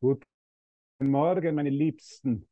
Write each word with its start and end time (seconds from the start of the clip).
Guten 0.00 0.24
Morgen, 1.00 1.56
meine 1.56 1.70
Liebsten. 1.70 2.48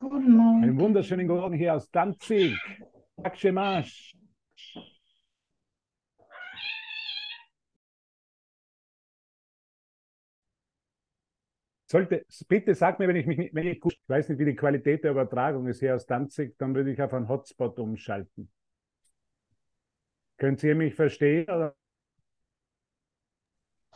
Guten 0.00 0.36
Morgen. 0.36 0.64
Einen 0.64 0.80
wunderschönen 0.80 1.28
guten 1.28 1.40
Morgen 1.40 1.56
hier 1.56 1.76
aus 1.76 1.88
Danzig. 1.92 2.58
Akshemash. 3.22 4.16
Sollte, 11.88 12.26
bitte 12.48 12.74
sag 12.74 12.98
mir, 12.98 13.06
wenn 13.06 13.14
ich 13.14 13.26
mich 13.26 13.38
nicht, 13.38 13.54
wenn 13.54 13.68
ich 13.68 13.78
gut, 13.78 13.92
ich 13.92 14.08
weiß 14.08 14.30
nicht, 14.30 14.40
wie 14.40 14.46
die 14.46 14.56
Qualität 14.56 15.04
der 15.04 15.12
Übertragung 15.12 15.68
ist 15.68 15.78
hier 15.78 15.94
aus 15.94 16.06
Danzig, 16.06 16.58
dann 16.58 16.74
würde 16.74 16.90
ich 16.90 17.00
auf 17.00 17.14
einen 17.14 17.28
Hotspot 17.28 17.78
umschalten. 17.78 18.50
Könnt 20.38 20.60
ihr 20.64 20.74
mich 20.74 20.96
verstehen? 20.96 21.44
Oder? 21.44 21.76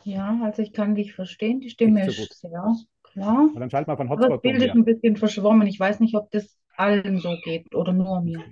Ja, 0.09 0.41
also 0.43 0.62
ich 0.62 0.73
kann 0.73 0.95
dich 0.95 1.12
verstehen. 1.12 1.61
Die 1.61 1.69
Stimme 1.69 2.03
so 2.11 2.23
ist 2.23 2.41
sehr 2.41 2.75
klar. 3.03 3.41
Und 3.55 3.61
dann 3.61 3.69
schalten 3.71 3.89
wir 3.91 3.93
auf 3.95 4.01
einen 4.01 4.11
Aber 4.11 4.21
das 4.23 4.31
Hotspot 4.31 4.45
um. 4.45 4.51
Bild 4.51 4.62
ist 4.62 4.69
Ja. 4.69 4.75
ein 4.75 4.84
bisschen 4.87 5.17
verschwommen. 5.17 5.67
Ich 5.69 5.79
weiß 5.79 6.01
nicht, 6.01 6.15
ob 6.15 6.31
das 6.31 6.59
allen 6.77 7.19
so 7.19 7.37
geht 7.45 7.75
oder 7.75 7.93
nur 7.93 8.23
mir. 8.23 8.43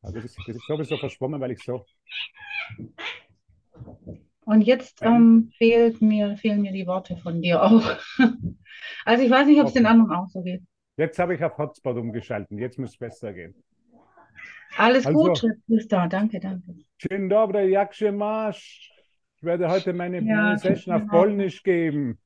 Also 0.00 0.16
das, 0.16 0.24
ist, 0.24 0.38
das 0.46 0.56
ist 0.56 0.66
sowieso 0.66 0.96
verschwommen, 0.96 1.38
weil 1.40 1.50
ich 1.52 1.62
so. 1.62 1.84
Und 4.44 4.62
jetzt 4.62 5.00
ähm, 5.02 5.50
fehlt 5.58 6.00
mir, 6.00 6.36
fehlen 6.38 6.62
mir 6.62 6.72
die 6.72 6.86
Worte 6.86 7.16
von 7.18 7.42
dir 7.42 7.62
auch. 7.62 7.84
Also 9.04 9.22
ich 9.24 9.30
weiß 9.30 9.46
nicht, 9.46 9.60
ob 9.60 9.66
es 9.66 9.74
den 9.74 9.86
anderen 9.86 10.10
auch 10.12 10.28
so 10.28 10.42
geht. 10.42 10.62
Jetzt 10.96 11.18
habe 11.18 11.34
ich 11.34 11.44
auf 11.44 11.56
Hotspot 11.58 11.96
umgeschalten. 11.96 12.58
Jetzt 12.58 12.78
muss 12.78 12.90
es 12.90 12.96
besser 12.96 13.32
gehen. 13.32 13.54
Alles 14.76 15.06
Also- 15.06 15.18
gut, 15.18 15.38
Chef 15.38 15.56
Christa. 15.66 16.08
Danke, 16.08 16.40
danke. 16.40 16.72
Dzień 16.98 17.28
dobry, 17.28 17.70
jak 17.70 17.94
się 17.94 18.12
masz? 18.12 18.92
Ich 19.42 19.46
werde 19.46 19.68
heute 19.68 19.92
meine, 19.92 20.20
Ja, 20.20 20.56
Session 20.56 20.94
auf. 20.94 21.08
Polnisch 21.08 21.64
geben. 21.64 22.16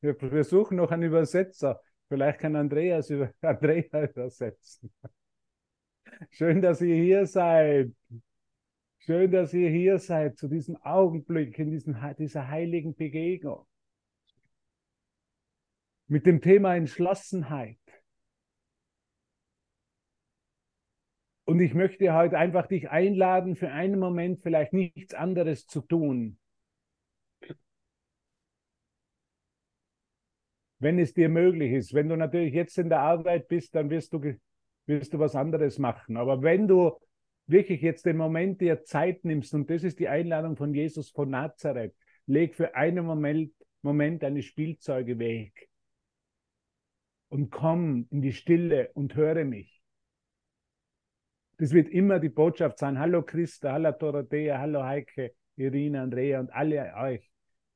Wir, 0.00 0.44
suchen 0.44 0.76
noch 0.76 0.92
einen 0.92 1.02
Übersetzer. 1.02 1.80
Vielleicht 2.06 2.38
kann 2.38 2.54
Andreas 2.54 3.10
über, 3.10 3.32
Andrea 3.40 4.04
übersetzen. 4.04 4.92
Schön, 6.30 6.62
dass 6.62 6.80
ihr 6.80 6.94
hier 6.94 7.26
seid. 7.26 7.90
Schön, 8.98 9.32
dass 9.32 9.52
ihr 9.52 9.68
hier 9.68 9.98
seid 9.98 10.38
zu 10.38 10.46
diesem 10.46 10.76
Augenblick, 10.76 11.58
in 11.58 11.72
diesen, 11.72 11.96
dieser 12.16 12.46
heiligen 12.46 12.94
Begegnung. 12.94 13.66
Mit 16.06 16.24
dem 16.24 16.40
Thema 16.40 16.76
Entschlossenheit. 16.76 17.80
Und 21.48 21.60
ich 21.60 21.72
möchte 21.72 22.12
heute 22.12 22.36
einfach 22.36 22.66
dich 22.66 22.90
einladen, 22.90 23.56
für 23.56 23.70
einen 23.70 23.98
Moment 23.98 24.42
vielleicht 24.42 24.74
nichts 24.74 25.14
anderes 25.14 25.66
zu 25.66 25.80
tun. 25.80 26.36
Wenn 30.78 30.98
es 30.98 31.14
dir 31.14 31.30
möglich 31.30 31.72
ist. 31.72 31.94
Wenn 31.94 32.10
du 32.10 32.16
natürlich 32.16 32.52
jetzt 32.52 32.76
in 32.76 32.90
der 32.90 33.00
Arbeit 33.00 33.48
bist, 33.48 33.74
dann 33.74 33.88
wirst 33.88 34.12
du, 34.12 34.34
wirst 34.84 35.14
du 35.14 35.18
was 35.18 35.34
anderes 35.34 35.78
machen. 35.78 36.18
Aber 36.18 36.42
wenn 36.42 36.68
du 36.68 36.98
wirklich 37.46 37.80
jetzt 37.80 38.04
den 38.04 38.18
Moment 38.18 38.60
dir 38.60 38.84
Zeit 38.84 39.24
nimmst, 39.24 39.54
und 39.54 39.70
das 39.70 39.84
ist 39.84 39.98
die 40.00 40.08
Einladung 40.08 40.54
von 40.54 40.74
Jesus 40.74 41.08
von 41.08 41.30
Nazareth, 41.30 41.94
leg 42.26 42.54
für 42.54 42.74
einen 42.74 43.06
Moment, 43.06 43.54
Moment 43.80 44.22
deine 44.22 44.42
Spielzeuge 44.42 45.18
weg 45.18 45.70
und 47.30 47.48
komm 47.50 48.06
in 48.10 48.20
die 48.20 48.34
Stille 48.34 48.90
und 48.92 49.14
höre 49.14 49.46
mich. 49.46 49.77
Das 51.58 51.72
wird 51.72 51.88
immer 51.88 52.20
die 52.20 52.28
Botschaft 52.28 52.78
sein. 52.78 53.00
Hallo 53.00 53.22
Christa, 53.24 53.72
hallo 53.72 53.90
Dorothea, 53.90 54.58
hallo 54.58 54.84
Heike, 54.84 55.34
Irina, 55.56 56.04
Andrea 56.04 56.38
und 56.38 56.52
alle 56.52 56.94
euch. 56.94 57.28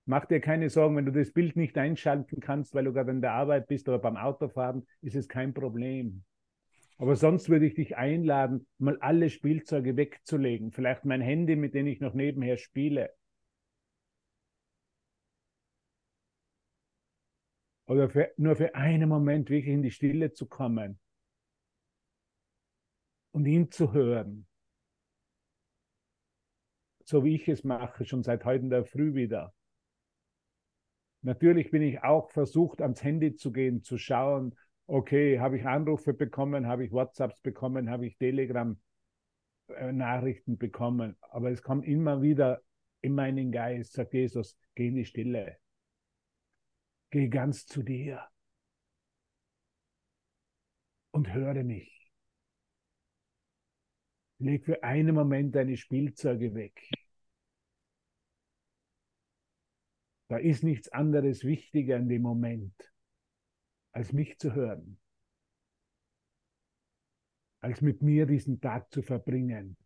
Mach 0.04 0.24
dir 0.24 0.40
keine 0.40 0.70
Sorgen, 0.70 0.96
wenn 0.96 1.06
du 1.06 1.10
das 1.10 1.32
Bild 1.32 1.56
nicht 1.56 1.76
einschalten 1.76 2.38
kannst, 2.38 2.74
weil 2.74 2.84
du 2.84 2.92
gerade 2.92 3.10
in 3.10 3.20
der 3.20 3.32
Arbeit 3.32 3.66
bist 3.66 3.88
oder 3.88 3.98
beim 3.98 4.16
Autofahren, 4.16 4.86
ist 5.00 5.16
es 5.16 5.28
kein 5.28 5.52
Problem. 5.52 6.22
Aber 6.98 7.16
sonst 7.16 7.48
würde 7.48 7.66
ich 7.66 7.74
dich 7.74 7.96
einladen, 7.96 8.68
mal 8.78 8.98
alle 9.00 9.30
Spielzeuge 9.30 9.96
wegzulegen. 9.96 10.70
Vielleicht 10.70 11.04
mein 11.04 11.20
Handy, 11.20 11.56
mit 11.56 11.74
dem 11.74 11.88
ich 11.88 12.00
noch 12.00 12.14
nebenher 12.14 12.58
spiele. 12.58 13.10
Oder 17.86 18.08
für, 18.08 18.30
nur 18.36 18.54
für 18.54 18.76
einen 18.76 19.08
Moment 19.08 19.50
wirklich 19.50 19.74
in 19.74 19.82
die 19.82 19.90
Stille 19.90 20.32
zu 20.32 20.46
kommen 20.46 21.00
und 23.32 23.46
ihn 23.46 23.70
zu 23.70 23.92
hören. 23.92 24.46
So 27.04 27.24
wie 27.24 27.34
ich 27.34 27.48
es 27.48 27.64
mache, 27.64 28.04
schon 28.04 28.22
seit 28.22 28.44
heute 28.44 28.62
in 28.64 28.70
der 28.70 28.84
Früh 28.84 29.14
wieder. 29.14 29.52
Natürlich 31.22 31.70
bin 31.70 31.82
ich 31.82 32.02
auch 32.02 32.30
versucht, 32.30 32.80
ans 32.80 33.02
Handy 33.02 33.34
zu 33.34 33.50
gehen, 33.52 33.82
zu 33.82 33.98
schauen, 33.98 34.54
okay, 34.86 35.40
habe 35.40 35.58
ich 35.58 35.66
Anrufe 35.66 36.14
bekommen, 36.14 36.66
habe 36.66 36.84
ich 36.84 36.92
WhatsApps 36.92 37.40
bekommen, 37.40 37.90
habe 37.90 38.06
ich 38.06 38.16
Telegram-Nachrichten 38.18 40.58
bekommen. 40.58 41.16
Aber 41.20 41.50
es 41.50 41.62
kommt 41.62 41.86
immer 41.86 42.22
wieder 42.22 42.62
in 43.00 43.14
meinen 43.14 43.52
Geist, 43.52 43.92
sagt 43.92 44.14
Jesus, 44.14 44.56
geh 44.74 44.88
in 44.88 44.96
die 44.96 45.04
Stille. 45.04 45.58
Geh 47.10 47.28
ganz 47.28 47.66
zu 47.66 47.82
dir 47.82 48.26
und 51.12 51.32
höre 51.32 51.62
mich. 51.62 51.91
Leg 54.42 54.64
für 54.64 54.82
einen 54.82 55.14
Moment 55.14 55.54
deine 55.54 55.76
Spielzeuge 55.76 56.54
weg. 56.54 56.90
Da 60.28 60.38
ist 60.38 60.64
nichts 60.64 60.88
anderes 60.88 61.44
wichtiger 61.44 61.96
in 61.96 62.08
dem 62.08 62.22
Moment, 62.22 62.74
als 63.92 64.12
mich 64.12 64.38
zu 64.38 64.54
hören, 64.54 64.98
als 67.60 67.82
mit 67.82 68.02
mir 68.02 68.26
diesen 68.26 68.60
Tag 68.60 68.90
zu 68.92 69.02
verbringen. 69.02 69.76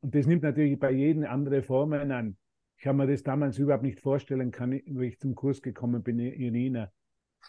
Und 0.00 0.14
das 0.14 0.26
nimmt 0.26 0.42
natürlich 0.42 0.78
bei 0.78 0.92
jedem 0.92 1.24
andere 1.24 1.62
Formen 1.62 2.12
an. 2.12 2.36
Ich 2.78 2.86
habe 2.86 2.98
mir 2.98 3.06
das 3.06 3.22
damals 3.22 3.58
überhaupt 3.58 3.82
nicht 3.82 4.00
vorstellen 4.00 4.50
können, 4.50 4.82
wie 4.84 5.06
ich 5.06 5.18
zum 5.18 5.34
Kurs 5.34 5.62
gekommen 5.62 6.02
bin, 6.02 6.20
Irina. 6.20 6.92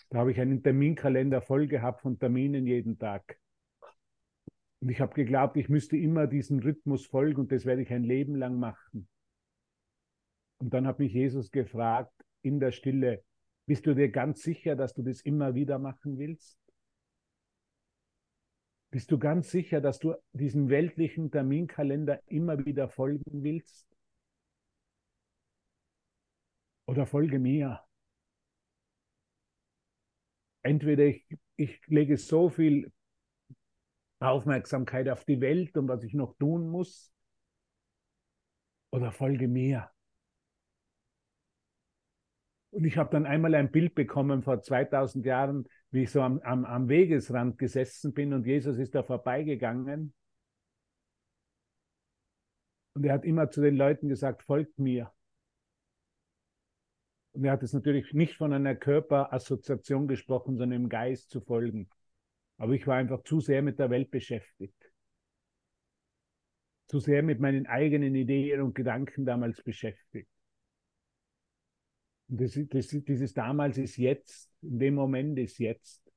Da 0.09 0.19
habe 0.19 0.31
ich 0.31 0.39
einen 0.39 0.63
Terminkalender 0.63 1.41
voll 1.41 1.67
gehabt 1.67 2.01
von 2.01 2.17
Terminen 2.17 2.65
jeden 2.65 2.97
Tag. 2.97 3.37
Und 4.79 4.89
ich 4.89 4.99
habe 5.01 5.13
geglaubt, 5.13 5.57
ich 5.57 5.69
müsste 5.69 5.97
immer 5.97 6.27
diesem 6.27 6.59
Rhythmus 6.59 7.05
folgen 7.05 7.41
und 7.41 7.51
das 7.51 7.65
werde 7.65 7.81
ich 7.81 7.91
ein 7.91 8.03
Leben 8.03 8.35
lang 8.35 8.59
machen. 8.59 9.07
Und 10.59 10.73
dann 10.73 10.87
hat 10.87 10.99
mich 10.99 11.13
Jesus 11.13 11.51
gefragt 11.51 12.13
in 12.41 12.59
der 12.59 12.71
Stille, 12.71 13.23
bist 13.65 13.85
du 13.85 13.93
dir 13.93 14.09
ganz 14.09 14.41
sicher, 14.41 14.75
dass 14.75 14.93
du 14.93 15.01
das 15.01 15.21
immer 15.21 15.55
wieder 15.55 15.79
machen 15.79 16.17
willst? 16.17 16.59
Bist 18.91 19.11
du 19.11 19.19
ganz 19.19 19.51
sicher, 19.51 19.81
dass 19.81 19.99
du 19.99 20.15
diesem 20.31 20.69
weltlichen 20.69 21.29
Terminkalender 21.29 22.21
immer 22.27 22.65
wieder 22.65 22.87
folgen 22.87 23.43
willst? 23.43 23.85
Oder 26.85 27.05
folge 27.05 27.37
mir? 27.37 27.81
Entweder 30.61 31.05
ich, 31.05 31.25
ich 31.57 31.85
lege 31.87 32.17
so 32.17 32.49
viel 32.49 32.91
Aufmerksamkeit 34.19 35.09
auf 35.09 35.25
die 35.25 35.41
Welt 35.41 35.77
und 35.77 35.87
was 35.87 36.03
ich 36.03 36.13
noch 36.13 36.35
tun 36.37 36.69
muss, 36.69 37.13
oder 38.91 39.11
folge 39.11 39.47
mir. 39.47 39.89
Und 42.71 42.85
ich 42.85 42.97
habe 42.97 43.09
dann 43.09 43.25
einmal 43.25 43.55
ein 43.55 43.71
Bild 43.71 43.95
bekommen 43.95 44.43
vor 44.43 44.61
2000 44.61 45.25
Jahren, 45.25 45.67
wie 45.91 46.03
ich 46.03 46.11
so 46.11 46.21
am, 46.21 46.39
am, 46.41 46.65
am 46.65 46.89
Wegesrand 46.89 47.57
gesessen 47.57 48.13
bin 48.13 48.33
und 48.33 48.45
Jesus 48.45 48.77
ist 48.77 48.93
da 48.93 49.03
vorbeigegangen. 49.03 50.13
Und 52.93 53.05
er 53.05 53.13
hat 53.13 53.25
immer 53.25 53.49
zu 53.49 53.61
den 53.61 53.75
Leuten 53.75 54.09
gesagt, 54.09 54.43
folgt 54.43 54.79
mir. 54.79 55.11
Und 57.33 57.45
er 57.45 57.51
hat 57.51 57.63
es 57.63 57.73
natürlich 57.73 58.13
nicht 58.13 58.35
von 58.35 58.51
einer 58.51 58.75
Körperassoziation 58.75 60.07
gesprochen, 60.07 60.57
sondern 60.57 60.81
im 60.81 60.89
Geist 60.89 61.29
zu 61.29 61.39
folgen. 61.39 61.89
Aber 62.57 62.73
ich 62.73 62.87
war 62.87 62.97
einfach 62.97 63.23
zu 63.23 63.39
sehr 63.39 63.61
mit 63.61 63.79
der 63.79 63.89
Welt 63.89 64.11
beschäftigt. 64.11 64.91
Zu 66.87 66.99
sehr 66.99 67.21
mit 67.21 67.39
meinen 67.39 67.67
eigenen 67.67 68.15
Ideen 68.15 68.61
und 68.61 68.73
Gedanken 68.73 69.25
damals 69.25 69.61
beschäftigt. 69.61 70.29
Und 72.29 72.41
das, 72.41 72.59
das, 72.69 72.87
dieses 72.87 73.33
damals 73.33 73.77
ist 73.77 73.97
jetzt, 73.97 74.51
in 74.61 74.79
dem 74.79 74.95
Moment 74.95 75.37
ist 75.39 75.59
jetzt. 75.59 76.11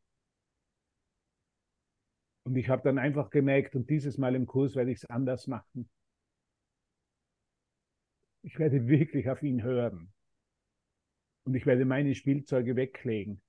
Und 2.42 2.56
ich 2.56 2.68
habe 2.68 2.82
dann 2.82 2.98
einfach 2.98 3.30
gemerkt, 3.30 3.76
und 3.76 3.88
dieses 3.90 4.18
Mal 4.18 4.34
im 4.34 4.46
Kurs 4.46 4.74
werde 4.74 4.90
ich 4.90 4.98
es 4.98 5.04
anders 5.04 5.46
machen. 5.46 5.88
Ich 8.42 8.58
werde 8.58 8.86
wirklich 8.88 9.28
auf 9.28 9.42
ihn 9.42 9.62
hören. 9.62 10.12
Und 11.44 11.54
ich 11.54 11.66
werde 11.66 11.84
meine 11.84 12.14
Spielzeuge 12.14 12.76
weglegen. 12.76 13.40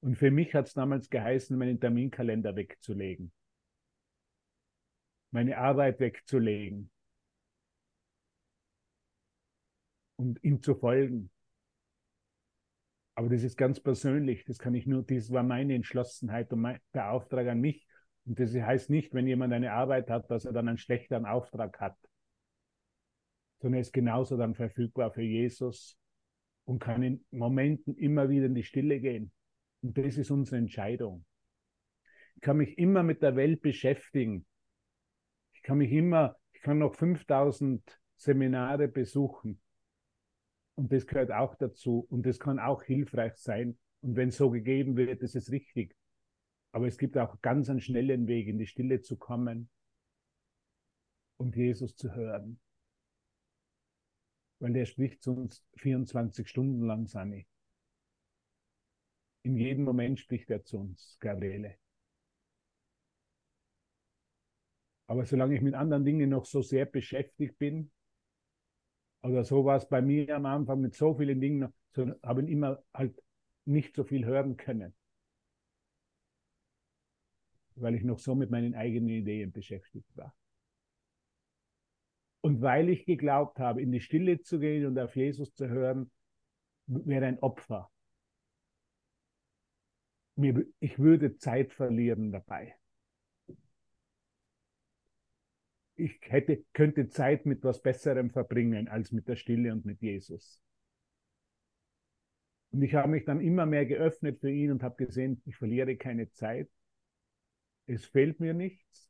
Und 0.00 0.16
für 0.16 0.30
mich 0.30 0.54
hat 0.54 0.68
es 0.68 0.74
damals 0.74 1.10
geheißen, 1.10 1.56
meinen 1.58 1.80
Terminkalender 1.80 2.54
wegzulegen, 2.54 3.32
meine 5.30 5.58
Arbeit 5.58 5.98
wegzulegen. 6.00 6.90
Und 10.16 10.42
ihm 10.42 10.62
zu 10.62 10.74
folgen. 10.74 11.30
Aber 13.14 13.28
das 13.28 13.42
ist 13.42 13.56
ganz 13.56 13.80
persönlich, 13.80 14.44
das 14.44 14.58
kann 14.58 14.74
ich 14.74 14.86
nur, 14.86 15.02
das 15.02 15.32
war 15.32 15.42
meine 15.42 15.74
Entschlossenheit 15.74 16.52
und 16.52 16.60
mein, 16.60 16.80
der 16.94 17.10
Auftrag 17.10 17.48
an 17.48 17.60
mich. 17.60 17.86
Und 18.26 18.38
das 18.38 18.54
heißt 18.54 18.90
nicht, 18.90 19.14
wenn 19.14 19.26
jemand 19.26 19.52
eine 19.52 19.72
Arbeit 19.72 20.10
hat, 20.10 20.30
dass 20.30 20.44
er 20.44 20.52
dann 20.52 20.68
einen 20.68 20.78
schlechteren 20.78 21.26
Auftrag 21.26 21.80
hat, 21.80 21.96
sondern 23.60 23.78
er 23.78 23.80
ist 23.80 23.92
genauso 23.92 24.36
dann 24.36 24.54
verfügbar 24.54 25.10
für 25.12 25.22
Jesus 25.22 25.98
und 26.64 26.78
kann 26.78 27.02
in 27.02 27.24
Momenten 27.30 27.96
immer 27.96 28.28
wieder 28.28 28.46
in 28.46 28.54
die 28.54 28.62
Stille 28.62 29.00
gehen. 29.00 29.32
Und 29.82 29.96
das 29.96 30.16
ist 30.16 30.30
unsere 30.30 30.56
Entscheidung. 30.56 31.24
Ich 32.36 32.42
kann 32.42 32.56
mich 32.56 32.78
immer 32.78 33.02
mit 33.02 33.22
der 33.22 33.36
Welt 33.36 33.62
beschäftigen. 33.62 34.46
Ich 35.52 35.62
kann 35.62 35.78
mich 35.78 35.92
immer, 35.92 36.36
ich 36.52 36.60
kann 36.62 36.78
noch 36.78 36.94
5000 36.94 38.00
Seminare 38.16 38.88
besuchen. 38.88 39.60
Und 40.74 40.92
das 40.92 41.06
gehört 41.06 41.32
auch 41.32 41.54
dazu. 41.54 42.06
Und 42.10 42.26
das 42.26 42.38
kann 42.38 42.58
auch 42.58 42.82
hilfreich 42.82 43.36
sein. 43.36 43.78
Und 44.00 44.16
wenn 44.16 44.30
so 44.30 44.50
gegeben 44.50 44.96
wird, 44.96 45.22
ist 45.22 45.34
es 45.34 45.50
richtig. 45.50 45.96
Aber 46.72 46.86
es 46.86 46.98
gibt 46.98 47.16
auch 47.16 47.40
ganz 47.40 47.68
einen 47.70 47.80
schnellen 47.80 48.26
Weg, 48.26 48.46
in 48.46 48.58
die 48.58 48.66
Stille 48.66 49.00
zu 49.00 49.16
kommen 49.16 49.68
und 51.36 51.56
Jesus 51.56 51.96
zu 51.96 52.14
hören 52.14 52.60
weil 54.60 54.72
der 54.72 54.86
spricht 54.86 55.22
zu 55.22 55.34
uns 55.34 55.64
24 55.76 56.48
Stunden 56.48 56.82
lang, 56.82 57.06
Sani. 57.06 57.46
In 59.42 59.56
jedem 59.56 59.84
Moment 59.84 60.18
spricht 60.20 60.50
er 60.50 60.64
zu 60.64 60.78
uns, 60.78 61.16
Gabriele. 61.20 61.76
Aber 65.06 65.24
solange 65.24 65.54
ich 65.54 65.62
mit 65.62 65.74
anderen 65.74 66.04
Dingen 66.04 66.28
noch 66.30 66.44
so 66.44 66.60
sehr 66.60 66.84
beschäftigt 66.84 67.58
bin, 67.58 67.90
oder 69.22 69.44
so 69.44 69.64
war 69.64 69.76
es 69.76 69.88
bei 69.88 70.02
mir 70.02 70.36
am 70.36 70.46
Anfang 70.46 70.80
mit 70.80 70.94
so 70.94 71.14
vielen 71.14 71.40
Dingen, 71.40 71.72
so 71.92 72.12
habe 72.22 72.42
ich 72.42 72.50
immer 72.50 72.82
halt 72.92 73.20
nicht 73.64 73.94
so 73.96 74.04
viel 74.04 74.24
hören 74.24 74.56
können. 74.56 74.94
Weil 77.74 77.94
ich 77.94 78.04
noch 78.04 78.18
so 78.18 78.34
mit 78.34 78.50
meinen 78.50 78.74
eigenen 78.74 79.08
Ideen 79.08 79.50
beschäftigt 79.50 80.14
war. 80.16 80.34
Und 82.40 82.60
weil 82.60 82.88
ich 82.88 83.04
geglaubt 83.04 83.58
habe, 83.58 83.82
in 83.82 83.92
die 83.92 84.00
Stille 84.00 84.40
zu 84.40 84.58
gehen 84.58 84.86
und 84.86 84.98
auf 84.98 85.16
Jesus 85.16 85.54
zu 85.54 85.68
hören, 85.68 86.10
wäre 86.86 87.26
ein 87.26 87.38
Opfer. 87.40 87.90
Ich 90.78 90.98
würde 91.00 91.36
Zeit 91.36 91.72
verlieren 91.72 92.30
dabei. 92.30 92.76
Ich 95.96 96.20
hätte, 96.22 96.64
könnte 96.72 97.08
Zeit 97.08 97.44
mit 97.44 97.64
was 97.64 97.82
Besserem 97.82 98.30
verbringen 98.30 98.86
als 98.86 99.10
mit 99.10 99.26
der 99.26 99.34
Stille 99.34 99.72
und 99.72 99.84
mit 99.84 100.00
Jesus. 100.00 100.62
Und 102.70 102.82
ich 102.82 102.94
habe 102.94 103.08
mich 103.08 103.24
dann 103.24 103.40
immer 103.40 103.66
mehr 103.66 103.84
geöffnet 103.84 104.38
für 104.38 104.50
ihn 104.50 104.70
und 104.70 104.82
habe 104.84 105.04
gesehen, 105.04 105.42
ich 105.44 105.56
verliere 105.56 105.96
keine 105.96 106.30
Zeit. 106.30 106.70
Es 107.86 108.04
fehlt 108.04 108.38
mir 108.38 108.54
nichts. 108.54 109.08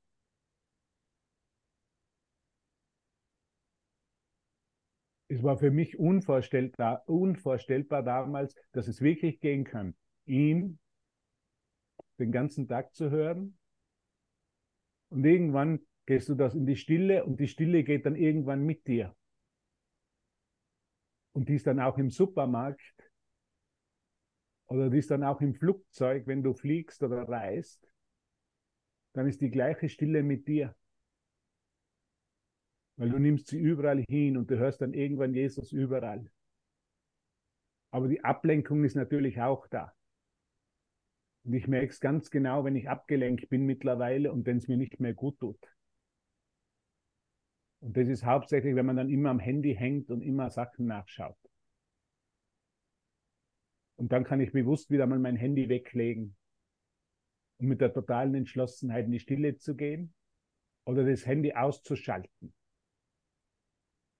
es 5.29 5.43
war 5.43 5.59
für 5.59 5.71
mich 5.71 5.99
unvorstellbar, 5.99 7.03
unvorstellbar 7.07 8.03
damals, 8.03 8.55
dass 8.73 8.89
es 8.89 9.01
wirklich 9.01 9.41
gehen 9.41 9.65
kann, 9.65 9.95
ihn 10.25 10.79
den 12.19 12.33
ganzen 12.33 12.69
Tag 12.69 12.95
zu 12.95 13.11
hören. 13.11 13.59
Und 15.11 15.25
irgendwann 15.25 15.81
gehst 16.07 16.29
du 16.29 16.35
das 16.35 16.55
in 16.55 16.67
die 16.67 16.77
Stille 16.77 17.25
und 17.25 17.41
die 17.41 17.49
Stille 17.49 17.85
geht 17.85 18.07
dann 18.07 18.17
irgendwann 18.17 18.65
mit 18.65 18.87
dir. 18.87 19.15
Und 21.33 21.49
die 21.49 21.55
ist 21.55 21.67
dann 21.67 21.81
auch 21.81 21.99
im 21.99 22.11
Supermarkt 22.11 23.11
oder 24.67 24.91
die 24.91 24.99
ist 24.99 25.11
dann 25.11 25.25
auch 25.25 25.41
im 25.41 25.55
Flugzeug, 25.55 26.27
wenn 26.27 26.43
du 26.43 26.53
fliegst 26.53 27.03
oder 27.03 27.29
reist. 27.29 27.91
Dann 29.15 29.27
ist 29.27 29.41
die 29.41 29.51
gleiche 29.51 29.89
Stille 29.89 30.23
mit 30.23 30.47
dir 30.49 30.75
weil 32.99 33.11
du 33.11 33.19
nimmst 33.19 33.47
sie 33.47 33.59
überall 33.59 34.05
hin 34.09 34.37
und 34.37 34.51
du 34.51 34.59
hörst 34.59 34.83
dann 34.83 34.93
irgendwann 34.93 35.33
Jesus 35.33 35.73
überall. 35.73 36.29
Aber 37.91 38.09
die 38.09 38.23
Ablenkung 38.23 38.85
ist 38.85 38.97
natürlich 38.97 39.41
auch 39.41 39.67
da. 39.69 39.95
Und 41.45 41.55
ich 41.55 41.67
merke 41.67 41.89
es 41.89 42.01
ganz 42.01 42.31
genau, 42.31 42.65
wenn 42.65 42.77
ich 42.77 42.89
abgelenkt 42.89 43.49
bin 43.49 43.65
mittlerweile 43.65 44.33
und 44.33 44.47
wenn 44.47 44.59
es 44.59 44.69
mir 44.69 44.77
nicht 44.77 45.01
mehr 45.01 45.15
gut 45.15 45.39
tut. 45.39 45.59
Und 47.81 47.97
das 47.97 48.09
ist 48.09 48.25
hauptsächlich, 48.25 48.75
wenn 48.75 48.87
man 48.87 48.97
dann 48.97 49.09
immer 49.09 49.31
am 49.31 49.39
Handy 49.39 49.75
hängt 49.75 50.11
und 50.11 50.23
immer 50.23 50.51
Sachen 50.51 50.87
nachschaut. 50.87 51.39
Und 53.97 54.13
dann 54.13 54.25
kann 54.25 54.41
ich 54.41 54.53
bewusst 54.53 54.91
wieder 54.91 55.07
mal 55.07 55.19
mein 55.19 55.37
Handy 55.37 55.69
weglegen 55.69 56.37
um 57.59 57.67
mit 57.67 57.81
der 57.81 57.93
totalen 57.93 58.35
Entschlossenheit 58.35 59.07
in 59.07 59.13
die 59.13 59.21
Stille 59.21 59.59
zu 59.59 59.75
gehen 59.75 60.15
oder 60.85 61.05
das 61.05 61.27
Handy 61.27 61.53
auszuschalten. 61.53 62.55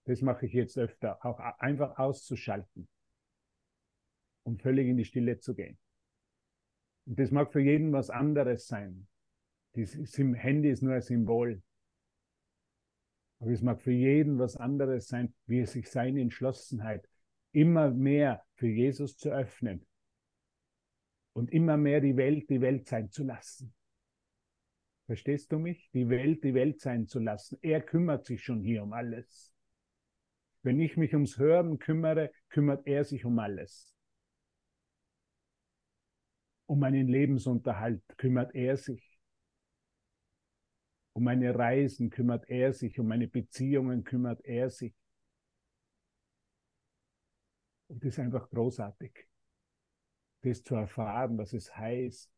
Das 0.05 0.23
mache 0.23 0.47
ich 0.47 0.53
jetzt 0.53 0.77
öfter, 0.79 1.25
auch 1.25 1.39
einfach 1.39 1.99
auszuschalten 1.99 2.89
und 4.43 4.63
völlig 4.63 4.89
in 4.89 4.97
die 4.97 5.05
Stille 5.05 5.39
zu 5.39 5.55
gehen. 5.55 5.79
Und 7.09 7.19
das 7.19 7.31
mag 7.31 7.51
für 7.51 7.61
jeden 7.61 7.91
was 7.93 8.11
anderes 8.11 8.67
sein. 8.67 9.09
Das 9.73 9.95
Handy 9.95 10.69
ist 10.69 10.83
nur 10.83 10.93
ein 10.93 11.01
Symbol. 11.01 11.63
Aber 13.39 13.51
es 13.51 13.63
mag 13.63 13.81
für 13.81 13.93
jeden 13.93 14.39
was 14.39 14.57
anderes 14.57 15.09
sein, 15.09 15.33
wie 15.47 15.61
es 15.61 15.73
sich 15.73 15.89
seine 15.89 16.21
Entschlossenheit 16.21 17.09
immer 17.53 17.91
mehr 17.91 18.45
für 18.57 18.69
Jesus 18.69 19.17
zu 19.17 19.31
öffnen 19.31 19.87
und 21.33 21.51
immer 21.51 21.79
mehr 21.79 22.03
die 22.03 22.17
Welt 22.17 22.51
die 22.51 22.61
Welt 22.61 22.87
sein 22.87 23.11
zu 23.11 23.25
lassen. 23.25 23.73
Verstehst 25.07 25.51
du 25.51 25.59
mich? 25.59 25.89
Die 25.95 26.11
Welt 26.11 26.45
die 26.45 26.53
Welt 26.53 26.81
sein 26.81 27.07
zu 27.07 27.21
lassen. 27.21 27.59
Er 27.63 27.81
kümmert 27.81 28.27
sich 28.27 28.43
schon 28.43 28.61
hier 28.61 28.83
um 28.83 28.93
alles. 28.93 29.55
Wenn 30.63 30.79
ich 30.79 30.99
mich 30.99 31.15
ums 31.15 31.39
Hören 31.39 31.79
kümmere, 31.79 32.33
kümmert 32.51 32.87
er 32.87 33.05
sich 33.05 33.25
um 33.25 33.39
alles. 33.39 33.98
Um 36.69 36.81
meinen 36.81 37.09
Lebensunterhalt 37.09 38.03
kümmert 38.19 38.55
er 38.55 38.77
sich. 38.77 39.19
Um 41.15 41.25
meine 41.25 41.55
Reisen 41.55 42.11
kümmert 42.11 42.49
er 42.49 42.73
sich. 42.73 42.99
Um 42.99 43.09
meine 43.09 43.27
Beziehungen 43.27 44.05
kümmert 44.05 44.45
er 44.45 44.71
sich. 44.71 44.95
Und 47.89 48.05
das 48.05 48.15
ist 48.15 48.19
einfach 48.19 48.51
großartig, 48.51 49.27
das 50.43 50.63
zu 50.63 50.75
erfahren, 50.75 51.39
was 51.39 51.55
es 51.55 51.75
heißt. 51.75 52.31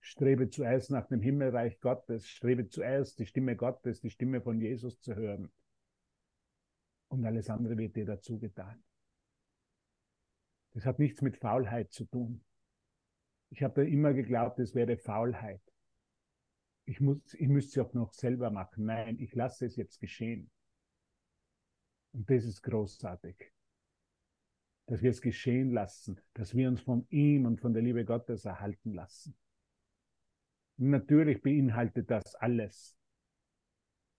Strebe 0.00 0.48
zuerst 0.50 0.90
nach 0.90 1.08
dem 1.08 1.20
Himmelreich 1.20 1.80
Gottes, 1.80 2.28
strebe 2.28 2.68
zuerst 2.68 3.18
die 3.18 3.26
Stimme 3.26 3.56
Gottes, 3.56 4.00
die 4.00 4.10
Stimme 4.10 4.40
von 4.40 4.60
Jesus 4.60 5.00
zu 5.00 5.14
hören 5.14 5.50
und 7.14 7.24
alles 7.24 7.48
andere 7.48 7.76
wird 7.76 7.96
dir 7.96 8.04
dazu 8.04 8.38
getan. 8.38 8.82
Das 10.72 10.84
hat 10.84 10.98
nichts 10.98 11.22
mit 11.22 11.36
Faulheit 11.36 11.92
zu 11.92 12.04
tun. 12.04 12.44
Ich 13.54 13.62
habe 13.62 13.82
da 13.82 13.82
immer 13.82 14.12
geglaubt, 14.12 14.58
es 14.58 14.74
wäre 14.74 14.96
Faulheit. 14.96 15.62
Ich, 16.86 17.00
muss, 17.00 17.34
ich 17.34 17.46
müsste 17.46 17.80
es 17.80 17.86
auch 17.86 17.94
noch 17.94 18.12
selber 18.12 18.50
machen. 18.50 18.86
Nein, 18.86 19.20
ich 19.20 19.32
lasse 19.36 19.64
es 19.64 19.76
jetzt 19.76 20.00
geschehen. 20.00 20.50
Und 22.12 22.28
das 22.28 22.44
ist 22.44 22.62
großartig. 22.62 23.52
Dass 24.86 25.02
wir 25.02 25.10
es 25.10 25.22
geschehen 25.22 25.70
lassen, 25.70 26.20
dass 26.32 26.56
wir 26.56 26.68
uns 26.68 26.80
von 26.80 27.06
ihm 27.10 27.46
und 27.46 27.60
von 27.60 27.72
der 27.72 27.84
Liebe 27.84 28.04
Gottes 28.04 28.44
erhalten 28.44 28.92
lassen. 28.92 29.36
Und 30.76 30.90
natürlich 30.90 31.40
beinhaltet 31.40 32.10
das 32.10 32.34
alles. 32.34 32.98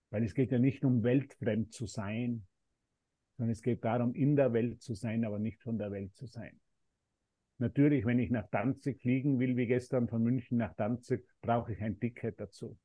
Weil 0.08 0.24
es 0.24 0.32
geht 0.32 0.50
ja 0.50 0.58
nicht 0.58 0.82
um 0.82 1.02
weltfremd 1.02 1.74
zu 1.74 1.84
sein, 1.84 2.46
sondern 3.36 3.52
es 3.52 3.60
geht 3.60 3.84
darum, 3.84 4.14
in 4.14 4.34
der 4.34 4.54
Welt 4.54 4.80
zu 4.80 4.94
sein, 4.94 5.26
aber 5.26 5.38
nicht 5.38 5.62
von 5.62 5.76
der 5.76 5.90
Welt 5.90 6.16
zu 6.16 6.24
sein. 6.24 6.58
Natürlich, 7.58 8.04
wenn 8.04 8.18
ich 8.18 8.30
nach 8.30 8.48
Danzig 8.50 9.00
fliegen 9.00 9.38
will, 9.38 9.56
wie 9.56 9.66
gestern 9.66 10.08
von 10.08 10.22
München 10.22 10.58
nach 10.58 10.74
Danzig, 10.74 11.26
brauche 11.40 11.72
ich 11.72 11.82
ein 11.82 11.98
Ticket 11.98 12.38
dazu. 12.38 12.78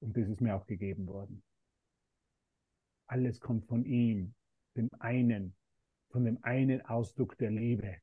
Und 0.00 0.16
das 0.16 0.28
ist 0.28 0.40
mir 0.42 0.54
auch 0.54 0.66
gegeben 0.66 1.06
worden. 1.06 1.42
Alles 3.06 3.40
kommt 3.40 3.66
von 3.66 3.84
ihm, 3.84 4.34
dem 4.76 4.90
einen, 4.98 5.54
von 6.10 6.24
dem 6.24 6.38
einen 6.42 6.82
Ausdruck 6.82 7.38
der 7.38 7.50
Liebe. 7.50 7.96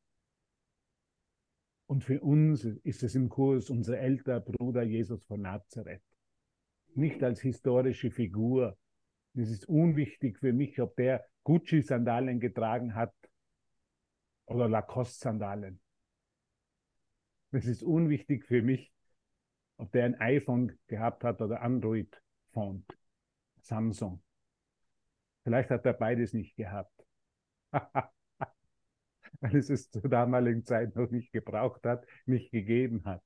Und 1.85 2.03
für 2.03 2.21
uns 2.21 2.63
ist 2.63 3.03
es 3.03 3.13
im 3.13 3.29
Kurs 3.29 3.69
unser 3.69 3.99
älterer 3.99 4.39
Bruder 4.39 4.81
Jesus 4.81 5.23
von 5.25 5.41
Nazareth. 5.41 6.01
Nicht 6.95 7.21
als 7.21 7.41
historische 7.41 8.09
Figur, 8.09 8.77
es 9.35 9.49
ist 9.49 9.67
unwichtig 9.67 10.39
für 10.39 10.53
mich, 10.53 10.79
ob 10.79 10.95
der 10.95 11.25
Gucci-Sandalen 11.43 12.39
getragen 12.39 12.95
hat 12.95 13.13
oder 14.45 14.67
Lacoste-Sandalen. 14.67 15.79
Es 17.51 17.65
ist 17.65 17.83
unwichtig 17.83 18.45
für 18.45 18.61
mich, 18.61 18.91
ob 19.77 19.91
der 19.91 20.05
ein 20.05 20.19
iPhone 20.19 20.77
gehabt 20.87 21.23
hat 21.23 21.41
oder 21.41 21.61
Android-Phone, 21.61 22.85
Samsung. 23.61 24.23
Vielleicht 25.43 25.69
hat 25.69 25.85
er 25.85 25.93
beides 25.93 26.33
nicht 26.33 26.55
gehabt. 26.55 27.05
weil 29.43 29.57
es 29.57 29.69
es 29.69 29.91
zur 29.91 30.09
damaligen 30.09 30.65
Zeit 30.65 30.95
noch 30.95 31.11
nicht 31.11 31.33
gebraucht 31.33 31.85
hat, 31.85 32.07
nicht 32.25 32.51
gegeben 32.51 33.03
hat. 33.03 33.23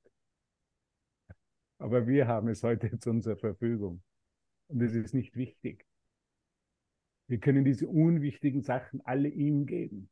Aber 1.78 2.08
wir 2.08 2.26
haben 2.26 2.48
es 2.48 2.64
heute 2.64 2.90
zu 2.98 3.10
unserer 3.10 3.36
Verfügung. 3.36 4.02
Und 4.66 4.82
es 4.82 4.94
ist 4.94 5.14
nicht 5.14 5.36
wichtig. 5.36 5.86
Wir 7.28 7.38
können 7.38 7.64
diese 7.64 7.86
unwichtigen 7.86 8.62
Sachen 8.62 9.00
alle 9.04 9.28
ihm 9.28 9.66
geben. 9.66 10.10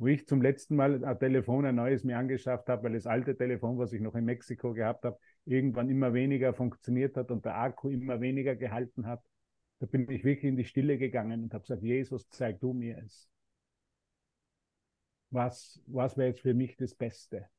Wo 0.00 0.06
ich 0.06 0.26
zum 0.26 0.40
letzten 0.40 0.76
Mal 0.76 1.04
ein 1.04 1.18
Telefon, 1.18 1.66
ein 1.66 1.74
neues 1.74 2.04
mir 2.04 2.16
angeschafft 2.16 2.70
habe, 2.70 2.84
weil 2.84 2.94
das 2.94 3.06
alte 3.06 3.36
Telefon, 3.36 3.76
was 3.76 3.92
ich 3.92 4.00
noch 4.00 4.14
in 4.14 4.24
Mexiko 4.24 4.72
gehabt 4.72 5.04
habe, 5.04 5.18
irgendwann 5.44 5.90
immer 5.90 6.14
weniger 6.14 6.54
funktioniert 6.54 7.18
hat 7.18 7.30
und 7.30 7.44
der 7.44 7.56
Akku 7.58 7.90
immer 7.90 8.18
weniger 8.18 8.56
gehalten 8.56 9.06
hat, 9.06 9.22
da 9.78 9.84
bin 9.84 10.08
ich 10.10 10.24
wirklich 10.24 10.48
in 10.48 10.56
die 10.56 10.64
Stille 10.64 10.96
gegangen 10.96 11.42
und 11.42 11.52
habe 11.52 11.64
gesagt, 11.64 11.82
Jesus, 11.82 12.26
zeig 12.30 12.60
du 12.60 12.72
mir 12.72 12.96
es. 13.04 13.28
Was, 15.28 15.82
was 15.86 16.16
wäre 16.16 16.28
jetzt 16.30 16.40
für 16.40 16.54
mich 16.54 16.78
das 16.78 16.94
Beste? 16.94 17.50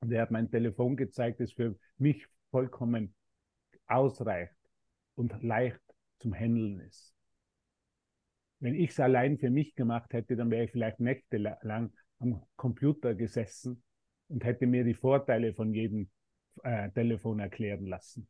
Und 0.00 0.12
er 0.12 0.20
hat 0.20 0.30
mein 0.30 0.50
Telefon 0.50 0.94
gezeigt, 0.94 1.40
das 1.40 1.52
für 1.52 1.74
mich 1.96 2.26
vollkommen 2.50 3.14
ausreicht 3.86 4.54
und 5.14 5.42
leicht 5.42 5.80
zum 6.18 6.34
Handeln 6.34 6.80
ist. 6.80 7.13
Wenn 8.64 8.76
ich 8.76 8.92
es 8.92 9.00
allein 9.00 9.36
für 9.36 9.50
mich 9.50 9.74
gemacht 9.74 10.14
hätte, 10.14 10.36
dann 10.36 10.50
wäre 10.50 10.64
ich 10.64 10.70
vielleicht 10.70 10.98
nächtelang 10.98 11.92
am 12.18 12.42
Computer 12.56 13.14
gesessen 13.14 13.82
und 14.28 14.42
hätte 14.42 14.66
mir 14.66 14.84
die 14.84 14.94
Vorteile 14.94 15.52
von 15.52 15.74
jedem 15.74 16.08
äh, 16.62 16.90
Telefon 16.92 17.40
erklären 17.40 17.84
lassen. 17.84 18.26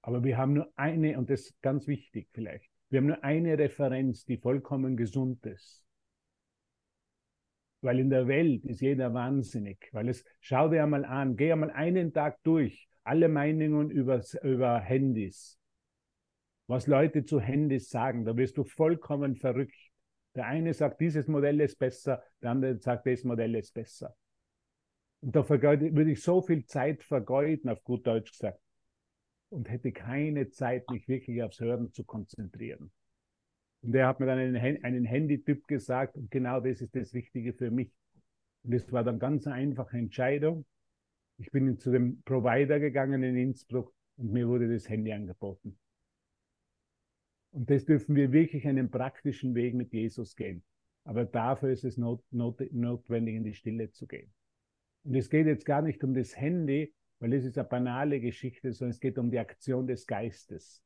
Aber 0.00 0.24
wir 0.24 0.38
haben 0.38 0.54
nur 0.54 0.72
eine, 0.76 1.18
und 1.18 1.28
das 1.28 1.42
ist 1.42 1.60
ganz 1.60 1.86
wichtig 1.86 2.28
vielleicht, 2.32 2.70
wir 2.88 3.00
haben 3.00 3.08
nur 3.08 3.22
eine 3.22 3.58
Referenz, 3.58 4.24
die 4.24 4.38
vollkommen 4.38 4.96
gesund 4.96 5.44
ist. 5.44 5.84
Weil 7.82 7.98
in 7.98 8.08
der 8.08 8.28
Welt 8.28 8.64
ist 8.64 8.80
jeder 8.80 9.12
wahnsinnig. 9.12 9.90
Weil 9.92 10.08
es, 10.08 10.24
schau 10.40 10.70
dir 10.70 10.82
einmal 10.82 11.04
an, 11.04 11.36
geh 11.36 11.52
einmal 11.52 11.72
einen 11.72 12.14
Tag 12.14 12.42
durch, 12.42 12.88
alle 13.04 13.28
Meinungen 13.28 13.90
über, 13.90 14.22
über 14.44 14.80
Handys. 14.80 15.58
Was 16.72 16.86
Leute 16.86 17.22
zu 17.26 17.38
Handys 17.38 17.90
sagen, 17.90 18.24
da 18.24 18.34
wirst 18.34 18.56
du 18.56 18.64
vollkommen 18.64 19.36
verrückt. 19.36 19.76
Der 20.34 20.46
eine 20.46 20.72
sagt, 20.72 21.02
dieses 21.02 21.28
Modell 21.28 21.60
ist 21.60 21.78
besser, 21.78 22.22
der 22.40 22.52
andere 22.52 22.78
sagt, 22.80 23.06
das 23.06 23.24
Modell 23.24 23.54
ist 23.56 23.74
besser. 23.74 24.16
Und 25.20 25.36
da 25.36 25.46
würde 25.46 26.10
ich 26.10 26.22
so 26.22 26.40
viel 26.40 26.64
Zeit 26.64 27.02
vergeuden, 27.02 27.68
auf 27.68 27.84
gut 27.84 28.06
Deutsch 28.06 28.30
gesagt, 28.30 28.58
und 29.50 29.68
hätte 29.68 29.92
keine 29.92 30.48
Zeit, 30.48 30.88
mich 30.90 31.06
wirklich 31.08 31.42
aufs 31.42 31.60
Hören 31.60 31.92
zu 31.92 32.04
konzentrieren. 32.04 32.90
Und 33.82 33.94
er 33.94 34.06
hat 34.06 34.18
mir 34.18 34.24
dann 34.24 34.38
einen, 34.38 34.82
einen 34.82 35.04
Handytyp 35.04 35.68
gesagt, 35.68 36.16
und 36.16 36.30
genau 36.30 36.60
das 36.60 36.80
ist 36.80 36.96
das 36.96 37.12
Richtige 37.12 37.52
für 37.52 37.70
mich. 37.70 37.92
Und 38.62 38.72
es 38.72 38.90
war 38.90 39.04
dann 39.04 39.18
ganz 39.18 39.46
einfache 39.46 39.98
Entscheidung. 39.98 40.64
Ich 41.36 41.50
bin 41.50 41.78
zu 41.78 41.90
dem 41.90 42.22
Provider 42.22 42.80
gegangen 42.80 43.22
in 43.22 43.36
Innsbruck 43.36 43.92
und 44.16 44.32
mir 44.32 44.48
wurde 44.48 44.72
das 44.72 44.88
Handy 44.88 45.12
angeboten. 45.12 45.78
Und 47.52 47.70
das 47.70 47.84
dürfen 47.84 48.16
wir 48.16 48.32
wirklich 48.32 48.66
einen 48.66 48.90
praktischen 48.90 49.54
Weg 49.54 49.74
mit 49.74 49.92
Jesus 49.92 50.36
gehen. 50.36 50.64
Aber 51.04 51.24
dafür 51.24 51.70
ist 51.70 51.84
es 51.84 51.96
not, 51.96 52.24
not, 52.30 52.60
notwendig, 52.72 53.34
in 53.34 53.44
die 53.44 53.54
Stille 53.54 53.90
zu 53.90 54.06
gehen. 54.06 54.32
Und 55.04 55.14
es 55.14 55.28
geht 55.28 55.46
jetzt 55.46 55.64
gar 55.64 55.82
nicht 55.82 56.02
um 56.04 56.14
das 56.14 56.36
Handy, 56.36 56.94
weil 57.18 57.34
es 57.34 57.44
ist 57.44 57.58
eine 57.58 57.68
banale 57.68 58.20
Geschichte, 58.20 58.72
sondern 58.72 58.90
es 58.92 59.00
geht 59.00 59.18
um 59.18 59.30
die 59.30 59.38
Aktion 59.38 59.86
des 59.86 60.06
Geistes. 60.06 60.82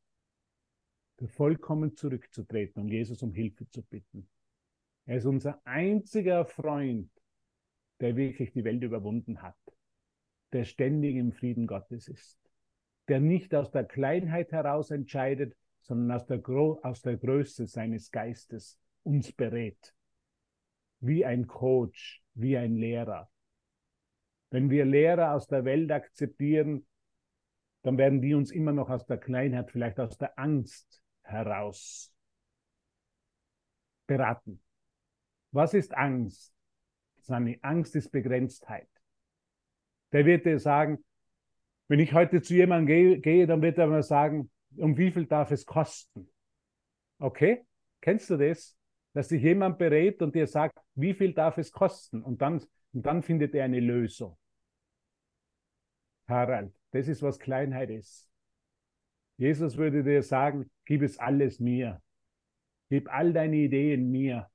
Vollkommen 1.28 1.96
zurückzutreten 1.96 2.82
und 2.82 2.88
Jesus 2.88 3.22
um 3.22 3.32
Hilfe 3.32 3.68
zu 3.70 3.82
bitten. 3.82 4.28
Er 5.06 5.18
ist 5.18 5.24
unser 5.24 5.60
einziger 5.64 6.44
Freund, 6.44 7.10
der 8.00 8.16
wirklich 8.16 8.52
die 8.52 8.64
Welt 8.64 8.82
überwunden 8.82 9.40
hat, 9.40 9.56
der 10.52 10.64
ständig 10.64 11.16
im 11.16 11.32
Frieden 11.32 11.66
Gottes 11.66 12.08
ist, 12.08 12.38
der 13.08 13.20
nicht 13.20 13.54
aus 13.54 13.70
der 13.70 13.84
Kleinheit 13.84 14.52
heraus 14.52 14.90
entscheidet, 14.90 15.56
sondern 15.86 16.16
aus 16.16 16.26
der, 16.26 16.42
aus 16.48 17.02
der 17.02 17.16
Größe 17.16 17.66
seines 17.66 18.10
Geistes 18.10 18.78
uns 19.04 19.32
berät. 19.32 19.94
Wie 21.00 21.24
ein 21.24 21.46
Coach, 21.46 22.22
wie 22.34 22.56
ein 22.56 22.74
Lehrer. 22.74 23.30
Wenn 24.50 24.68
wir 24.70 24.84
Lehrer 24.84 25.32
aus 25.32 25.46
der 25.46 25.64
Welt 25.64 25.92
akzeptieren, 25.92 26.86
dann 27.82 27.98
werden 27.98 28.20
die 28.20 28.34
uns 28.34 28.50
immer 28.50 28.72
noch 28.72 28.90
aus 28.90 29.06
der 29.06 29.18
Kleinheit, 29.18 29.70
vielleicht 29.70 30.00
aus 30.00 30.18
der 30.18 30.36
Angst 30.38 31.02
heraus 31.22 32.12
beraten. 34.06 34.60
Was 35.52 35.72
ist 35.72 35.94
Angst? 35.94 36.52
Seine 37.20 37.58
Angst 37.62 37.94
ist 37.94 38.10
Begrenztheit. 38.10 38.88
Der 40.12 40.26
wird 40.26 40.46
dir 40.46 40.58
sagen, 40.58 41.04
wenn 41.88 42.00
ich 42.00 42.12
heute 42.12 42.42
zu 42.42 42.54
jemandem 42.54 42.86
gehe, 42.86 43.20
gehe, 43.20 43.46
dann 43.46 43.62
wird 43.62 43.78
er 43.78 43.86
mir 43.86 44.02
sagen, 44.02 44.50
um 44.78 44.96
wie 44.96 45.10
viel 45.10 45.26
darf 45.26 45.50
es 45.50 45.64
kosten? 45.66 46.28
Okay? 47.18 47.64
Kennst 48.00 48.30
du 48.30 48.36
das? 48.36 48.76
Dass 49.12 49.28
sich 49.28 49.42
jemand 49.42 49.78
berät 49.78 50.20
und 50.22 50.34
dir 50.34 50.46
sagt, 50.46 50.78
wie 50.94 51.14
viel 51.14 51.32
darf 51.32 51.58
es 51.58 51.72
kosten? 51.72 52.22
Und 52.22 52.42
dann 52.42 52.60
und 52.96 53.04
dann 53.04 53.22
findet 53.22 53.54
er 53.54 53.66
eine 53.66 53.80
Lösung. 53.80 54.38
Harald, 56.28 56.74
das 56.92 57.08
ist, 57.08 57.20
was 57.20 57.38
Kleinheit 57.38 57.90
ist. 57.90 58.30
Jesus 59.36 59.76
würde 59.76 60.02
dir 60.02 60.22
sagen, 60.22 60.70
gib 60.86 61.02
es 61.02 61.18
alles 61.18 61.60
mir. 61.60 62.00
Gib 62.88 63.12
all 63.12 63.34
deine 63.34 63.56
Ideen 63.56 64.10
mir. 64.10 64.48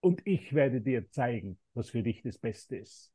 Und 0.00 0.20
ich 0.26 0.52
werde 0.52 0.82
dir 0.82 1.10
zeigen, 1.10 1.58
was 1.72 1.88
für 1.88 2.02
dich 2.02 2.20
das 2.20 2.36
Beste 2.36 2.76
ist. 2.76 3.10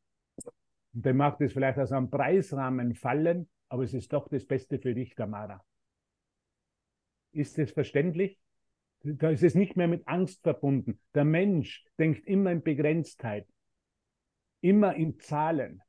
Und 0.95 1.05
dann 1.05 1.17
macht 1.17 1.39
es 1.41 1.53
vielleicht 1.53 1.77
aus 1.77 1.91
einem 1.91 2.09
Preisrahmen 2.09 2.95
fallen, 2.95 3.47
aber 3.73 3.85
es 3.85 3.93
ist 3.95 4.13
doch 4.13 4.27
das 4.27 4.45
Beste 4.45 4.77
für 4.77 4.93
dich, 4.93 5.15
Tamara. 5.15 5.65
Ist 7.31 7.57
es 7.57 7.71
verständlich? 7.71 8.39
Da 9.01 9.31
ist 9.31 9.41
es 9.41 9.55
nicht 9.55 9.75
mehr 9.75 9.87
mit 9.87 10.07
Angst 10.07 10.43
verbunden. 10.43 10.99
Der 11.15 11.25
Mensch 11.25 11.83
denkt 11.97 12.27
immer 12.27 12.51
in 12.51 12.61
Begrenztheit 12.61 13.47
immer 14.61 14.93
in 14.95 15.19
Zahlen. 15.19 15.81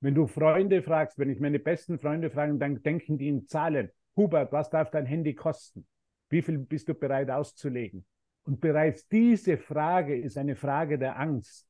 Wenn 0.00 0.16
du 0.16 0.26
Freunde 0.26 0.82
fragst, 0.82 1.20
wenn 1.20 1.30
ich 1.30 1.38
meine 1.38 1.60
besten 1.60 2.00
Freunde 2.00 2.30
frage, 2.30 2.58
dann 2.58 2.82
denken 2.82 3.16
die 3.16 3.28
in 3.28 3.46
Zahlen. 3.46 3.92
Hubert, 4.16 4.50
was 4.50 4.68
darf 4.68 4.90
dein 4.90 5.06
Handy 5.06 5.34
kosten? 5.34 5.86
Wie 6.30 6.42
viel 6.42 6.58
bist 6.58 6.88
du 6.88 6.94
bereit 6.94 7.30
auszulegen? 7.30 8.04
Und 8.42 8.60
bereits 8.60 9.06
diese 9.06 9.56
Frage 9.56 10.18
ist 10.18 10.36
eine 10.36 10.56
Frage 10.56 10.98
der 10.98 11.16
Angst 11.16 11.68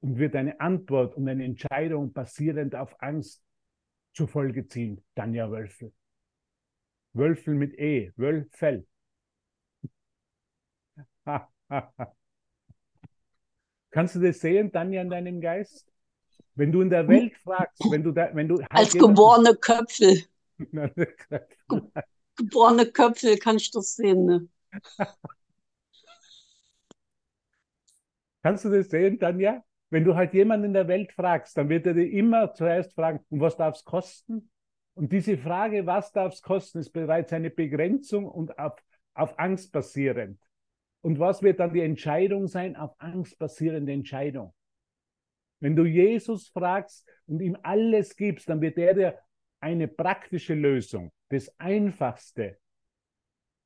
und 0.00 0.18
wird 0.18 0.34
eine 0.34 0.60
Antwort 0.60 1.14
und 1.14 1.28
eine 1.28 1.44
Entscheidung 1.44 2.12
basierend 2.12 2.74
auf 2.74 3.00
Angst 3.00 3.44
zur 4.12 4.28
Folge 4.28 4.66
ziehen. 4.66 5.02
Tanja 5.14 5.50
Wölfel. 5.50 5.92
Wölfel 7.12 7.54
mit 7.54 7.78
E, 7.78 8.12
Wölfel. 8.16 8.86
Kannst 13.90 14.14
du 14.14 14.20
das 14.20 14.40
sehen, 14.40 14.70
Tanja, 14.72 15.02
in 15.02 15.10
deinem 15.10 15.40
Geist? 15.40 15.90
Wenn 16.54 16.70
du 16.72 16.80
in 16.82 16.90
der 16.90 17.06
Welt 17.08 17.36
fragst, 17.38 17.82
wenn 17.90 18.02
du 18.02 18.12
da, 18.12 18.34
wenn 18.34 18.48
du 18.48 18.58
halt 18.58 18.70
als 18.70 18.92
geborene 18.92 19.54
Köpfel. 19.56 20.24
Ge 20.58 21.14
geborene 22.36 22.86
Köpfel 22.86 23.38
kann 23.38 23.56
ich 23.56 23.70
das 23.70 23.96
sehen. 23.96 24.26
Ne? 24.26 24.48
Kannst 28.42 28.64
du 28.64 28.70
das 28.70 28.88
sehen, 28.88 29.18
Tanja? 29.18 29.62
Wenn 29.90 30.04
du 30.04 30.14
halt 30.14 30.32
jemanden 30.34 30.66
in 30.66 30.72
der 30.72 30.88
Welt 30.88 31.12
fragst, 31.12 31.56
dann 31.56 31.68
wird 31.68 31.86
er 31.86 31.94
dir 31.94 32.08
immer 32.08 32.54
zuerst 32.54 32.94
fragen, 32.94 33.20
und 33.28 33.40
was 33.40 33.56
darf 33.56 33.76
es 33.76 33.84
kosten? 33.84 34.50
Und 34.94 35.12
diese 35.12 35.36
Frage, 35.36 35.86
was 35.86 36.12
darf 36.12 36.32
es 36.32 36.42
kosten, 36.42 36.78
ist 36.78 36.90
bereits 36.90 37.32
eine 37.32 37.50
Begrenzung 37.50 38.26
und 38.26 38.58
auf, 38.58 38.74
auf 39.14 39.38
Angst 39.38 39.72
basierend. 39.72 40.40
Und 41.02 41.18
was 41.18 41.42
wird 41.42 41.60
dann 41.60 41.72
die 41.72 41.80
Entscheidung 41.80 42.46
sein? 42.46 42.76
Auf 42.76 42.94
Angst 42.98 43.38
basierende 43.38 43.92
Entscheidung. 43.92 44.54
Wenn 45.58 45.76
du 45.76 45.84
Jesus 45.84 46.48
fragst 46.48 47.06
und 47.26 47.40
ihm 47.40 47.56
alles 47.62 48.16
gibst, 48.16 48.48
dann 48.48 48.60
wird 48.60 48.78
er 48.78 48.94
dir 48.94 49.18
eine 49.60 49.88
praktische 49.88 50.54
Lösung, 50.54 51.12
das 51.28 51.54
Einfachste, 51.58 52.58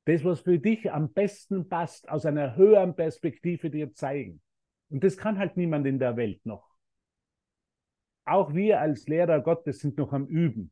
das, 0.05 0.23
was 0.23 0.41
für 0.41 0.59
dich 0.59 0.91
am 0.91 1.13
besten 1.13 1.67
passt, 1.67 2.09
aus 2.09 2.25
einer 2.25 2.55
höheren 2.55 2.95
Perspektive 2.95 3.69
dir 3.69 3.93
zeigen. 3.93 4.41
Und 4.89 5.03
das 5.03 5.17
kann 5.17 5.37
halt 5.39 5.57
niemand 5.57 5.85
in 5.87 5.99
der 5.99 6.17
Welt 6.17 6.45
noch. 6.45 6.75
Auch 8.25 8.53
wir 8.53 8.81
als 8.81 9.07
Lehrer 9.07 9.39
Gottes 9.41 9.79
sind 9.79 9.97
noch 9.97 10.13
am 10.13 10.27
Üben. 10.27 10.71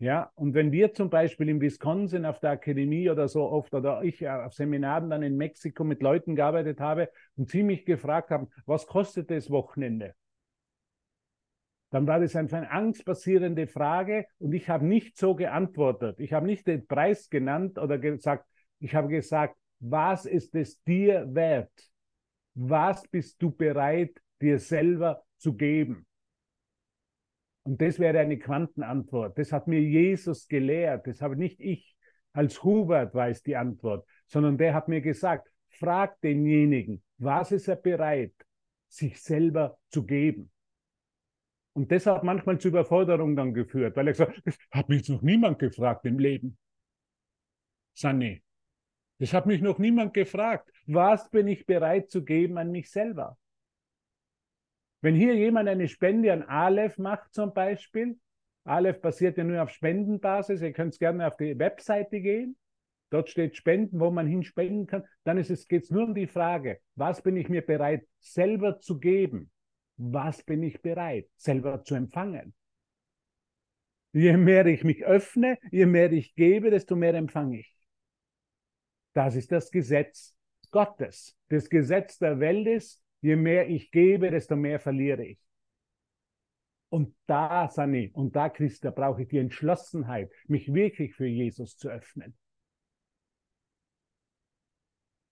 Ja, 0.00 0.30
und 0.36 0.54
wenn 0.54 0.70
wir 0.70 0.94
zum 0.94 1.10
Beispiel 1.10 1.48
in 1.48 1.60
Wisconsin 1.60 2.24
auf 2.24 2.38
der 2.38 2.50
Akademie 2.50 3.10
oder 3.10 3.26
so 3.26 3.42
oft 3.50 3.74
oder 3.74 4.02
ich 4.04 4.22
äh, 4.22 4.28
auf 4.28 4.54
Seminaren 4.54 5.10
dann 5.10 5.24
in 5.24 5.36
Mexiko 5.36 5.82
mit 5.82 6.02
Leuten 6.02 6.36
gearbeitet 6.36 6.78
habe 6.78 7.10
und 7.36 7.48
sie 7.48 7.64
mich 7.64 7.84
gefragt 7.84 8.30
haben, 8.30 8.48
was 8.64 8.86
kostet 8.86 9.28
das 9.30 9.50
Wochenende? 9.50 10.14
Dann 11.90 12.06
war 12.06 12.20
das 12.20 12.36
einfach 12.36 12.58
eine 12.58 12.70
angstbasierende 12.70 13.66
Frage 13.66 14.26
und 14.38 14.52
ich 14.52 14.68
habe 14.68 14.86
nicht 14.86 15.16
so 15.16 15.34
geantwortet. 15.34 16.20
Ich 16.20 16.32
habe 16.32 16.46
nicht 16.46 16.66
den 16.66 16.86
Preis 16.86 17.30
genannt 17.30 17.78
oder 17.78 17.98
gesagt, 17.98 18.46
Ich 18.78 18.94
habe 18.94 19.08
gesagt, 19.08 19.56
was 19.80 20.26
ist 20.26 20.54
es 20.54 20.82
dir 20.84 21.26
wert? 21.34 21.72
Was 22.60 23.06
bist 23.06 23.40
du 23.40 23.52
bereit, 23.52 24.20
dir 24.42 24.58
selber 24.58 25.22
zu 25.36 25.54
geben? 25.54 26.06
Und 27.62 27.80
das 27.80 28.00
wäre 28.00 28.18
eine 28.18 28.36
Quantenantwort. 28.36 29.38
Das 29.38 29.52
hat 29.52 29.68
mir 29.68 29.80
Jesus 29.80 30.48
gelehrt. 30.48 31.06
Das 31.06 31.22
habe 31.22 31.36
nicht 31.36 31.60
ich 31.60 31.96
als 32.32 32.64
Hubert 32.64 33.14
weiß 33.14 33.44
die 33.44 33.54
Antwort, 33.54 34.04
sondern 34.26 34.58
der 34.58 34.74
hat 34.74 34.88
mir 34.88 35.00
gesagt, 35.00 35.48
frag 35.68 36.20
denjenigen, 36.20 37.02
was 37.18 37.52
ist 37.52 37.68
er 37.68 37.76
bereit, 37.76 38.34
sich 38.88 39.22
selber 39.22 39.78
zu 39.90 40.04
geben? 40.04 40.50
Und 41.74 41.92
das 41.92 42.06
hat 42.06 42.24
manchmal 42.24 42.58
zu 42.58 42.68
Überforderung 42.68 43.36
dann 43.36 43.54
geführt, 43.54 43.94
weil 43.96 44.08
er 44.08 44.14
gesagt 44.14 44.42
das 44.44 44.58
hat 44.72 44.88
mich 44.88 45.08
noch 45.08 45.22
niemand 45.22 45.60
gefragt 45.60 46.04
im 46.06 46.18
Leben. 46.18 46.58
Sanni, 47.94 48.42
das 49.18 49.32
hat 49.32 49.46
mich 49.46 49.60
noch 49.60 49.78
niemand 49.78 50.14
gefragt. 50.14 50.70
Was 50.86 51.30
bin 51.30 51.48
ich 51.48 51.66
bereit 51.66 52.10
zu 52.10 52.24
geben 52.24 52.58
an 52.58 52.70
mich 52.70 52.90
selber? 52.90 53.36
Wenn 55.00 55.14
hier 55.14 55.34
jemand 55.34 55.68
eine 55.68 55.88
Spende 55.88 56.32
an 56.32 56.42
Aleph 56.42 56.98
macht 56.98 57.32
zum 57.32 57.52
Beispiel, 57.54 58.18
Aleph 58.64 59.00
basiert 59.00 59.38
ja 59.38 59.44
nur 59.44 59.62
auf 59.62 59.70
Spendenbasis, 59.70 60.60
ihr 60.60 60.72
könnt 60.72 60.98
gerne 60.98 61.26
auf 61.26 61.36
die 61.36 61.58
Webseite 61.58 62.20
gehen, 62.20 62.56
dort 63.10 63.30
steht 63.30 63.56
Spenden, 63.56 64.00
wo 64.00 64.10
man 64.10 64.26
hinspenden 64.26 64.86
kann, 64.86 65.04
dann 65.24 65.40
geht 65.42 65.82
es 65.82 65.90
nur 65.90 66.04
um 66.04 66.14
die 66.14 66.26
Frage, 66.26 66.80
was 66.96 67.22
bin 67.22 67.36
ich 67.36 67.48
mir 67.48 67.62
bereit 67.62 68.06
selber 68.18 68.80
zu 68.80 68.98
geben? 68.98 69.50
was 69.98 70.42
bin 70.42 70.62
ich 70.62 70.80
bereit, 70.80 71.28
selber 71.36 71.82
zu 71.82 71.94
empfangen. 71.94 72.54
Je 74.12 74.36
mehr 74.36 74.64
ich 74.66 74.84
mich 74.84 75.04
öffne, 75.04 75.58
je 75.70 75.86
mehr 75.86 76.10
ich 76.12 76.34
gebe, 76.34 76.70
desto 76.70 76.96
mehr 76.96 77.14
empfange 77.14 77.60
ich. 77.60 77.74
Das 79.18 79.34
ist 79.34 79.50
das 79.50 79.72
Gesetz 79.72 80.38
Gottes. 80.70 81.36
Das 81.48 81.68
Gesetz 81.68 82.18
der 82.18 82.38
Welt 82.38 82.68
ist, 82.68 83.04
je 83.20 83.34
mehr 83.34 83.68
ich 83.68 83.90
gebe, 83.90 84.30
desto 84.30 84.54
mehr 84.54 84.78
verliere 84.78 85.26
ich. 85.26 85.40
Und 86.88 87.16
da, 87.26 87.68
Sani, 87.68 88.12
und 88.14 88.36
da, 88.36 88.48
Christa, 88.48 88.92
brauche 88.92 89.22
ich 89.22 89.28
die 89.28 89.38
Entschlossenheit, 89.38 90.30
mich 90.46 90.72
wirklich 90.72 91.16
für 91.16 91.26
Jesus 91.26 91.76
zu 91.76 91.88
öffnen. 91.88 92.38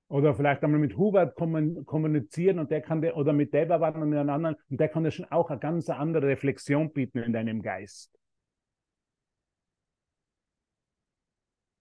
Oder 0.08 0.34
vielleicht 0.34 0.64
einmal 0.64 0.80
mit 0.80 0.96
Hubert 0.96 1.36
kommunizieren 1.36 2.58
und 2.58 2.72
der 2.72 2.80
kann, 2.80 3.02
der, 3.02 3.16
oder 3.16 3.32
mit 3.32 3.54
Deberwan 3.54 4.02
und 4.02 4.12
einem 4.12 4.30
anderen, 4.30 4.56
und 4.68 4.80
der 4.80 4.88
kann 4.88 5.04
dir 5.04 5.12
schon 5.12 5.30
auch 5.30 5.48
eine 5.48 5.60
ganz 5.60 5.88
andere 5.90 6.26
Reflexion 6.26 6.92
bieten 6.92 7.18
in 7.18 7.32
deinem 7.32 7.62
Geist. 7.62 8.18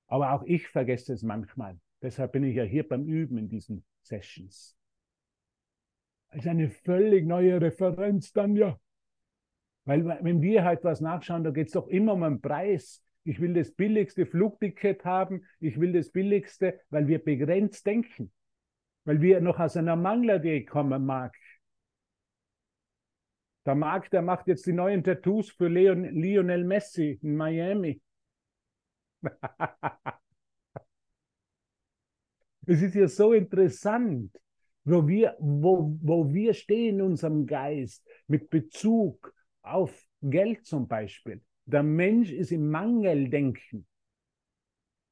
Aber 0.06 0.34
auch 0.34 0.44
ich 0.44 0.68
vergesse 0.68 1.12
es 1.12 1.24
manchmal. 1.24 1.80
Deshalb 2.02 2.34
bin 2.34 2.44
ich 2.44 2.56
ja 2.56 2.64
hier 2.64 2.88
beim 2.88 3.06
Üben 3.06 3.38
in 3.38 3.48
diesen 3.48 3.84
Sessions. 4.02 4.78
Ist 6.34 6.48
eine 6.48 6.70
völlig 6.70 7.25
neue 7.25 7.62
Referenz 7.62 8.34
dann 8.34 8.56
ja. 8.56 8.80
Weil 9.86 10.06
wenn 10.06 10.42
wir 10.42 10.64
halt 10.64 10.84
was 10.84 11.00
nachschauen, 11.00 11.44
da 11.44 11.52
geht 11.52 11.68
es 11.68 11.74
doch 11.74 11.88
immer 11.88 12.14
um 12.14 12.24
einen 12.24 12.42
Preis 12.42 13.06
ich 13.25 13.42
will 13.42 13.54
das 13.54 13.72
billigste 13.72 14.25
Flugticket 14.25 15.04
haben, 15.04 15.46
ich 15.60 15.80
will 15.80 15.92
das 15.92 16.12
billigste, 16.12 16.80
weil 16.90 17.08
wir 17.08 17.20
begrenzt 17.20 17.86
denken, 17.86 18.32
weil 19.04 19.20
wir 19.20 19.42
noch 19.42 19.60
aus 19.60 19.75
einer 19.75 19.96
Manglerdiät 19.96 20.69
kommen 20.69 21.06
mag. 21.06 21.36
Der 23.65 23.74
Marc, 23.74 24.12
der 24.12 24.22
macht 24.22 24.48
jetzt 24.48 24.67
die 24.67 24.74
neuen 24.74 25.04
Tattoos 25.04 25.50
für 25.50 25.67
Leon, 25.67 26.04
Lionel 26.04 26.63
Messi 26.63 27.19
in 27.22 27.36
Miami. 27.36 28.00
es 32.67 32.82
ist 32.82 32.95
ja 32.95 33.08
so 33.08 33.34
interessant, 33.34 34.32
wo 34.84 35.08
wir, 35.08 35.36
wo, 35.39 35.97
wo 36.01 36.32
wir 36.32 36.54
stehen 36.54 36.95
in 36.95 37.01
unserem 37.01 37.45
Geist 37.45 38.06
mit 38.28 38.49
Bezug 38.49 39.34
auf 39.62 40.06
Geld 40.21 40.65
zum 40.65 40.88
Beispiel. 40.88 41.41
Der 41.65 41.84
Mensch 41.84 42.32
ist 42.32 42.51
im 42.51 42.69
Mangeldenken. 42.69 43.88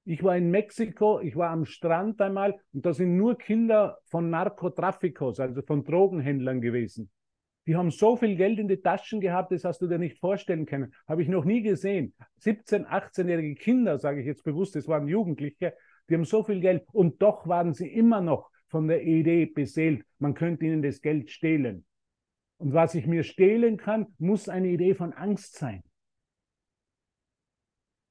Ich 0.06 0.22
war 0.22 0.38
in 0.38 0.52
Mexiko, 0.52 1.22
ich 1.22 1.36
war 1.36 1.50
am 1.50 1.66
Strand 1.66 2.20
einmal 2.22 2.60
und 2.74 2.86
da 2.86 2.94
sind 2.94 3.16
nur 3.16 3.38
Kinder 3.38 3.98
von 4.06 4.30
Narkotrafikos, 4.30 5.40
also 5.40 5.62
von 5.62 5.84
Drogenhändlern 5.84 6.62
gewesen. 6.62 7.10
Die 7.66 7.78
haben 7.78 7.92
so 7.92 8.18
viel 8.18 8.36
Geld 8.36 8.60
in 8.60 8.68
die 8.68 8.82
Taschen 8.82 9.22
gehabt, 9.22 9.54
das 9.54 9.64
hast 9.64 9.82
du 9.82 9.88
dir 9.88 9.98
nicht 9.98 10.20
vorstellen 10.20 10.66
können. 10.66 10.94
Habe 11.08 11.22
ich 11.22 11.30
noch 11.30 11.46
nie 11.46 11.62
gesehen. 11.62 12.14
17-, 12.42 12.86
18-jährige 12.86 13.56
Kinder, 13.56 13.98
sage 13.98 14.20
ich 14.20 14.26
jetzt 14.26 14.44
bewusst, 14.44 14.76
das 14.76 14.90
waren 14.90 15.08
Jugendliche, 15.08 15.74
die 16.10 16.16
haben 16.16 16.26
so 16.26 16.44
viel 16.44 16.60
Geld 16.60 16.86
und 16.92 17.22
doch 17.22 17.48
waren 17.48 17.74
sie 17.74 17.88
immer 17.88 18.22
noch 18.22 18.50
von 18.68 18.88
der 18.88 19.04
Idee 19.04 19.46
beseelt, 19.46 20.06
man 20.20 20.34
könnte 20.34 20.66
ihnen 20.66 20.82
das 20.82 21.02
Geld 21.02 21.30
stehlen. 21.30 21.86
Und 22.58 22.74
was 22.74 22.96
ich 22.96 23.06
mir 23.06 23.24
stehlen 23.24 23.78
kann, 23.78 24.08
muss 24.18 24.50
eine 24.50 24.70
Idee 24.70 24.96
von 24.96 25.14
Angst 25.14 25.56
sein. 25.56 25.84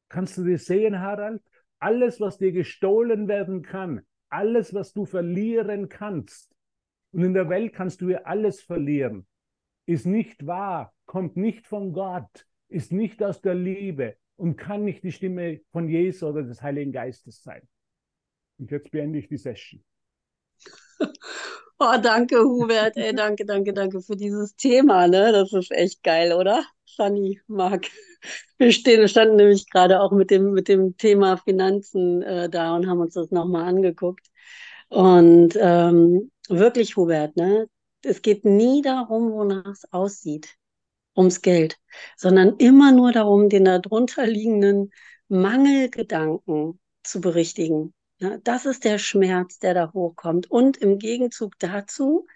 Kannst 0.09 0.37
du 0.37 0.45
das 0.45 0.67
sehen, 0.67 1.01
Harald? 1.01 1.43
Alles, 1.79 2.21
was 2.21 2.39
dir 2.39 2.53
gestohlen 2.53 3.29
werden 3.29 3.63
kann, 3.63 4.03
alles, 4.29 4.73
was 4.73 4.93
du 4.93 5.05
verlieren 5.05 5.89
kannst, 5.89 6.55
und 7.13 7.25
in 7.25 7.35
der 7.35 7.49
Welt 7.49 7.75
kannst 7.75 8.01
du 8.01 8.09
ja 8.09 8.23
alles 8.23 8.63
verlieren, 8.63 9.27
ist 9.87 10.07
nicht 10.07 10.47
wahr, 10.47 10.95
kommt 11.07 11.37
nicht 11.37 11.67
von 11.67 11.93
Gott, 11.93 12.47
ist 12.69 12.93
nicht 12.93 13.23
aus 13.23 13.43
der 13.43 13.55
Liebe 13.55 14.17
und 14.37 14.57
kann 14.57 14.85
nicht 14.85 15.05
die 15.05 15.13
Stimme 15.13 15.61
von 15.73 15.89
Jesus 15.89 16.23
oder 16.23 16.43
des 16.43 16.63
Heiligen 16.63 16.93
Geistes 16.93 17.43
sein. 17.43 17.63
Und 18.63 18.71
jetzt 18.71 18.93
beende 18.93 19.19
ich 19.19 19.27
die 19.27 19.39
Session. 19.39 19.83
Oh, 21.81 21.97
danke, 22.01 22.37
Hubert. 22.45 22.97
Ey, 22.97 23.13
danke, 23.13 23.45
danke, 23.45 23.73
danke 23.73 24.01
für 24.03 24.15
dieses 24.15 24.55
Thema. 24.55 25.09
Ne? 25.09 25.33
Das 25.33 25.53
ist 25.53 25.73
echt 25.73 26.05
geil, 26.05 26.33
oder? 26.33 26.65
Fanny, 26.97 27.41
Marc. 27.49 27.89
Wir 28.59 28.71
stehen, 28.71 29.09
standen 29.09 29.35
nämlich 29.35 29.69
gerade 29.69 30.01
auch 30.01 30.13
mit 30.13 30.31
dem, 30.31 30.53
mit 30.53 30.69
dem 30.69 30.97
Thema 30.97 31.39
Finanzen 31.39 32.23
äh, 32.23 32.49
da 32.49 32.77
und 32.77 32.87
haben 32.87 33.01
uns 33.01 33.15
das 33.15 33.33
nochmal 33.33 33.65
angeguckt. 33.65 34.25
Und 34.91 35.59
ähm, 35.59 36.31
wirklich, 36.49 36.95
Hubert, 36.95 37.35
ne? 37.35 37.67
es 38.05 38.23
geht 38.23 38.45
nie 38.45 38.81
darum, 38.81 39.33
wonach 39.33 39.67
es 39.73 39.93
aussieht, 39.93 40.55
ums 41.17 41.43
Geld, 41.43 41.79
sondern 42.17 42.59
immer 42.59 42.93
nur 42.93 43.11
darum, 43.11 43.49
den 43.49 43.65
darunter 43.65 44.25
liegenden 44.25 44.93
Mangelgedanken 45.27 46.79
zu 47.03 47.21
berichtigen. 47.21 47.93
Ja, 48.23 48.39
das 48.39 48.67
ist 48.67 48.85
der 48.85 48.99
Schmerz, 48.99 49.59
der 49.59 49.75
da 49.75 49.93
hochkommt. 49.93 50.49
Und 50.49 50.77
im 50.77 50.99
Gegenzug 50.99 51.59
dazu 51.59 52.27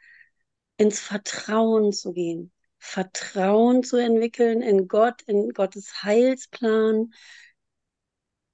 ins 0.79 0.99
Vertrauen 1.01 1.92
zu 1.92 2.12
gehen. 2.12 2.53
Vertrauen 2.79 3.85
zu 3.85 3.96
entwickeln 3.96 4.62
in 4.62 4.88
Gott, 4.88 5.22
in 5.22 5.51
Gottes 5.51 6.03
Heilsplan, 6.03 7.12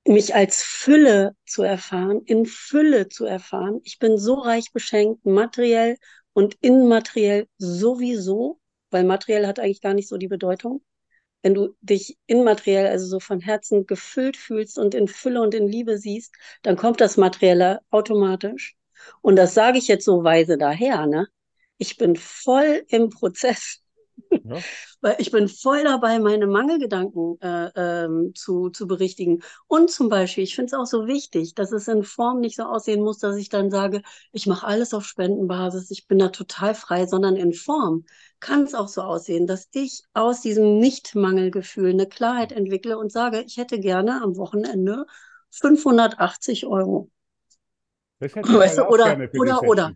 mich 0.06 0.34
als 0.34 0.62
Fülle 0.62 1.34
zu 1.46 1.62
erfahren, 1.62 2.20
in 2.26 2.44
Fülle 2.44 3.08
zu 3.08 3.24
erfahren. 3.24 3.80
Ich 3.84 3.98
bin 3.98 4.18
so 4.18 4.34
reich 4.34 4.70
beschenkt, 4.72 5.24
materiell 5.24 5.96
und 6.34 6.58
immateriell 6.60 7.48
sowieso, 7.56 8.60
weil 8.90 9.04
materiell 9.04 9.46
hat 9.46 9.58
eigentlich 9.58 9.80
gar 9.80 9.94
nicht 9.94 10.08
so 10.08 10.18
die 10.18 10.28
Bedeutung 10.28 10.82
wenn 11.42 11.55
du 11.55 11.74
dich 11.81 12.18
immateriell, 12.26 12.87
also 12.87 13.07
so 13.07 13.20
von 13.20 13.40
Herzen 13.40 13.87
gefüllt 13.87 14.37
fühlst 14.37 14.78
und 14.78 14.94
in 14.94 15.09
Fülle 15.09 15.42
und 15.42 15.55
in 15.55 15.68
Liebe 15.68 15.98
siehst, 15.98 16.35
dann 16.62 16.76
kommt 16.76 17.00
das 17.00 17.16
Materielle 17.16 17.81
automatisch. 17.90 18.76
Und 19.20 19.37
das 19.37 19.55
sage 19.55 19.78
ich 19.78 19.88
jetzt 19.88 20.05
so 20.05 20.24
weise 20.24 20.57
daher, 20.59 21.07
ne? 21.07 21.26
Ich 21.78 21.96
bin 21.96 22.16
voll 22.16 22.85
im 22.88 23.11
Prozess. 23.11 23.81
Ja. 24.44 24.59
Weil 25.01 25.16
ich 25.18 25.31
bin 25.31 25.48
voll 25.48 25.85
dabei, 25.85 26.18
meine 26.18 26.46
Mangelgedanken 26.46 27.38
äh, 27.40 27.70
ähm, 27.77 28.33
zu, 28.35 28.70
zu 28.70 28.87
berichtigen. 28.87 29.42
Und 29.66 29.90
zum 29.90 30.09
Beispiel, 30.09 30.44
ich 30.44 30.55
finde 30.55 30.66
es 30.66 30.75
auch 30.75 30.87
so 30.87 31.07
wichtig, 31.07 31.55
dass 31.55 31.72
es 31.72 31.88
in 31.88 32.03
Form 32.03 32.40
nicht 32.40 32.57
so 32.57 32.64
aussehen 32.64 33.03
muss, 33.03 33.18
dass 33.18 33.37
ich 33.37 33.48
dann 33.48 33.70
sage, 33.70 34.03
ich 34.33 34.46
mache 34.46 34.66
alles 34.66 34.94
auf 34.94 35.05
Spendenbasis, 35.05 35.90
ich 35.90 36.07
bin 36.07 36.18
da 36.18 36.29
total 36.29 36.75
frei, 36.75 37.07
sondern 37.07 37.37
in 37.37 37.53
Form 37.53 38.05
kann 38.40 38.62
es 38.64 38.75
auch 38.75 38.88
so 38.88 39.03
aussehen, 39.03 39.46
dass 39.46 39.68
ich 39.72 40.03
aus 40.14 40.40
diesem 40.40 40.79
Nicht-Mangelgefühl 40.79 41.90
eine 41.90 42.07
Klarheit 42.07 42.53
entwickle 42.53 42.98
und 42.98 43.12
sage, 43.12 43.42
ich 43.46 43.57
hätte 43.57 43.79
gerne 43.79 44.22
am 44.22 44.37
Wochenende 44.37 45.07
580 45.51 46.66
Euro. 46.66 47.11
Das 48.18 48.35
hätte 48.35 48.48
weißt 48.59 48.79
du, 48.79 48.88
oder, 48.88 49.18
oder, 49.38 49.62
oder. 49.62 49.92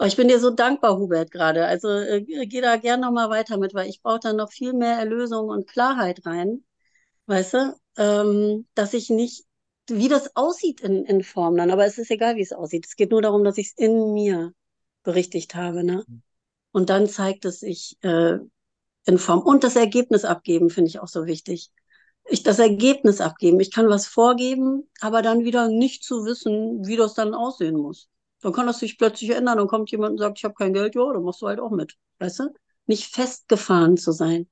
Oh, 0.00 0.04
ich 0.06 0.16
bin 0.16 0.28
dir 0.28 0.40
so 0.40 0.50
dankbar, 0.50 0.96
Hubert, 0.98 1.30
gerade. 1.30 1.66
Also 1.66 1.88
äh, 1.90 2.22
geh 2.22 2.60
da 2.62 2.76
gerne 2.76 3.02
nochmal 3.02 3.28
weiter 3.28 3.58
mit, 3.58 3.74
weil 3.74 3.88
ich 3.88 4.00
brauche 4.02 4.20
da 4.20 4.32
noch 4.32 4.50
viel 4.50 4.72
mehr 4.72 4.96
Erlösung 4.98 5.48
und 5.50 5.68
Klarheit 5.68 6.24
rein. 6.24 6.64
Weißt 7.26 7.54
du? 7.54 7.76
Ähm, 7.98 8.66
dass 8.74 8.94
ich 8.94 9.10
nicht, 9.10 9.44
wie 9.88 10.08
das 10.08 10.36
aussieht 10.36 10.80
in, 10.80 11.04
in 11.04 11.22
Form 11.22 11.56
dann, 11.56 11.70
aber 11.70 11.84
es 11.86 11.98
ist 11.98 12.10
egal, 12.10 12.36
wie 12.36 12.42
es 12.42 12.52
aussieht. 12.52 12.86
Es 12.86 12.96
geht 12.96 13.10
nur 13.10 13.22
darum, 13.22 13.44
dass 13.44 13.58
ich 13.58 13.68
es 13.68 13.72
in 13.76 14.14
mir 14.14 14.52
berichtigt 15.02 15.54
habe. 15.54 15.84
Ne? 15.84 16.04
Und 16.72 16.90
dann 16.90 17.08
zeigt 17.08 17.44
es 17.44 17.60
sich 17.60 17.98
äh, 18.02 18.38
in 19.06 19.18
Form. 19.18 19.40
Und 19.42 19.64
das 19.64 19.76
Ergebnis 19.76 20.24
abgeben, 20.24 20.70
finde 20.70 20.88
ich 20.90 21.00
auch 21.00 21.08
so 21.08 21.26
wichtig. 21.26 21.70
ich 22.30 22.42
das 22.42 22.58
Ergebnis 22.58 23.20
abgeben. 23.20 23.60
Ich 23.60 23.72
kann 23.72 23.88
was 23.90 24.06
vorgeben, 24.06 24.88
aber 25.00 25.22
dann 25.22 25.44
wieder 25.44 25.68
nicht 25.68 26.04
zu 26.04 26.24
wissen, 26.24 26.86
wie 26.86 26.96
das 26.96 27.14
dann 27.14 27.34
aussehen 27.34 27.76
muss. 27.76 28.08
Dann 28.40 28.52
kann 28.52 28.66
das 28.66 28.80
sich 28.80 28.98
plötzlich 28.98 29.30
ändern. 29.30 29.58
Dann 29.58 29.66
kommt 29.66 29.90
jemand 29.90 30.12
und 30.12 30.18
sagt, 30.18 30.38
ich 30.38 30.44
habe 30.44 30.54
kein 30.54 30.72
Geld, 30.72 30.94
ja, 30.94 31.12
dann 31.12 31.22
machst 31.22 31.42
du 31.42 31.46
halt 31.46 31.60
auch 31.60 31.70
mit. 31.70 31.96
Weißt 32.18 32.40
du? 32.40 32.54
Nicht 32.86 33.14
festgefahren 33.14 33.96
zu 33.96 34.12
sein. 34.12 34.48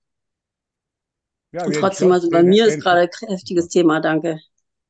Ja, 1.53 1.65
und 1.65 1.75
trotzdem, 1.75 2.13
also 2.13 2.29
bei 2.29 2.43
mir 2.43 2.67
ist 2.67 2.81
gerade 2.81 3.01
ein 3.01 3.11
kräftiges 3.11 3.69
Thema, 3.69 4.01
danke. 4.01 4.39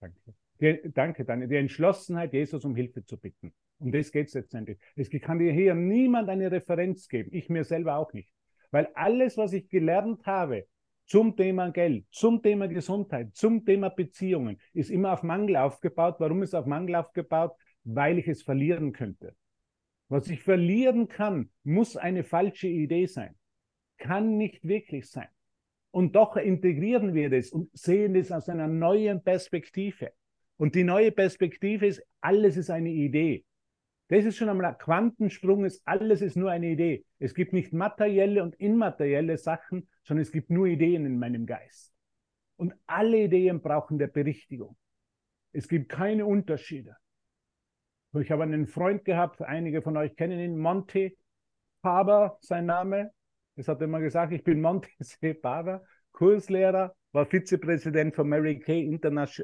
Danke. 0.01 0.35
Die, 0.61 0.81
danke, 0.93 1.25
Dani. 1.25 1.47
Die 1.47 1.57
Entschlossenheit, 1.57 2.33
Jesus 2.33 2.65
um 2.65 2.75
Hilfe 2.75 3.05
zu 3.05 3.17
bitten. 3.17 3.53
Um 3.79 3.93
das 3.93 4.11
geht 4.11 4.27
es 4.27 4.35
letztendlich. 4.35 4.79
Es 4.97 5.09
kann 5.23 5.39
dir 5.39 5.53
hier 5.53 5.75
niemand 5.75 6.29
eine 6.29 6.51
Referenz 6.51 7.09
geben. 7.09 7.31
Ich 7.33 7.49
mir 7.49 7.65
selber 7.65 7.97
auch 7.97 8.13
nicht. 8.13 8.33
Weil 8.73 8.89
alles, 8.95 9.37
was 9.37 9.53
ich 9.53 9.69
gelernt 9.69 10.27
habe 10.27 10.67
zum 11.07 11.37
Thema 11.37 11.71
Geld, 11.71 12.07
zum 12.11 12.43
Thema 12.43 12.67
Gesundheit, 12.67 13.35
zum 13.35 13.65
Thema 13.65 13.89
Beziehungen, 13.89 14.61
ist 14.75 14.91
immer 14.91 15.13
auf 15.13 15.23
Mangel 15.23 15.57
aufgebaut. 15.57 16.17
Warum 16.19 16.43
ist 16.43 16.55
auf 16.55 16.67
Mangel 16.67 16.97
aufgebaut? 16.97 17.53
Weil 17.91 18.19
ich 18.19 18.29
es 18.29 18.43
verlieren 18.43 18.93
könnte. 18.93 19.35
Was 20.09 20.29
ich 20.29 20.43
verlieren 20.43 21.09
kann, 21.09 21.51
muss 21.65 21.97
eine 21.97 22.23
falsche 22.23 22.69
Idee 22.69 23.07
sein. 23.07 23.35
Kann 23.97 24.37
nicht 24.37 24.67
wirklich 24.69 25.09
sein. 25.11 25.29
Und 25.91 26.15
doch 26.15 26.37
integrieren 26.37 27.15
wir 27.15 27.31
das 27.31 27.51
und 27.51 27.71
sehen 27.73 28.13
das 28.13 28.31
aus 28.31 28.51
einer 28.51 28.69
neuen 28.69 29.23
Perspektive. 29.25 30.13
Und 30.59 30.75
die 30.75 30.85
neue 30.85 31.13
Perspektive 31.13 31.87
ist, 31.87 32.03
alles 32.21 32.59
ist 32.59 32.69
eine 32.69 32.91
Idee. 32.91 33.47
Das 34.09 34.27
ist 34.27 34.37
schon 34.37 34.51
einmal 34.51 34.67
ein 34.67 34.79
Quantensprung, 34.79 35.65
ist, 35.65 35.81
alles 35.87 36.21
ist 36.21 36.37
nur 36.37 36.51
eine 36.51 36.69
Idee. 36.71 37.07
Es 37.19 37.35
gibt 37.35 37.55
nicht 37.55 37.73
materielle 37.73 38.43
und 38.43 38.55
immaterielle 38.57 39.39
Sachen, 39.39 39.89
sondern 40.03 40.23
es 40.23 40.33
gibt 40.33 40.51
nur 40.51 40.67
Ideen 40.67 41.07
in 41.07 41.19
meinem 41.19 41.47
Geist. 41.47 41.95
Und 42.57 42.75
alle 42.87 43.25
Ideen 43.25 43.63
brauchen 43.63 43.99
der 43.99 44.09
Berichtigung. 44.09 44.77
Es 45.53 45.69
gibt 45.69 45.89
keine 45.89 46.27
Unterschiede. 46.27 46.97
Ich 48.15 48.31
habe 48.31 48.43
einen 48.43 48.67
Freund 48.67 49.05
gehabt, 49.05 49.43
einige 49.43 49.83
von 49.83 49.97
euch 49.97 50.17
kennen 50.17 50.41
ihn, 50.41 50.57
Monte 50.57 51.13
Faber, 51.83 52.39
sein 52.41 52.65
Name. 52.65 53.11
Das 53.57 53.69
hat 53.69 53.81
er 53.81 53.85
immer 53.85 54.01
gesagt, 54.01 54.33
ich 54.33 54.43
bin 54.43 54.61
Monte 54.63 54.89
C. 55.03 55.35
Faber, 55.35 55.85
Kurslehrer, 56.13 56.95
war 57.13 57.27
Vizepräsident 57.27 58.15
von 58.15 58.29
Mary 58.29 58.59
Kay 58.61 58.83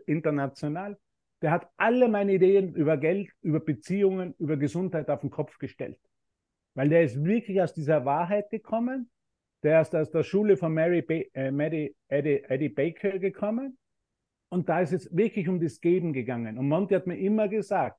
International. 0.07 0.99
Der 1.43 1.51
hat 1.51 1.69
alle 1.77 2.09
meine 2.09 2.33
Ideen 2.33 2.75
über 2.75 2.97
Geld, 2.97 3.31
über 3.43 3.61
Beziehungen, 3.61 4.35
über 4.39 4.57
Gesundheit 4.57 5.11
auf 5.11 5.21
den 5.21 5.31
Kopf 5.31 5.59
gestellt. 5.59 5.99
Weil 6.75 6.89
der 6.89 7.03
ist 7.03 7.23
wirklich 7.23 7.61
aus 7.61 7.75
dieser 7.75 8.05
Wahrheit 8.05 8.51
gekommen. 8.51 9.11
Der 9.63 9.83
ist 9.83 9.95
aus 9.95 10.11
der 10.11 10.23
Schule 10.23 10.57
von 10.57 10.73
Mary 10.73 11.03
ba 11.03 11.15
äh, 11.35 11.51
Mary, 11.51 11.95
Eddie, 12.09 12.43
Eddie 12.45 12.71
Baker 12.71 13.19
gekommen. 13.19 13.79
Und 14.49 14.69
da 14.69 14.81
ist 14.81 14.93
es 14.93 15.15
wirklich 15.15 15.49
um 15.49 15.61
das 15.61 15.81
Geben 15.81 16.13
gegangen. 16.13 16.59
Und 16.59 16.69
Monty 16.69 16.95
hat 16.95 17.07
mir 17.07 17.19
immer 17.19 17.49
gesagt, 17.49 17.99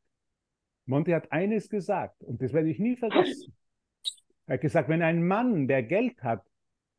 Monty 0.85 1.11
hat 1.11 1.31
eines 1.31 1.69
gesagt, 1.69 2.21
und 2.23 2.41
das 2.41 2.53
werde 2.53 2.69
ich 2.69 2.79
nie 2.79 2.95
vergessen. 2.95 3.55
Er 4.45 4.55
hat 4.55 4.61
gesagt, 4.61 4.89
wenn 4.89 5.01
ein 5.01 5.27
Mann, 5.27 5.67
der 5.67 5.83
Geld 5.83 6.21
hat, 6.21 6.45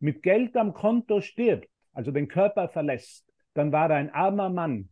mit 0.00 0.22
Geld 0.22 0.56
am 0.56 0.72
Konto 0.72 1.20
stirbt, 1.20 1.68
also 1.92 2.10
den 2.10 2.28
Körper 2.28 2.68
verlässt, 2.68 3.24
dann 3.54 3.72
war 3.72 3.90
er 3.90 3.96
ein 3.96 4.10
armer 4.10 4.50
Mann, 4.50 4.90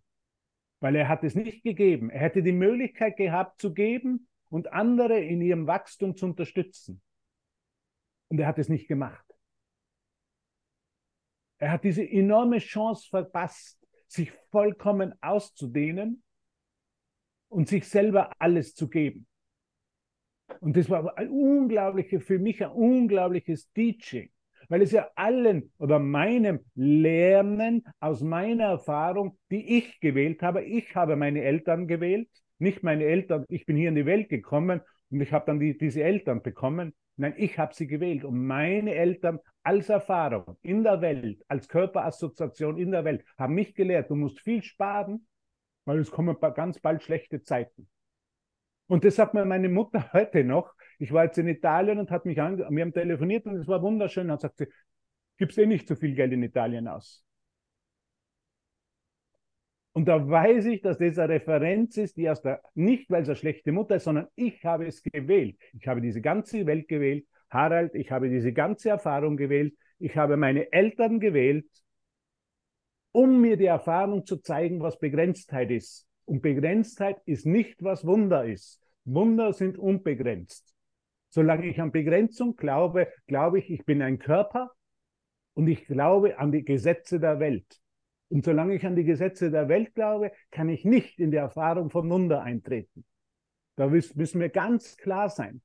weil 0.80 0.96
er 0.96 1.09
hat 1.09 1.24
es 1.24 1.35
nicht 1.35 1.64
gegeben. 1.64 2.11
Er 2.11 2.20
hätte 2.20 2.42
die 2.42 2.52
Möglichkeit 2.52 3.16
gehabt 3.16 3.61
zu 3.61 3.74
geben 3.74 4.28
und 4.48 4.72
andere 4.72 5.18
in 5.18 5.42
ihrem 5.42 5.66
Wachstum 5.66 6.16
zu 6.16 6.26
unterstützen. 6.26 7.02
Und 8.28 8.38
er 8.38 8.46
hat 8.46 8.59
es 8.59 8.68
nicht 8.68 8.88
gemacht. 8.88 9.24
Er 11.59 11.72
hat 11.72 11.85
diese 11.85 12.09
enorme 12.09 12.59
Chance 12.59 13.09
verpasst, 13.09 13.85
sich 14.07 14.33
vollkommen 14.50 15.14
auszudehnen 15.20 16.22
und 17.48 17.68
sich 17.68 17.88
selber 17.88 18.30
alles 18.38 18.74
zu 18.74 18.88
geben. 18.88 19.26
Und 20.61 20.76
das 20.76 20.90
war 20.90 21.16
ein 21.16 21.28
unglaubliches, 21.28 22.24
für 22.24 22.38
mich 22.38 22.62
ein 22.62 22.70
unglaubliches 22.70 23.70
Teaching 23.72 24.30
weil 24.68 24.83
es 24.83 24.92
ja 24.92 25.09
allen 25.14 25.72
oder 25.78 25.98
meinem 25.98 26.61
Lernen 26.74 27.85
aus 28.00 28.22
meiner 28.22 28.64
Erfahrung, 28.64 29.38
die 29.50 29.78
ich 29.78 30.00
gewählt 30.00 30.42
habe, 30.42 30.62
ich 30.62 30.94
habe 30.94 31.16
meine 31.16 31.42
Eltern 31.42 31.87
gewählt, 31.87 32.28
nicht 32.59 32.83
meine 32.83 33.04
Eltern, 33.04 33.44
ich 33.48 33.66
bin 33.66 33.76
hier 33.76 33.88
in 33.88 33.94
die 33.94 34.07
Welt 34.07 34.28
gekommen 34.28 34.80
und 35.11 35.20
ich 35.20 35.33
habe 35.33 35.46
dann 35.46 35.61
die, 35.61 35.76
diese 35.76 36.02
Eltern 36.02 36.42
bekommen. 36.42 36.94
Nein, 37.16 37.35
ich 37.37 37.59
habe 37.59 37.74
sie 37.74 37.87
gewählt 37.87 38.24
und 38.24 38.44
meine 38.44 38.94
Eltern 38.94 39.38
als 39.62 39.88
Erfahrung 39.88 40.57
in 40.62 40.83
der 40.83 41.00
Welt, 41.00 41.42
als 41.48 41.68
Körperassoziation 41.68 42.76
in 42.76 42.90
der 42.90 43.04
Welt, 43.04 43.24
haben 43.38 43.54
mich 43.54 43.74
gelehrt, 43.74 44.11
du 44.11 44.16
musst 44.16 44.40
viel 44.40 44.62
sparen, 44.62 45.26
weil 45.84 45.98
es 45.98 46.10
kommen 46.10 46.36
ganz 46.54 46.78
bald 46.80 47.02
schlechte 47.02 47.42
Zeiten. 47.42 47.88
Und 48.86 49.04
das 49.04 49.16
sagt 49.16 49.34
mir 49.34 49.44
meine 49.44 49.68
Mutter 49.68 50.08
heute 50.12 50.44
noch. 50.44 50.74
Ich 50.98 51.12
war 51.12 51.24
jetzt 51.24 51.38
in 51.38 51.48
Italien 51.48 51.98
und 51.98 52.10
hat 52.10 52.24
mich 52.24 52.40
an, 52.40 52.58
wir 52.58 52.82
haben 52.82 52.92
telefoniert 52.92 53.46
und 53.46 53.56
es 53.56 53.66
war 53.66 53.82
wunderschön. 53.82 54.28
Dann 54.28 54.38
sagt 54.38 54.58
sie, 54.58 54.66
gibst 55.38 55.58
eh 55.58 55.66
nicht 55.66 55.88
so 55.88 55.96
viel 55.96 56.14
Geld 56.14 56.32
in 56.32 56.42
Italien 56.42 56.88
aus. 56.88 57.24
Und 59.92 60.06
da 60.06 60.28
weiß 60.28 60.66
ich, 60.66 60.82
dass 60.82 60.98
das 60.98 61.18
eine 61.18 61.34
Referenz 61.34 61.96
ist, 61.96 62.16
die 62.16 62.28
aus 62.28 62.42
der, 62.42 62.60
nicht 62.74 63.08
weil 63.10 63.22
es 63.22 63.28
eine 63.28 63.36
schlechte 63.36 63.70
Mutter 63.70 63.96
ist, 63.96 64.04
sondern 64.04 64.26
ich 64.34 64.64
habe 64.64 64.86
es 64.86 65.02
gewählt. 65.02 65.56
Ich 65.72 65.86
habe 65.86 66.00
diese 66.00 66.20
ganze 66.20 66.66
Welt 66.66 66.88
gewählt. 66.88 67.26
Harald, 67.48 67.94
ich 67.94 68.10
habe 68.10 68.28
diese 68.28 68.52
ganze 68.52 68.88
Erfahrung 68.88 69.36
gewählt. 69.36 69.74
Ich 70.00 70.16
habe 70.16 70.36
meine 70.36 70.72
Eltern 70.72 71.20
gewählt, 71.20 71.66
um 73.14 73.40
mir 73.40 73.57
die 73.57 73.66
Erfahrung 73.66 74.27
zu 74.27 74.38
zeigen, 74.38 74.81
was 74.81 74.98
Begrenztheit 74.98 75.70
ist. 75.70 76.09
Und 76.24 76.42
Begrenztheit 76.42 77.22
ist 77.27 77.46
nicht, 77.46 77.83
was 77.85 78.05
Wunder 78.05 78.44
ist. 78.44 78.81
Wunder 79.05 79.53
sind 79.53 79.79
unbegrenzt. 79.79 80.74
Solange 81.31 81.66
ich 81.68 81.81
an 81.81 81.92
Begrenzung 81.92 82.57
glaube, 82.57 83.07
glaube 83.29 83.61
ich, 83.61 83.70
ich 83.70 83.85
bin 83.85 84.03
ein 84.03 84.18
Körper 84.18 84.72
und 85.55 85.68
ich 85.68 85.87
glaube 85.87 86.38
an 86.38 86.50
die 86.50 86.64
Gesetze 86.64 87.20
der 87.20 87.38
Welt. 87.38 87.81
Und 88.31 88.44
solange 88.44 88.74
ich 88.74 88.85
an 88.85 88.96
die 88.96 89.05
Gesetze 89.05 89.53
der 89.53 89.68
Welt 89.68 89.94
glaube, 89.94 90.33
kann 90.50 90.68
ich 90.68 90.85
nicht 90.85 91.20
in 91.20 91.31
die 91.31 91.37
Erfahrung 91.37 91.90
von 91.90 92.11
Wunder 92.11 92.42
eintreten. 92.42 93.05
Da 93.77 93.87
müssen 93.87 94.40
wir 94.40 94.48
ganz 94.48 94.96
klar 94.96 95.29
sein. 95.29 95.62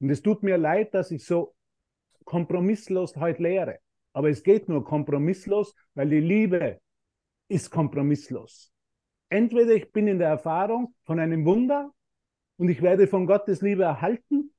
Und 0.00 0.08
es 0.08 0.22
tut 0.22 0.42
mir 0.42 0.56
leid, 0.56 0.94
dass 0.94 1.10
ich 1.10 1.26
so 1.26 1.54
kompromisslos 2.24 3.16
heute 3.16 3.42
lehre. 3.42 3.78
Aber 4.16 4.30
es 4.30 4.42
geht 4.42 4.66
nur 4.70 4.82
kompromisslos, 4.82 5.74
weil 5.92 6.08
die 6.08 6.20
Liebe 6.20 6.80
ist 7.48 7.70
kompromisslos. 7.70 8.72
Entweder 9.28 9.74
ich 9.74 9.92
bin 9.92 10.08
in 10.08 10.18
der 10.18 10.28
Erfahrung 10.28 10.94
von 11.04 11.20
einem 11.20 11.44
Wunder 11.44 11.92
und 12.56 12.70
ich 12.70 12.80
werde 12.80 13.08
von 13.08 13.26
Gottes 13.26 13.60
Liebe 13.60 13.82
erhalten 13.82 14.54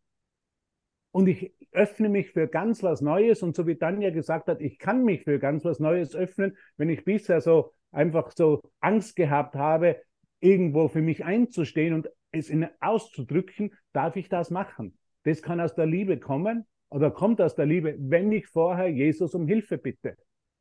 und 1.09 1.27
ich 1.27 1.55
öffne 1.71 2.07
mich 2.07 2.33
für 2.33 2.47
ganz 2.47 2.83
was 2.83 3.01
Neues 3.01 3.41
und 3.41 3.55
so 3.55 3.65
wie 3.65 3.77
Tanja 3.77 4.11
gesagt 4.11 4.47
hat, 4.47 4.61
ich 4.61 4.77
kann 4.77 5.03
mich 5.03 5.23
für 5.23 5.39
ganz 5.39 5.65
was 5.65 5.79
Neues 5.79 6.15
öffnen, 6.15 6.55
wenn 6.75 6.89
ich 6.89 7.03
bisher 7.03 7.41
so 7.41 7.73
einfach 7.89 8.31
so 8.37 8.61
Angst 8.79 9.15
gehabt 9.15 9.55
habe, 9.55 9.99
irgendwo 10.39 10.87
für 10.87 11.01
mich 11.01 11.25
einzustehen 11.25 11.95
und 11.95 12.11
es 12.29 12.51
in, 12.51 12.69
auszudrücken, 12.79 13.73
darf 13.91 14.17
ich 14.17 14.29
das 14.29 14.51
machen. 14.51 14.99
Das 15.23 15.41
kann 15.41 15.59
aus 15.59 15.73
der 15.73 15.87
Liebe 15.87 16.19
kommen 16.19 16.67
oder 16.89 17.11
kommt 17.11 17.41
aus 17.41 17.55
der 17.55 17.65
Liebe, 17.65 17.95
wenn 17.99 18.31
ich 18.31 18.47
vorher 18.47 18.87
Jesus 18.87 19.33
um 19.33 19.47
Hilfe 19.47 19.77
bitte 19.77 20.17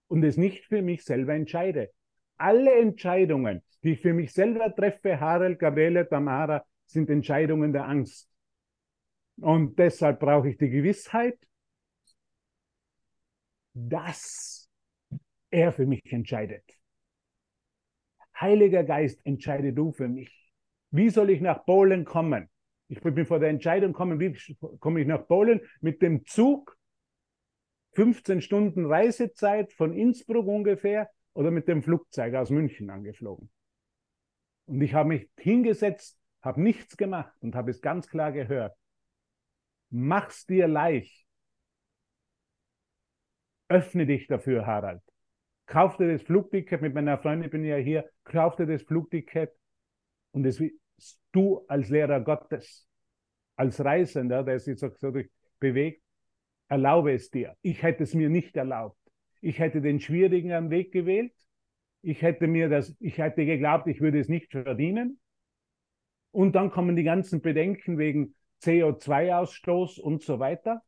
und 0.08 0.22
es 0.24 0.36
nicht 0.36 0.66
für 0.66 0.82
mich 0.82 1.04
selber 1.04 1.34
entscheide. 1.34 1.90
Alle 2.36 2.74
Entscheidungen, 2.74 3.62
die 3.82 3.92
ich 3.92 4.00
für 4.00 4.12
mich 4.12 4.32
selber 4.32 4.74
treffe, 4.74 5.20
Harald, 5.20 5.58
Gabriele, 5.58 6.08
Tamara, 6.08 6.64
sind 6.84 7.10
Entscheidungen 7.10 7.72
der 7.72 7.86
Angst. 7.86 8.28
Und 9.40 9.78
deshalb 9.78 10.20
brauche 10.20 10.48
ich 10.48 10.56
die 10.56 10.70
Gewissheit, 10.70 11.38
dass 13.74 14.68
er 15.50 15.72
für 15.72 15.86
mich 15.86 16.12
entscheidet. 16.12 16.64
Heiliger 18.38 18.84
Geist, 18.84 19.24
entscheide 19.24 19.72
du 19.72 19.92
für 19.92 20.08
mich. 20.08 20.52
Wie 20.90 21.10
soll 21.10 21.30
ich 21.30 21.40
nach 21.40 21.64
Polen 21.64 22.04
kommen? 22.04 22.48
Ich 22.88 23.00
bin 23.00 23.26
vor 23.26 23.40
der 23.40 23.48
Entscheidung 23.48 23.92
kommen, 23.92 24.20
wie 24.20 24.36
komme 24.78 25.00
ich 25.00 25.06
nach 25.06 25.26
Polen? 25.26 25.60
Mit 25.80 26.02
dem 26.02 26.24
Zug, 26.24 26.76
15 27.92 28.40
Stunden 28.40 28.86
Reisezeit 28.86 29.72
von 29.72 29.92
Innsbruck 29.92 30.46
ungefähr, 30.46 31.10
oder 31.36 31.50
mit 31.50 31.68
dem 31.68 31.82
Flugzeug 31.82 32.34
aus 32.34 32.48
München 32.50 32.88
angeflogen. 32.88 33.50
Und 34.64 34.80
ich 34.80 34.94
habe 34.94 35.10
mich 35.10 35.30
hingesetzt, 35.38 36.18
habe 36.40 36.62
nichts 36.62 36.96
gemacht 36.96 37.32
und 37.40 37.54
habe 37.54 37.70
es 37.70 37.82
ganz 37.82 38.08
klar 38.08 38.32
gehört. 38.32 38.74
Mach's 39.90 40.46
dir 40.46 40.66
leicht. 40.66 41.26
Öffne 43.68 44.06
dich 44.06 44.26
dafür, 44.28 44.66
Harald. 44.66 45.02
Kauf 45.66 45.98
dir 45.98 46.10
das 46.10 46.22
Flugticket, 46.22 46.80
mit 46.80 46.94
meiner 46.94 47.18
Freundin 47.18 47.50
bin 47.50 47.64
ich 47.64 47.70
ja 47.70 47.76
hier, 47.76 48.08
kauf 48.24 48.56
dir 48.56 48.66
das 48.66 48.82
Flugticket 48.82 49.52
und 50.30 50.46
es 50.46 50.62
du 51.32 51.64
als 51.68 51.88
Lehrer 51.88 52.20
Gottes, 52.20 52.88
als 53.56 53.84
Reisender, 53.84 54.42
der 54.42 54.58
sich 54.58 54.78
so, 54.78 54.90
bewegt, 55.58 56.02
erlaube 56.68 57.12
es 57.12 57.30
dir. 57.30 57.56
Ich 57.62 57.82
hätte 57.82 58.04
es 58.04 58.14
mir 58.14 58.28
nicht 58.28 58.56
erlaubt. 58.56 58.98
Ich 59.40 59.58
hätte 59.58 59.80
den 59.80 60.00
schwierigen 60.00 60.70
Weg 60.70 60.92
gewählt, 60.92 61.32
Ich 62.02 62.22
hätte 62.22 62.46
mir 62.46 62.68
das, 62.68 62.94
ich 63.00 63.18
hätte 63.18 63.44
geglaubt, 63.44 63.88
ich 63.88 64.00
würde 64.00 64.20
es 64.20 64.28
nicht 64.28 64.52
verdienen. 64.52 65.18
Und 66.30 66.54
dann 66.54 66.70
kommen 66.70 66.96
die 66.96 67.02
ganzen 67.02 67.40
Bedenken 67.40 67.98
wegen 67.98 68.34
CO2-Ausstoß 68.62 70.00
und 70.00 70.22
so 70.22 70.38
weiter. 70.38 70.82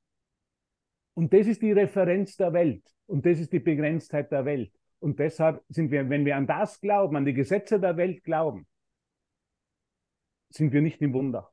Und 1.15 1.33
das 1.33 1.47
ist 1.47 1.63
die 1.63 1.73
Referenz 1.73 2.37
der 2.37 2.53
Welt. 2.53 2.85
Und 3.07 3.27
das 3.27 3.41
ist 3.41 3.53
die 3.53 3.59
Begrenztheit 3.59 4.31
der 4.31 4.45
Welt. 4.45 4.73
Und 5.01 5.19
deshalb 5.19 5.65
sind 5.69 5.91
wir, 5.91 6.09
wenn 6.11 6.25
wir 6.25 6.37
an 6.37 6.47
das 6.47 6.81
glauben, 6.81 7.17
an 7.17 7.25
die 7.25 7.35
Gesetze 7.35 7.81
der 7.81 7.97
Welt 7.97 8.23
glauben, 8.25 8.67
sind 10.51 10.73
wir 10.73 10.83
nicht 10.83 11.01
im 11.03 11.13
Wunder. 11.13 11.51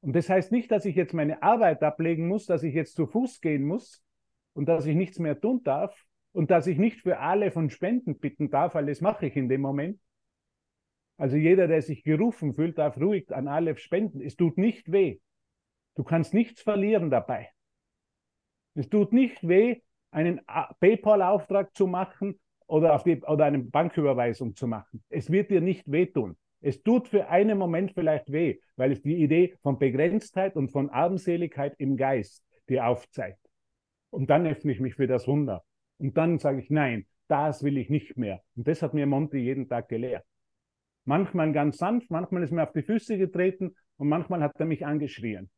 Und 0.00 0.14
das 0.14 0.28
heißt 0.28 0.50
nicht, 0.50 0.70
dass 0.70 0.84
ich 0.84 0.96
jetzt 0.96 1.14
meine 1.14 1.42
Arbeit 1.42 1.82
ablegen 1.82 2.26
muss, 2.26 2.46
dass 2.46 2.64
ich 2.64 2.74
jetzt 2.74 2.96
zu 2.96 3.06
Fuß 3.06 3.40
gehen 3.40 3.64
muss 3.64 4.04
und 4.52 4.66
dass 4.66 4.86
ich 4.86 4.96
nichts 4.96 5.18
mehr 5.18 5.40
tun 5.40 5.62
darf 5.62 5.96
und 6.32 6.50
dass 6.50 6.66
ich 6.66 6.78
nicht 6.78 7.00
für 7.00 7.18
alle 7.18 7.52
von 7.52 7.70
Spenden 7.70 8.18
bitten 8.18 8.50
darf, 8.50 8.74
weil 8.74 8.86
das 8.86 9.00
mache 9.00 9.26
ich 9.26 9.36
in 9.36 9.48
dem 9.48 9.60
Moment. 9.60 10.00
Also 11.18 11.36
jeder, 11.36 11.68
der 11.68 11.82
sich 11.82 12.02
gerufen 12.02 12.52
fühlt, 12.52 12.78
darf 12.78 12.96
ruhig 12.96 13.32
an 13.32 13.46
alle 13.46 13.76
spenden. 13.76 14.20
Es 14.20 14.34
tut 14.34 14.58
nicht 14.58 14.90
weh. 14.90 15.20
Du 15.94 16.02
kannst 16.02 16.34
nichts 16.34 16.62
verlieren 16.62 17.10
dabei. 17.10 17.50
Es 18.74 18.88
tut 18.88 19.12
nicht 19.12 19.46
weh, 19.46 19.82
einen 20.10 20.40
PayPal-Auftrag 20.80 21.74
zu 21.76 21.86
machen 21.86 22.40
oder, 22.66 22.94
auf 22.94 23.04
die, 23.04 23.20
oder 23.22 23.44
eine 23.44 23.58
Banküberweisung 23.58 24.56
zu 24.56 24.66
machen. 24.66 25.04
Es 25.10 25.30
wird 25.30 25.50
dir 25.50 25.60
nicht 25.60 25.90
wehtun. 25.90 26.36
Es 26.62 26.82
tut 26.82 27.08
für 27.08 27.28
einen 27.28 27.58
Moment 27.58 27.92
vielleicht 27.92 28.30
weh, 28.30 28.60
weil 28.76 28.92
es 28.92 29.02
die 29.02 29.16
Idee 29.16 29.56
von 29.62 29.78
Begrenztheit 29.78 30.54
und 30.54 30.70
von 30.70 30.90
Armseligkeit 30.90 31.74
im 31.78 31.96
Geist 31.96 32.44
dir 32.68 32.86
aufzeigt. 32.86 33.40
Und 34.10 34.30
dann 34.30 34.46
öffne 34.46 34.70
ich 34.70 34.80
mich 34.80 34.94
für 34.94 35.08
das 35.08 35.26
Wunder. 35.26 35.64
Und 35.98 36.16
dann 36.16 36.38
sage 36.38 36.60
ich, 36.60 36.70
nein, 36.70 37.06
das 37.26 37.64
will 37.64 37.78
ich 37.78 37.90
nicht 37.90 38.16
mehr. 38.16 38.42
Und 38.54 38.68
das 38.68 38.80
hat 38.80 38.94
mir 38.94 39.06
Monty 39.06 39.38
jeden 39.38 39.68
Tag 39.68 39.88
gelehrt. 39.88 40.24
Manchmal 41.04 41.52
ganz 41.52 41.78
sanft, 41.78 42.10
manchmal 42.10 42.44
ist 42.44 42.52
mir 42.52 42.62
auf 42.62 42.72
die 42.72 42.82
Füße 42.82 43.18
getreten 43.18 43.74
und 43.96 44.08
manchmal 44.08 44.40
hat 44.42 44.52
er 44.60 44.66
mich 44.66 44.86
angeschrien. 44.86 45.50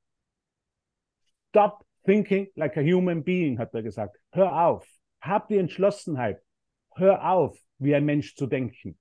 Stop 1.50 1.84
thinking 2.04 2.48
like 2.54 2.76
a 2.78 2.80
human 2.80 3.22
being, 3.22 3.58
hat 3.58 3.74
er 3.74 3.82
gesagt. 3.82 4.18
Hör 4.32 4.66
auf. 4.66 4.88
Hab 5.20 5.48
die 5.48 5.58
Entschlossenheit. 5.58 6.40
Hör 6.94 7.30
auf, 7.30 7.58
wie 7.78 7.94
ein 7.94 8.04
Mensch 8.04 8.34
zu 8.36 8.46
denken. 8.46 8.98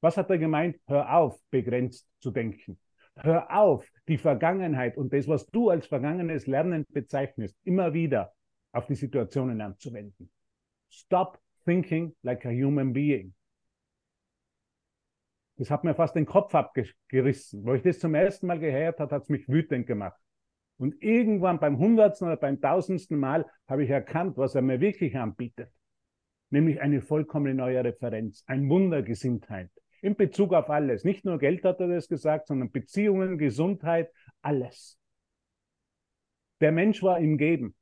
Was 0.00 0.16
hat 0.16 0.30
er 0.30 0.38
gemeint? 0.38 0.78
Hör 0.86 1.14
auf, 1.14 1.38
begrenzt 1.50 2.08
zu 2.20 2.30
denken. 2.30 2.78
Hör 3.16 3.54
auf, 3.54 3.86
die 4.08 4.18
Vergangenheit 4.18 4.96
und 4.96 5.12
das, 5.12 5.28
was 5.28 5.46
du 5.46 5.68
als 5.68 5.86
vergangenes 5.86 6.46
Lernen 6.46 6.86
bezeichnest, 6.88 7.56
immer 7.64 7.92
wieder 7.92 8.32
auf 8.72 8.86
die 8.86 8.94
Situationen 8.94 9.60
anzuwenden. 9.60 10.30
Stop 10.88 11.38
thinking 11.64 12.14
like 12.22 12.46
a 12.46 12.50
human 12.50 12.92
being. 12.92 13.34
Das 15.56 15.70
hat 15.70 15.84
mir 15.84 15.94
fast 15.94 16.16
den 16.16 16.24
Kopf 16.24 16.54
abgerissen. 16.54 17.66
Wo 17.66 17.74
ich 17.74 17.82
das 17.82 17.98
zum 17.98 18.14
ersten 18.14 18.46
Mal 18.46 18.58
gehört 18.58 18.98
habe, 18.98 19.14
hat 19.14 19.24
es 19.24 19.28
mich 19.28 19.46
wütend 19.46 19.86
gemacht. 19.86 20.18
Und 20.78 21.02
irgendwann 21.02 21.60
beim 21.60 21.78
hundertsten 21.78 22.28
oder 22.28 22.38
beim 22.38 22.58
tausendsten 22.58 23.18
Mal 23.18 23.44
habe 23.68 23.84
ich 23.84 23.90
erkannt, 23.90 24.38
was 24.38 24.54
er 24.54 24.62
mir 24.62 24.80
wirklich 24.80 25.18
anbietet. 25.18 25.70
Nämlich 26.48 26.80
eine 26.80 27.02
vollkommen 27.02 27.58
neue 27.58 27.84
Referenz, 27.84 28.42
ein 28.46 28.70
Wundergesinntheit. 28.70 29.70
In 30.02 30.16
Bezug 30.16 30.52
auf 30.54 30.70
alles. 30.70 31.04
Nicht 31.04 31.24
nur 31.24 31.38
Geld 31.38 31.64
hat 31.64 31.80
er 31.80 31.88
das 31.88 32.08
gesagt, 32.08 32.46
sondern 32.46 32.70
Beziehungen, 32.70 33.38
Gesundheit, 33.38 34.10
alles. 34.42 34.98
Der 36.60 36.72
Mensch 36.72 37.02
war 37.02 37.18
im 37.18 37.38
Geben. 37.38 37.74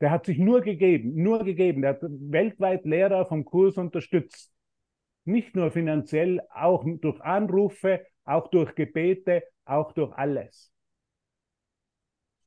Der 0.00 0.10
hat 0.10 0.26
sich 0.26 0.38
nur 0.38 0.60
gegeben, 0.60 1.20
nur 1.22 1.44
gegeben. 1.44 1.82
Der 1.82 1.90
hat 1.90 2.02
weltweit 2.02 2.84
Lehrer 2.84 3.26
vom 3.26 3.44
Kurs 3.44 3.76
unterstützt. 3.76 4.52
Nicht 5.24 5.54
nur 5.56 5.70
finanziell, 5.70 6.40
auch 6.50 6.84
durch 6.86 7.20
Anrufe, 7.20 8.06
auch 8.24 8.48
durch 8.48 8.74
Gebete, 8.74 9.42
auch 9.64 9.92
durch 9.92 10.12
alles. 10.16 10.72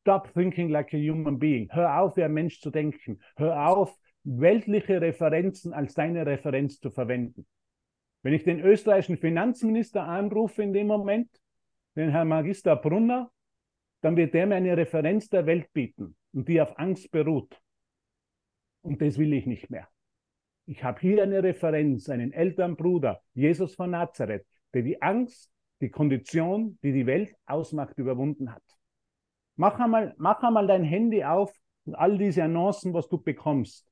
Stop 0.02 0.34
thinking 0.34 0.70
like 0.70 0.94
a 0.94 0.98
human 0.98 1.38
being. 1.38 1.70
Hör 1.72 2.02
auf, 2.02 2.18
wie 2.18 2.24
ein 2.24 2.34
Mensch 2.34 2.60
zu 2.60 2.72
denken. 2.72 3.22
Hör 3.36 3.68
auf, 3.68 3.96
weltliche 4.24 5.00
Referenzen 5.02 5.74
als 5.74 5.94
deine 5.94 6.26
Referenz 6.26 6.80
zu 6.80 6.90
verwenden. 6.90 7.46
Wenn 8.24 8.34
ich 8.34 8.44
den 8.44 8.60
österreichischen 8.60 9.18
Finanzminister 9.18 10.04
anrufe 10.04 10.62
in 10.62 10.74
dem 10.74 10.88
Moment, 10.88 11.30
den 11.96 12.10
Herrn 12.10 12.28
Magister 12.28 12.76
Brunner, 12.76 13.32
dann 14.02 14.16
wird 14.16 14.34
der 14.34 14.48
mir 14.48 14.56
eine 14.56 14.78
Referenz 14.78 15.30
der 15.30 15.46
Welt 15.46 15.72
bieten 15.74 16.16
und 16.34 16.48
die 16.48 16.62
auf 16.62 16.78
Angst 16.78 17.12
beruht. 17.12 17.60
Und 18.82 19.02
das 19.02 19.18
will 19.18 19.34
ich 19.34 19.46
nicht 19.46 19.70
mehr. 19.70 19.88
Ich 20.66 20.84
habe 20.84 21.00
hier 21.02 21.24
eine 21.24 21.44
Referenz, 21.44 22.10
einen 22.10 22.32
älteren 22.32 22.76
Bruder, 22.76 23.22
Jesus 23.34 23.76
von 23.76 23.92
Nazareth, 23.92 24.46
der 24.74 24.84
die 24.84 25.02
Angst, 25.02 25.52
die 25.82 25.90
Kondition, 25.90 26.78
die 26.84 26.94
die 26.94 27.06
Welt 27.08 27.36
ausmacht, 27.46 27.98
überwunden 27.98 28.54
hat. 28.54 28.64
Mach 29.56 29.80
einmal, 29.80 30.14
mach 30.18 30.42
einmal 30.44 30.68
dein 30.68 30.84
Handy 30.84 31.24
auf 31.24 31.54
und 31.86 31.96
all 31.96 32.18
diese 32.18 32.44
Annoncen, 32.44 32.94
was 32.94 33.10
du 33.10 33.18
bekommst. 33.18 33.88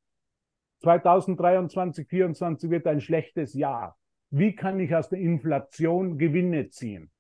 2023, 0.82 2.08
2024 2.08 2.70
wird 2.70 2.88
ein 2.88 3.02
schlechtes 3.02 3.54
Jahr. 3.54 3.98
Wie 4.32 4.56
kann 4.56 4.80
ich 4.80 4.94
aus 4.96 5.10
der 5.10 5.20
Inflation 5.20 6.18
Gewinne 6.18 6.70
ziehen? 6.70 7.12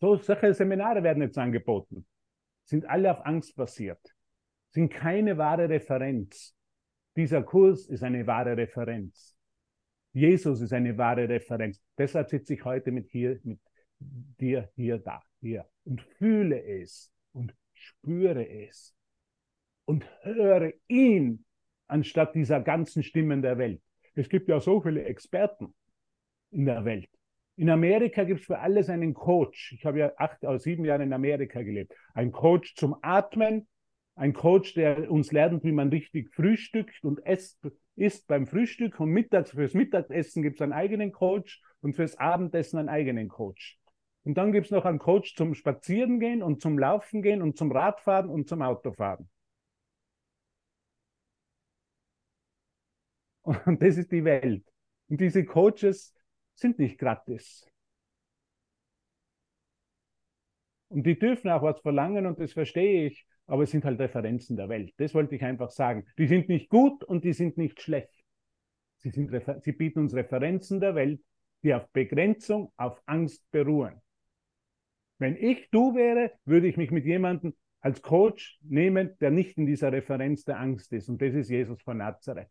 So, 0.00 0.16
solche 0.16 0.54
Seminare 0.54 1.02
werden 1.02 1.22
jetzt 1.22 1.38
angeboten. 1.38 2.06
Sind 2.64 2.86
alle 2.86 3.10
auf 3.10 3.24
Angst 3.26 3.56
basiert. 3.56 4.14
Sind 4.70 4.92
keine 4.92 5.36
wahre 5.38 5.68
Referenz. 5.68 6.56
Dieser 7.16 7.42
Kurs 7.42 7.86
ist 7.86 8.02
eine 8.02 8.26
wahre 8.26 8.56
Referenz. 8.56 9.36
Jesus 10.12 10.60
ist 10.60 10.72
eine 10.72 10.96
wahre 10.96 11.28
Referenz. 11.28 11.80
Deshalb 11.98 12.28
sitze 12.28 12.54
ich 12.54 12.64
heute 12.64 12.92
mit 12.92 13.10
hier, 13.10 13.40
mit 13.42 13.60
dir 13.98 14.70
hier 14.74 14.98
da, 14.98 15.20
hier 15.40 15.66
und 15.84 16.02
fühle 16.02 16.62
es 16.62 17.12
und 17.32 17.54
spüre 17.72 18.48
es 18.48 18.94
und 19.84 20.04
höre 20.22 20.72
ihn 20.88 21.44
anstatt 21.86 22.34
dieser 22.34 22.60
ganzen 22.60 23.02
Stimmen 23.02 23.42
der 23.42 23.58
Welt. 23.58 23.83
Es 24.14 24.28
gibt 24.28 24.48
ja 24.48 24.60
so 24.60 24.80
viele 24.80 25.04
Experten 25.04 25.74
in 26.50 26.66
der 26.66 26.84
Welt. 26.84 27.08
In 27.56 27.70
Amerika 27.70 28.24
gibt 28.24 28.40
es 28.40 28.46
für 28.46 28.58
alles 28.58 28.88
einen 28.88 29.14
Coach. 29.14 29.72
Ich 29.72 29.84
habe 29.84 29.98
ja 30.00 30.12
acht 30.16 30.42
oder 30.42 30.58
sieben 30.58 30.84
Jahre 30.84 31.04
in 31.04 31.12
Amerika 31.12 31.62
gelebt. 31.62 31.94
Ein 32.12 32.32
Coach 32.32 32.74
zum 32.74 32.96
Atmen, 33.02 33.68
ein 34.16 34.32
Coach, 34.32 34.74
der 34.74 35.10
uns 35.10 35.32
lernt, 35.32 35.64
wie 35.64 35.72
man 35.72 35.88
richtig 35.88 36.32
frühstückt 36.34 37.02
und 37.02 37.20
isst, 37.20 37.60
isst 37.96 38.26
beim 38.26 38.46
Frühstück 38.46 38.98
und 39.00 39.10
mittags 39.10 39.52
fürs 39.52 39.74
Mittagessen 39.74 40.42
gibt 40.42 40.56
es 40.56 40.62
einen 40.62 40.72
eigenen 40.72 41.12
Coach 41.12 41.62
und 41.80 41.94
fürs 41.94 42.16
Abendessen 42.16 42.78
einen 42.78 42.88
eigenen 42.88 43.28
Coach. 43.28 43.78
Und 44.24 44.38
dann 44.38 44.52
gibt 44.52 44.66
es 44.66 44.72
noch 44.72 44.84
einen 44.84 44.98
Coach 44.98 45.34
zum 45.34 45.54
Spazierengehen 45.54 46.42
und 46.42 46.60
zum 46.60 46.78
Laufen 46.78 47.22
gehen 47.22 47.42
und 47.42 47.56
zum 47.56 47.70
Radfahren 47.70 48.30
und 48.30 48.48
zum 48.48 48.62
Autofahren. 48.62 49.28
Und 53.44 53.82
das 53.82 53.96
ist 53.96 54.10
die 54.10 54.24
Welt. 54.24 54.64
Und 55.08 55.20
diese 55.20 55.44
Coaches 55.44 56.14
sind 56.54 56.78
nicht 56.78 56.98
gratis. 56.98 57.66
Und 60.88 61.04
die 61.04 61.18
dürfen 61.18 61.50
auch 61.50 61.62
was 61.62 61.80
verlangen 61.80 62.26
und 62.26 62.38
das 62.38 62.52
verstehe 62.52 63.06
ich, 63.06 63.26
aber 63.46 63.64
es 63.64 63.70
sind 63.70 63.84
halt 63.84 64.00
Referenzen 64.00 64.56
der 64.56 64.68
Welt. 64.68 64.94
Das 64.96 65.12
wollte 65.12 65.34
ich 65.34 65.42
einfach 65.42 65.70
sagen. 65.70 66.06
Die 66.18 66.26
sind 66.26 66.48
nicht 66.48 66.70
gut 66.70 67.04
und 67.04 67.24
die 67.24 67.32
sind 67.32 67.58
nicht 67.58 67.80
schlecht. 67.82 68.24
Sie, 68.98 69.10
sind, 69.10 69.30
sie 69.62 69.72
bieten 69.72 69.98
uns 69.98 70.14
Referenzen 70.14 70.80
der 70.80 70.94
Welt, 70.94 71.20
die 71.62 71.74
auf 71.74 71.90
Begrenzung, 71.90 72.72
auf 72.76 73.02
Angst 73.06 73.50
beruhen. 73.50 74.00
Wenn 75.18 75.36
ich 75.36 75.68
du 75.70 75.94
wäre, 75.94 76.32
würde 76.44 76.68
ich 76.68 76.76
mich 76.76 76.90
mit 76.90 77.04
jemandem 77.04 77.54
als 77.80 78.00
Coach 78.00 78.58
nehmen, 78.62 79.16
der 79.20 79.30
nicht 79.30 79.58
in 79.58 79.66
dieser 79.66 79.92
Referenz 79.92 80.44
der 80.44 80.58
Angst 80.58 80.92
ist. 80.92 81.08
Und 81.08 81.20
das 81.20 81.34
ist 81.34 81.50
Jesus 81.50 81.82
von 81.82 81.98
Nazareth. 81.98 82.48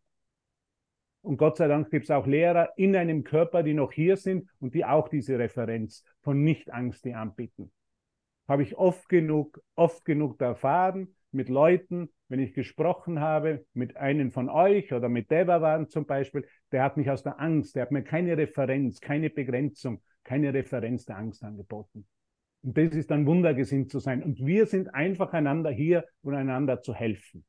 Und 1.24 1.38
Gott 1.38 1.56
sei 1.56 1.68
Dank 1.68 1.90
gibt 1.90 2.04
es 2.04 2.10
auch 2.10 2.26
Lehrer 2.26 2.68
in 2.76 2.94
einem 2.94 3.24
Körper, 3.24 3.62
die 3.62 3.72
noch 3.72 3.92
hier 3.92 4.18
sind 4.18 4.46
und 4.60 4.74
die 4.74 4.84
auch 4.84 5.08
diese 5.08 5.38
Referenz 5.38 6.04
von 6.20 6.44
Nicht-Angst 6.44 7.02
die 7.06 7.14
anbieten. 7.14 7.72
Habe 8.46 8.62
ich 8.62 8.76
oft 8.76 9.08
genug, 9.08 9.62
oft 9.74 10.04
genug 10.04 10.38
erfahren 10.42 11.14
mit 11.32 11.48
Leuten, 11.48 12.10
wenn 12.28 12.40
ich 12.40 12.52
gesprochen 12.52 13.20
habe, 13.20 13.64
mit 13.72 13.96
einem 13.96 14.32
von 14.32 14.50
euch 14.50 14.92
oder 14.92 15.08
mit 15.08 15.30
Devavan 15.30 15.88
zum 15.88 16.04
Beispiel, 16.04 16.46
der 16.72 16.82
hat 16.82 16.98
mich 16.98 17.08
aus 17.08 17.22
der 17.22 17.40
Angst, 17.40 17.74
der 17.74 17.82
hat 17.82 17.90
mir 17.90 18.04
keine 18.04 18.36
Referenz, 18.36 19.00
keine 19.00 19.30
Begrenzung, 19.30 20.02
keine 20.24 20.52
Referenz 20.52 21.06
der 21.06 21.16
Angst 21.16 21.42
angeboten. 21.42 22.06
Und 22.62 22.76
das 22.76 22.94
ist 22.94 23.10
dann 23.10 23.24
wundergesinnt 23.24 23.90
zu 23.90 23.98
sein. 23.98 24.22
Und 24.22 24.44
wir 24.44 24.66
sind 24.66 24.94
einfach 24.94 25.32
einander 25.32 25.70
hier, 25.70 26.04
um 26.20 26.34
einander 26.34 26.82
zu 26.82 26.94
helfen. 26.94 27.46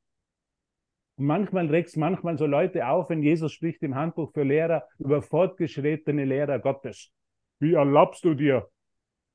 Und 1.17 1.25
manchmal 1.25 1.67
regt 1.67 1.89
es 1.89 1.95
manchmal 1.95 2.37
so 2.37 2.45
Leute 2.45 2.87
auf, 2.87 3.09
wenn 3.09 3.23
Jesus 3.23 3.53
spricht 3.53 3.81
im 3.83 3.95
Handbuch 3.95 4.31
für 4.33 4.43
Lehrer 4.43 4.83
über 4.99 5.21
fortgeschrittene 5.21 6.25
Lehrer 6.25 6.59
Gottes. 6.59 7.11
Wie 7.59 7.73
erlaubst 7.73 8.25
du 8.25 8.33
dir? 8.33 8.67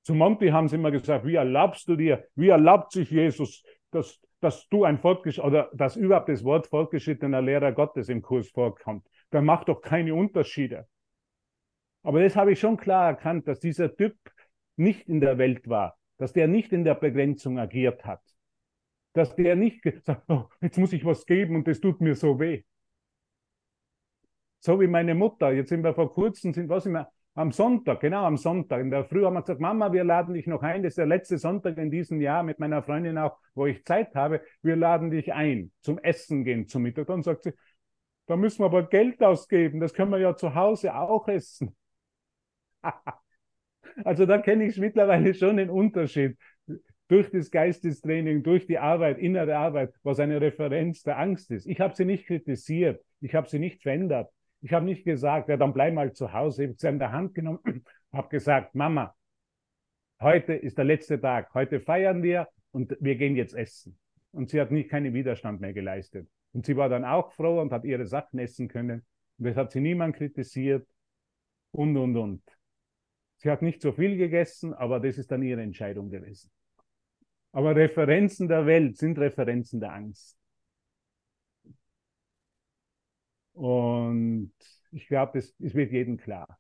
Zu 0.03 0.15
Monty 0.15 0.49
haben 0.49 0.69
sie 0.69 0.77
immer 0.77 0.91
gesagt, 0.91 1.27
wie 1.27 1.35
erlaubst 1.35 1.89
du 1.89 1.97
dir? 1.97 2.25
Wie 2.35 2.49
erlaubt 2.49 2.93
sich 2.93 3.11
Jesus, 3.11 3.63
dass, 3.91 4.21
dass 4.41 4.69
du 4.69 4.85
ein 4.85 4.99
fortgeschrittener 4.99 5.47
oder 5.47 5.71
dass 5.75 5.97
überhaupt 5.97 6.29
das 6.29 6.45
Wort 6.45 6.67
fortgeschrittener 6.67 7.43
Lehrer 7.43 7.73
Gottes 7.73 8.09
im 8.09 8.23
Kurs 8.23 8.49
vorkommt. 8.51 9.07
Der 9.33 9.43
macht 9.43 9.69
doch 9.69 9.81
keine 9.81 10.15
Unterschiede. 10.15 10.87
Aber 12.03 12.23
das 12.23 12.37
habe 12.37 12.53
ich 12.53 12.61
schon 12.61 12.77
klar 12.77 13.09
erkannt, 13.09 13.47
dass 13.47 13.61
dieser 13.61 13.95
Typ 13.95 14.17
nicht 14.77 15.09
in 15.09 15.21
der 15.21 15.39
Welt 15.39 15.69
war, 15.69 15.99
dass 16.19 16.33
der 16.33 16.49
nicht 16.49 16.73
in 16.73 16.85
der 16.85 16.95
Begrenzung 16.95 17.59
agiert 17.59 18.05
hat, 18.05 18.23
dass 19.13 19.35
der 19.37 19.57
nicht 19.57 19.83
sagt, 20.05 20.25
oh, 20.29 20.45
jetzt 20.61 20.79
muss 20.79 20.93
ich 20.93 21.05
was 21.05 21.27
geben 21.27 21.57
und 21.57 21.67
das 21.67 21.81
tut 21.81 22.01
mir 22.01 22.15
so 22.15 22.39
weh. 22.39 22.63
So 24.61 24.81
wie 24.81 24.87
meine 24.87 25.15
Mutter. 25.15 25.53
Jetzt 25.53 25.71
sind 25.71 25.83
wir 25.83 25.95
vor 25.95 26.13
kurzem, 26.13 26.53
sind 26.53 26.69
was 26.69 26.87
immer, 26.87 27.11
am 27.35 27.53
Sonntag, 27.53 28.01
genau 28.01 28.25
am 28.25 28.37
Sonntag. 28.37 28.81
In 28.81 28.91
der 28.91 29.05
Früh 29.05 29.25
haben 29.25 29.35
wir 29.35 29.43
gesagt, 29.43 29.61
Mama, 29.61 29.93
wir 29.93 30.05
laden 30.05 30.35
dich 30.35 30.47
noch 30.47 30.63
ein. 30.63 30.83
Das 30.83 30.93
ist 30.93 30.99
der 30.99 31.07
letzte 31.07 31.39
Sonntag 31.39 31.79
in 31.79 31.91
diesem 31.91 32.21
Jahr 32.21 32.43
mit 32.43 32.59
meiner 32.59 32.83
Freundin 32.83 33.19
auch, 33.19 33.39
wo 33.55 33.67
ich 33.67 33.85
Zeit 33.85 34.15
habe. 34.15 34.43
Wir 34.63 34.77
laden 34.77 35.11
dich 35.11 35.33
ein 35.33 35.73
zum 35.81 35.99
Essen 35.99 36.45
gehen 36.45 36.67
zum 36.67 36.83
Mittag. 36.83 37.07
Dann 37.07 37.23
sagt 37.23 37.45
sie, 37.45 37.53
da 38.27 38.37
müssen 38.37 38.61
wir 38.61 38.67
aber 38.67 38.89
Geld 38.89 39.23
ausgeben. 39.23 39.81
Das 39.81 39.95
können 39.95 40.11
wir 40.11 40.19
ja 40.19 40.37
zu 40.37 40.55
Hause 40.55 40.95
auch 40.95 41.29
essen. 41.29 41.77
also 44.05 44.27
da 44.27 44.39
kenne 44.39 44.67
ich 44.67 44.77
mittlerweile 44.79 45.33
schon 45.35 45.57
den 45.57 45.71
Unterschied. 45.71 46.37
Durch 47.11 47.29
das 47.29 47.51
Geistestraining, 47.51 48.45
durch 48.45 48.69
die 48.69 48.79
Arbeit, 48.79 49.19
innere 49.19 49.57
Arbeit, 49.57 49.93
was 50.05 50.21
eine 50.21 50.41
Referenz 50.41 51.03
der 51.03 51.19
Angst 51.19 51.51
ist. 51.51 51.67
Ich 51.67 51.81
habe 51.81 51.93
sie 51.97 52.05
nicht 52.05 52.25
kritisiert. 52.25 53.05
Ich 53.21 53.35
habe 53.35 53.49
sie 53.49 53.59
nicht 53.59 53.83
verändert. 53.83 54.31
Ich 54.61 54.73
habe 54.73 54.85
nicht 54.85 55.05
gesagt, 55.05 55.49
ja, 55.49 55.57
dann 55.57 55.73
bleib 55.73 55.93
mal 55.93 56.13
zu 56.13 56.33
Hause. 56.33 56.63
Ich 56.63 56.69
habe 56.69 56.79
sie 56.79 56.89
in 56.89 56.99
der 57.01 57.11
Hand 57.11 57.35
genommen, 57.35 57.59
habe 58.13 58.29
gesagt, 58.29 58.77
Mama, 58.77 59.13
heute 60.21 60.55
ist 60.55 60.79
der 60.79 60.85
letzte 60.85 61.21
Tag. 61.21 61.53
Heute 61.53 61.81
feiern 61.81 62.23
wir 62.23 62.47
und 62.71 62.97
wir 63.01 63.17
gehen 63.17 63.35
jetzt 63.35 63.57
essen. 63.57 63.99
Und 64.31 64.51
sie 64.51 64.61
hat 64.61 64.71
nicht 64.71 64.89
keinen 64.89 65.13
Widerstand 65.13 65.61
mehr 65.61 65.73
geleistet. 65.73 66.29
Und 66.53 66.65
sie 66.65 66.77
war 66.77 66.89
dann 66.89 67.05
auch 67.05 67.33
froh 67.33 67.61
und 67.61 67.73
hat 67.73 67.85
ihre 67.85 68.07
Sachen 68.07 68.39
essen 68.39 68.69
können. 68.69 69.05
Und 69.39 69.47
das 69.47 69.57
hat 69.57 69.73
sie 69.73 69.81
niemand 69.81 70.15
kritisiert 70.15 70.87
und, 71.73 71.97
und, 71.97 72.17
und. 72.17 72.43
Sie 73.39 73.51
hat 73.51 73.63
nicht 73.63 73.83
so 73.83 73.91
viel 73.91 74.17
gegessen, 74.17 74.75
aber 74.75 75.01
das 75.01 75.19
ist 75.19 75.33
dann 75.33 75.43
ihre 75.43 75.63
Entscheidung 75.63 76.09
gewesen. 76.09 76.53
Aber 77.53 77.75
Referenzen 77.75 78.49
der 78.49 78.67
Welt 78.67 78.97
sind 78.97 79.19
Referenzen 79.19 79.81
der 79.81 79.93
Angst. 79.93 80.37
Und 83.53 84.53
ich 84.93 85.07
glaube, 85.09 85.39
das 85.39 85.55
wird 85.59 85.93
jedem 85.93 86.17
klar. 86.17 86.59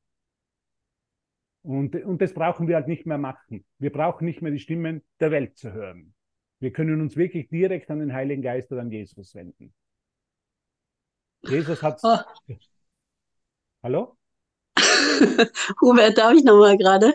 Und, 1.63 1.95
und 1.95 2.21
das 2.23 2.33
brauchen 2.33 2.69
wir 2.69 2.77
halt 2.77 2.89
nicht 2.89 3.07
mehr 3.07 3.19
machen. 3.19 3.65
Wir 3.79 3.93
brauchen 3.93 4.25
nicht 4.25 4.43
mehr 4.43 4.53
die 4.53 4.59
Stimmen 4.59 5.03
der 5.21 5.31
Welt 5.31 5.57
zu 5.59 5.73
hören. 5.73 6.15
Wir 6.59 6.73
können 6.73 7.01
uns 7.01 7.17
wirklich 7.17 7.49
direkt 7.49 7.91
an 7.91 8.01
den 8.01 8.13
Heiligen 8.13 8.43
Geist 8.43 8.71
oder 8.73 8.83
an 8.83 8.91
Jesus 8.91 9.35
wenden. 9.35 9.73
Jesus 11.43 11.83
hat. 11.83 12.01
Oh. 12.03 12.19
Hallo? 13.83 14.17
Hubert, 15.81 16.19
darf 16.19 16.35
ich 16.35 16.45
nochmal 16.45 16.77
gerade? 16.77 17.15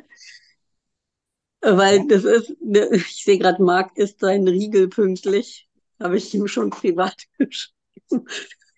Weil 1.65 2.07
das 2.07 2.23
ist, 2.23 2.55
ich 2.91 3.23
sehe 3.23 3.39
gerade, 3.39 3.63
Marc 3.63 3.97
ist 3.97 4.19
sein 4.19 4.47
Riegel 4.47 4.87
pünktlich. 4.87 5.67
Habe 5.99 6.17
ich 6.17 6.33
ihm 6.33 6.47
schon 6.47 6.69
privat 6.69 7.15
geschrieben. 7.39 8.27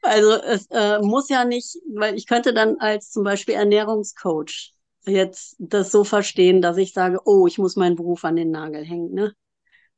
Also 0.01 0.33
es 0.41 0.67
äh, 0.71 0.99
muss 0.99 1.27
ja 1.27 1.43
nicht, 1.43 1.77
weil 1.93 2.15
ich 2.15 2.27
könnte 2.27 2.53
dann 2.53 2.77
als 2.77 3.11
zum 3.11 3.23
Beispiel 3.23 3.55
Ernährungscoach 3.55 4.73
jetzt 5.05 5.55
das 5.59 5.91
so 5.91 6.05
verstehen, 6.05 6.61
dass 6.61 6.77
ich 6.77 6.93
sage, 6.93 7.19
oh, 7.25 7.45
ich 7.45 7.57
muss 7.57 7.75
meinen 7.75 7.95
Beruf 7.95 8.23
an 8.23 8.37
den 8.37 8.51
Nagel 8.51 8.85
hängen. 8.85 9.13
Ne? 9.13 9.33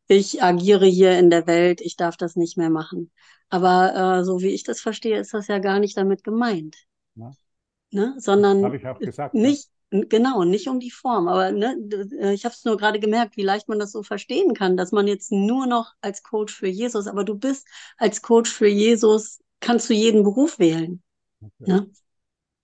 Ich 0.07 0.41
agiere 0.41 0.87
hier 0.87 1.19
in 1.19 1.29
der 1.29 1.45
Welt, 1.45 1.81
ich 1.81 1.95
darf 1.95 2.17
das 2.17 2.35
nicht 2.35 2.57
mehr 2.57 2.71
machen. 2.71 3.11
Aber 3.49 4.19
äh, 4.19 4.23
so 4.23 4.41
wie 4.41 4.49
ich 4.49 4.63
das 4.63 4.79
verstehe, 4.79 5.19
ist 5.19 5.33
das 5.33 5.47
ja 5.47 5.59
gar 5.59 5.79
nicht 5.79 5.95
damit 5.95 6.23
gemeint. 6.23 6.75
Ja. 7.15 7.31
Ne? 7.91 8.15
Sondern 8.17 8.63
habe 8.63 8.77
ich 8.77 8.87
auch 8.87 8.99
gesagt, 8.99 9.35
nicht. 9.35 9.69
Genau, 9.91 10.43
nicht 10.43 10.67
um 10.67 10.79
die 10.79 10.91
Form. 10.91 11.27
Aber 11.27 11.51
ne, 11.51 11.75
äh, 12.19 12.33
ich 12.33 12.45
habe 12.45 12.53
es 12.53 12.65
nur 12.65 12.77
gerade 12.77 12.99
gemerkt, 12.99 13.37
wie 13.37 13.43
leicht 13.43 13.67
man 13.67 13.79
das 13.79 13.91
so 13.91 14.03
verstehen 14.03 14.53
kann, 14.53 14.77
dass 14.77 14.91
man 14.91 15.07
jetzt 15.07 15.31
nur 15.31 15.67
noch 15.67 15.93
als 16.01 16.23
Coach 16.23 16.53
für 16.53 16.67
Jesus, 16.67 17.07
aber 17.07 17.23
du 17.23 17.37
bist 17.37 17.67
als 17.97 18.21
Coach 18.21 18.51
für 18.51 18.67
Jesus 18.67 19.39
kannst 19.59 19.89
du 19.89 19.93
jeden 19.93 20.23
Beruf 20.23 20.59
wählen. 20.59 21.01
Okay. 21.41 21.71
Ne? 21.71 21.91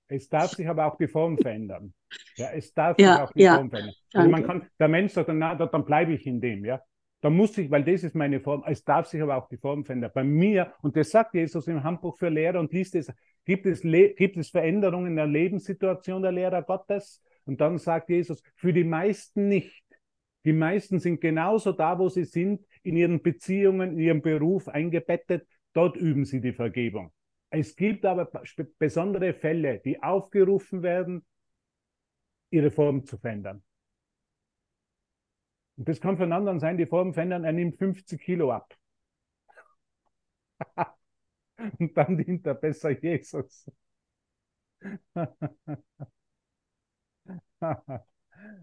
Es 0.07 0.29
darf 0.29 0.51
sich 0.51 0.67
aber 0.67 0.85
auch 0.85 0.97
die 0.97 1.07
Form 1.07 1.37
verändern. 1.41 1.93
Ja, 2.35 2.51
es 2.51 2.73
darf 2.73 2.99
ja, 2.99 3.13
sich 3.13 3.23
auch 3.23 3.33
die 3.33 3.43
ja. 3.43 3.55
Form 3.55 3.69
verändern. 3.69 3.95
Also 4.13 4.29
man 4.29 4.43
kann, 4.45 4.69
der 4.79 4.87
Mensch 4.87 5.13
sagt, 5.13 5.29
na, 5.33 5.55
dann 5.55 5.85
bleibe 5.85 6.13
ich 6.13 6.25
in 6.25 6.39
dem, 6.39 6.63
ja. 6.63 6.81
Da 7.25 7.31
muss 7.31 7.57
ich, 7.57 7.71
weil 7.71 7.83
das 7.83 8.03
ist 8.03 8.13
meine 8.13 8.39
Form, 8.39 8.63
es 8.67 8.83
darf 8.83 9.07
sich 9.07 9.19
aber 9.19 9.35
auch 9.35 9.47
die 9.47 9.57
Form 9.57 9.83
verändern. 9.83 10.11
Bei 10.13 10.23
mir, 10.23 10.71
und 10.83 10.95
das 10.95 11.09
sagt 11.09 11.33
Jesus 11.33 11.67
im 11.67 11.83
Handbuch 11.83 12.15
für 12.19 12.29
Lehrer 12.29 12.59
und 12.59 12.71
liest 12.71 12.93
es, 12.93 13.11
gibt 13.45 13.65
es, 13.65 13.81
gibt 13.81 14.37
es 14.37 14.49
Veränderungen 14.51 15.07
in 15.07 15.15
der 15.15 15.25
Lebenssituation 15.25 16.21
der 16.21 16.31
Lehrer 16.31 16.61
Gottes? 16.61 17.23
Und 17.45 17.59
dann 17.61 17.79
sagt 17.79 18.09
Jesus, 18.09 18.43
für 18.55 18.73
die 18.73 18.83
meisten 18.83 19.47
nicht. 19.47 19.83
Die 20.43 20.53
meisten 20.53 20.99
sind 20.99 21.19
genauso 21.19 21.71
da, 21.71 21.97
wo 21.97 22.09
sie 22.09 22.25
sind, 22.25 22.63
in 22.83 22.95
ihren 22.95 23.23
Beziehungen, 23.23 23.93
in 23.93 23.99
ihrem 23.99 24.21
Beruf 24.21 24.67
eingebettet, 24.67 25.47
Dort 25.75 25.97
üben 25.97 26.25
sie 26.25 26.39
die 26.39 26.53
Vergebung. 26.53 27.11
Es 27.49 27.75
gibt 27.75 28.05
aber 28.05 28.31
besondere 28.77 29.33
Fälle, 29.33 29.79
die 29.83 30.01
aufgerufen 30.01 30.83
werden, 30.83 31.25
ihre 32.51 32.69
Form 32.71 33.03
zu 33.03 33.17
verändern. 33.17 33.64
Und 35.77 35.89
das 35.89 35.99
kann 35.99 36.17
von 36.17 36.31
anderen 36.31 36.59
sein, 36.59 36.77
die 36.77 36.85
Form 36.85 37.13
verändern, 37.13 37.43
er 37.43 37.51
nimmt 37.53 37.77
50 37.77 38.21
Kilo 38.21 38.51
ab. 38.51 38.73
Und 41.79 41.95
dann 41.97 42.17
dient 42.17 42.45
er 42.45 42.55
besser 42.55 42.91
Jesus. 42.91 43.69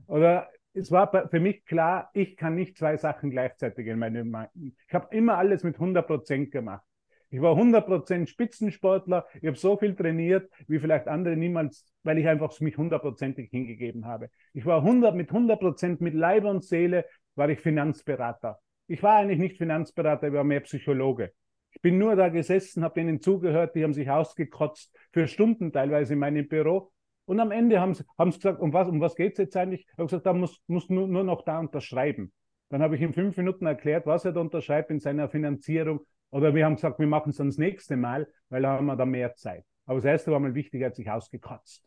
Oder 0.06 0.50
es 0.74 0.90
war 0.90 1.28
für 1.28 1.40
mich 1.40 1.64
klar, 1.64 2.10
ich 2.14 2.36
kann 2.36 2.54
nicht 2.54 2.78
zwei 2.78 2.96
Sachen 2.96 3.30
gleichzeitig 3.30 3.86
in 3.86 3.98
meinem. 3.98 4.34
Ich 4.54 4.94
habe 4.94 5.14
immer 5.14 5.36
alles 5.36 5.64
mit 5.64 5.74
100 5.76 6.06
Prozent 6.06 6.50
gemacht. 6.50 6.84
Ich 7.32 7.40
war 7.40 7.56
100% 7.56 8.26
Spitzensportler. 8.26 9.26
Ich 9.40 9.46
habe 9.46 9.56
so 9.56 9.78
viel 9.78 9.94
trainiert, 9.94 10.50
wie 10.68 10.78
vielleicht 10.78 11.08
andere 11.08 11.34
niemals, 11.34 11.86
weil 12.02 12.18
ich 12.18 12.28
einfach 12.28 12.60
mich 12.60 12.76
hundertprozentig 12.76 13.48
hingegeben 13.48 14.04
habe. 14.04 14.28
Ich 14.52 14.66
war 14.66 14.80
100 14.80 15.16
mit 15.16 15.30
100% 15.30 16.02
mit 16.02 16.12
Leib 16.12 16.44
und 16.44 16.62
Seele 16.62 17.06
war 17.34 17.48
ich 17.48 17.58
Finanzberater. 17.58 18.58
Ich 18.86 19.02
war 19.02 19.16
eigentlich 19.16 19.38
nicht 19.38 19.56
Finanzberater, 19.56 20.28
ich 20.28 20.34
war 20.34 20.44
mehr 20.44 20.60
Psychologe. 20.60 21.32
Ich 21.70 21.80
bin 21.80 21.96
nur 21.96 22.16
da 22.16 22.28
gesessen, 22.28 22.84
habe 22.84 23.00
denen 23.00 23.22
zugehört, 23.22 23.74
die 23.76 23.82
haben 23.82 23.94
sich 23.94 24.10
ausgekotzt 24.10 24.94
für 25.10 25.26
Stunden 25.26 25.72
teilweise 25.72 26.12
in 26.12 26.18
meinem 26.18 26.46
Büro. 26.46 26.92
Und 27.24 27.40
am 27.40 27.50
Ende 27.50 27.80
haben 27.80 27.94
sie, 27.94 28.04
haben 28.18 28.30
sie 28.30 28.40
gesagt, 28.40 28.60
um 28.60 28.74
was, 28.74 28.88
um 28.88 29.00
was 29.00 29.14
geht 29.14 29.32
es 29.32 29.38
jetzt 29.38 29.56
eigentlich? 29.56 29.86
Ich 29.90 29.92
habe 29.92 30.04
gesagt, 30.04 30.26
da 30.26 30.34
muss, 30.34 30.60
muss 30.66 30.90
nur, 30.90 31.08
nur 31.08 31.24
noch 31.24 31.46
da 31.46 31.58
unterschreiben. 31.60 32.30
Dann 32.68 32.82
habe 32.82 32.96
ich 32.96 33.00
in 33.00 33.14
fünf 33.14 33.38
Minuten 33.38 33.64
erklärt, 33.64 34.04
was 34.04 34.26
er 34.26 34.32
da 34.32 34.40
unterschreibt 34.42 34.90
in 34.90 35.00
seiner 35.00 35.30
Finanzierung 35.30 36.00
oder 36.32 36.54
wir 36.54 36.64
haben 36.64 36.76
gesagt, 36.76 36.98
wir 36.98 37.06
machen 37.06 37.30
es 37.30 37.36
dann 37.36 37.48
das 37.48 37.58
nächste 37.58 37.96
Mal, 37.96 38.26
weil 38.48 38.62
da 38.62 38.72
haben 38.72 38.86
wir 38.86 38.96
da 38.96 39.04
mehr 39.04 39.34
Zeit. 39.34 39.64
Aber 39.84 39.96
das 39.98 40.06
erste 40.06 40.32
war 40.32 40.40
mal 40.40 40.54
wichtig, 40.54 40.80
er 40.80 40.86
hat 40.88 40.96
sich 40.96 41.10
ausgekotzt. 41.10 41.86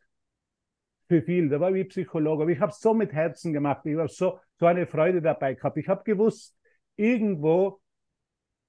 Für 1.07 1.21
viel, 1.21 1.49
da 1.49 1.59
war 1.59 1.73
ich 1.73 1.89
Psychologe, 1.89 2.43
aber 2.43 2.51
ich 2.51 2.59
habe 2.59 2.71
es 2.71 2.79
so 2.79 2.93
mit 2.93 3.11
Herzen 3.11 3.53
gemacht, 3.53 3.85
ich 3.85 3.97
habe 3.97 4.07
so, 4.07 4.39
so 4.57 4.65
eine 4.65 4.85
Freude 4.85 5.21
dabei 5.21 5.55
gehabt. 5.55 5.77
Ich 5.77 5.87
habe 5.87 6.03
gewusst, 6.03 6.57
irgendwo 6.95 7.81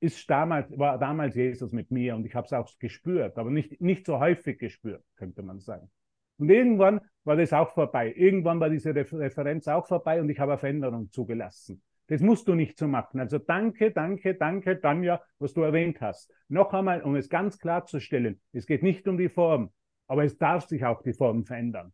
ist 0.00 0.28
damals, 0.28 0.76
war 0.78 0.98
damals 0.98 1.34
Jesus 1.34 1.72
mit 1.72 1.90
mir 1.90 2.14
und 2.14 2.26
ich 2.26 2.34
habe 2.34 2.46
es 2.46 2.52
auch 2.52 2.70
gespürt, 2.78 3.38
aber 3.38 3.50
nicht, 3.50 3.80
nicht 3.80 4.06
so 4.06 4.18
häufig 4.18 4.58
gespürt, 4.58 5.04
könnte 5.16 5.42
man 5.42 5.60
sagen. 5.60 5.90
Und 6.38 6.50
irgendwann 6.50 7.00
war 7.24 7.36
das 7.36 7.52
auch 7.52 7.72
vorbei. 7.72 8.12
Irgendwann 8.14 8.60
war 8.60 8.70
diese 8.70 8.94
Referenz 8.94 9.68
auch 9.68 9.86
vorbei 9.86 10.20
und 10.20 10.28
ich 10.28 10.38
habe 10.38 10.52
eine 10.52 10.58
Veränderung 10.58 11.10
zugelassen. 11.10 11.82
Das 12.08 12.20
musst 12.20 12.46
du 12.46 12.54
nicht 12.54 12.78
so 12.78 12.86
machen. 12.86 13.18
Also 13.18 13.38
danke, 13.38 13.90
danke, 13.90 14.34
danke, 14.34 14.80
Tanja, 14.80 15.20
was 15.38 15.54
du 15.54 15.62
erwähnt 15.62 16.00
hast. 16.00 16.32
Noch 16.48 16.72
einmal, 16.72 17.02
um 17.02 17.16
es 17.16 17.28
ganz 17.28 17.58
klarzustellen, 17.58 18.40
es 18.52 18.66
geht 18.66 18.82
nicht 18.82 19.08
um 19.08 19.18
die 19.18 19.28
Form, 19.28 19.72
aber 20.06 20.24
es 20.24 20.38
darf 20.38 20.66
sich 20.66 20.84
auch 20.84 21.02
die 21.02 21.12
Form 21.12 21.44
verändern. 21.44 21.92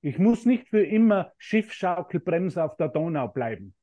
Ich 0.00 0.18
muss 0.18 0.46
nicht 0.46 0.68
für 0.68 0.84
immer 0.84 1.32
Schiffschaukelbremse 1.38 2.62
auf 2.62 2.76
der 2.76 2.88
Donau 2.88 3.28
bleiben. 3.28 3.74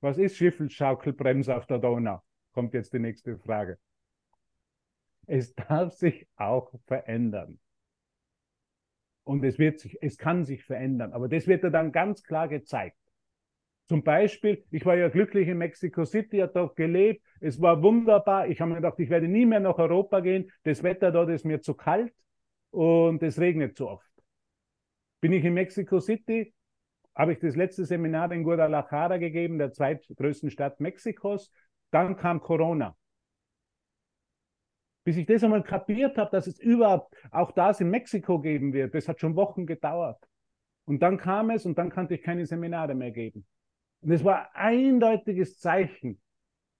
Was 0.00 0.18
ist 0.18 0.36
Schiffschaukelbremse 0.36 1.54
auf 1.54 1.66
der 1.66 1.78
Donau? 1.78 2.22
Kommt 2.52 2.74
jetzt 2.74 2.92
die 2.92 2.98
nächste 2.98 3.38
Frage. 3.38 3.78
Es 5.26 5.54
darf 5.54 5.92
sich 5.92 6.26
auch 6.36 6.72
verändern. 6.86 7.60
Und 9.24 9.44
es 9.44 9.58
wird 9.58 9.78
sich, 9.78 10.02
es 10.02 10.18
kann 10.18 10.44
sich 10.44 10.64
verändern. 10.64 11.12
Aber 11.12 11.28
das 11.28 11.46
wird 11.46 11.62
dir 11.62 11.70
dann 11.70 11.92
ganz 11.92 12.24
klar 12.24 12.48
gezeigt. 12.48 12.96
Zum 13.88 14.02
Beispiel, 14.02 14.64
ich 14.70 14.86
war 14.86 14.96
ja 14.96 15.08
glücklich 15.08 15.48
in 15.48 15.58
Mexico 15.58 16.04
City, 16.04 16.38
habe 16.38 16.52
dort 16.54 16.76
gelebt, 16.76 17.22
es 17.40 17.60
war 17.60 17.82
wunderbar. 17.82 18.48
Ich 18.48 18.60
habe 18.60 18.70
mir 18.70 18.76
gedacht, 18.76 18.98
ich 18.98 19.10
werde 19.10 19.28
nie 19.28 19.44
mehr 19.44 19.60
nach 19.60 19.78
Europa 19.78 20.20
gehen. 20.20 20.50
Das 20.62 20.82
Wetter 20.82 21.10
dort 21.10 21.30
ist 21.30 21.44
mir 21.44 21.60
zu 21.60 21.74
kalt 21.74 22.12
und 22.70 23.22
es 23.22 23.38
regnet 23.38 23.76
zu 23.76 23.88
oft. 23.88 24.08
Bin 25.20 25.32
ich 25.32 25.44
in 25.44 25.54
Mexico 25.54 26.00
City 26.00 26.54
habe 27.14 27.32
ich 27.32 27.38
das 27.40 27.56
letzte 27.56 27.84
Seminar 27.84 28.32
in 28.32 28.42
Guadalajara 28.42 29.18
gegeben, 29.18 29.58
der 29.58 29.72
zweitgrößten 29.72 30.50
Stadt 30.50 30.80
Mexikos. 30.80 31.52
Dann 31.90 32.16
kam 32.16 32.40
Corona. 32.40 32.96
Bis 35.04 35.16
ich 35.16 35.26
das 35.26 35.42
einmal 35.42 35.62
kapiert 35.62 36.16
habe, 36.16 36.30
dass 36.30 36.46
es 36.46 36.58
überhaupt 36.58 37.14
auch 37.30 37.50
das 37.52 37.80
in 37.80 37.90
Mexiko 37.90 38.40
geben 38.40 38.72
wird, 38.72 38.94
das 38.94 39.08
hat 39.08 39.20
schon 39.20 39.36
Wochen 39.36 39.66
gedauert. 39.66 40.18
Und 40.84 41.00
dann 41.00 41.18
kam 41.18 41.50
es 41.50 41.66
und 41.66 41.76
dann 41.76 41.90
konnte 41.90 42.14
ich 42.14 42.22
keine 42.22 42.46
Seminare 42.46 42.94
mehr 42.94 43.10
geben. 43.10 43.44
Und 44.02 44.10
es 44.10 44.24
war 44.24 44.54
ein 44.54 45.00
eindeutiges 45.00 45.58
Zeichen, 45.58 46.20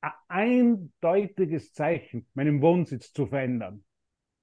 ein 0.00 0.12
eindeutiges 0.28 1.72
Zeichen, 1.72 2.26
meinen 2.34 2.60
Wohnsitz 2.60 3.12
zu 3.12 3.26
verändern. 3.26 3.84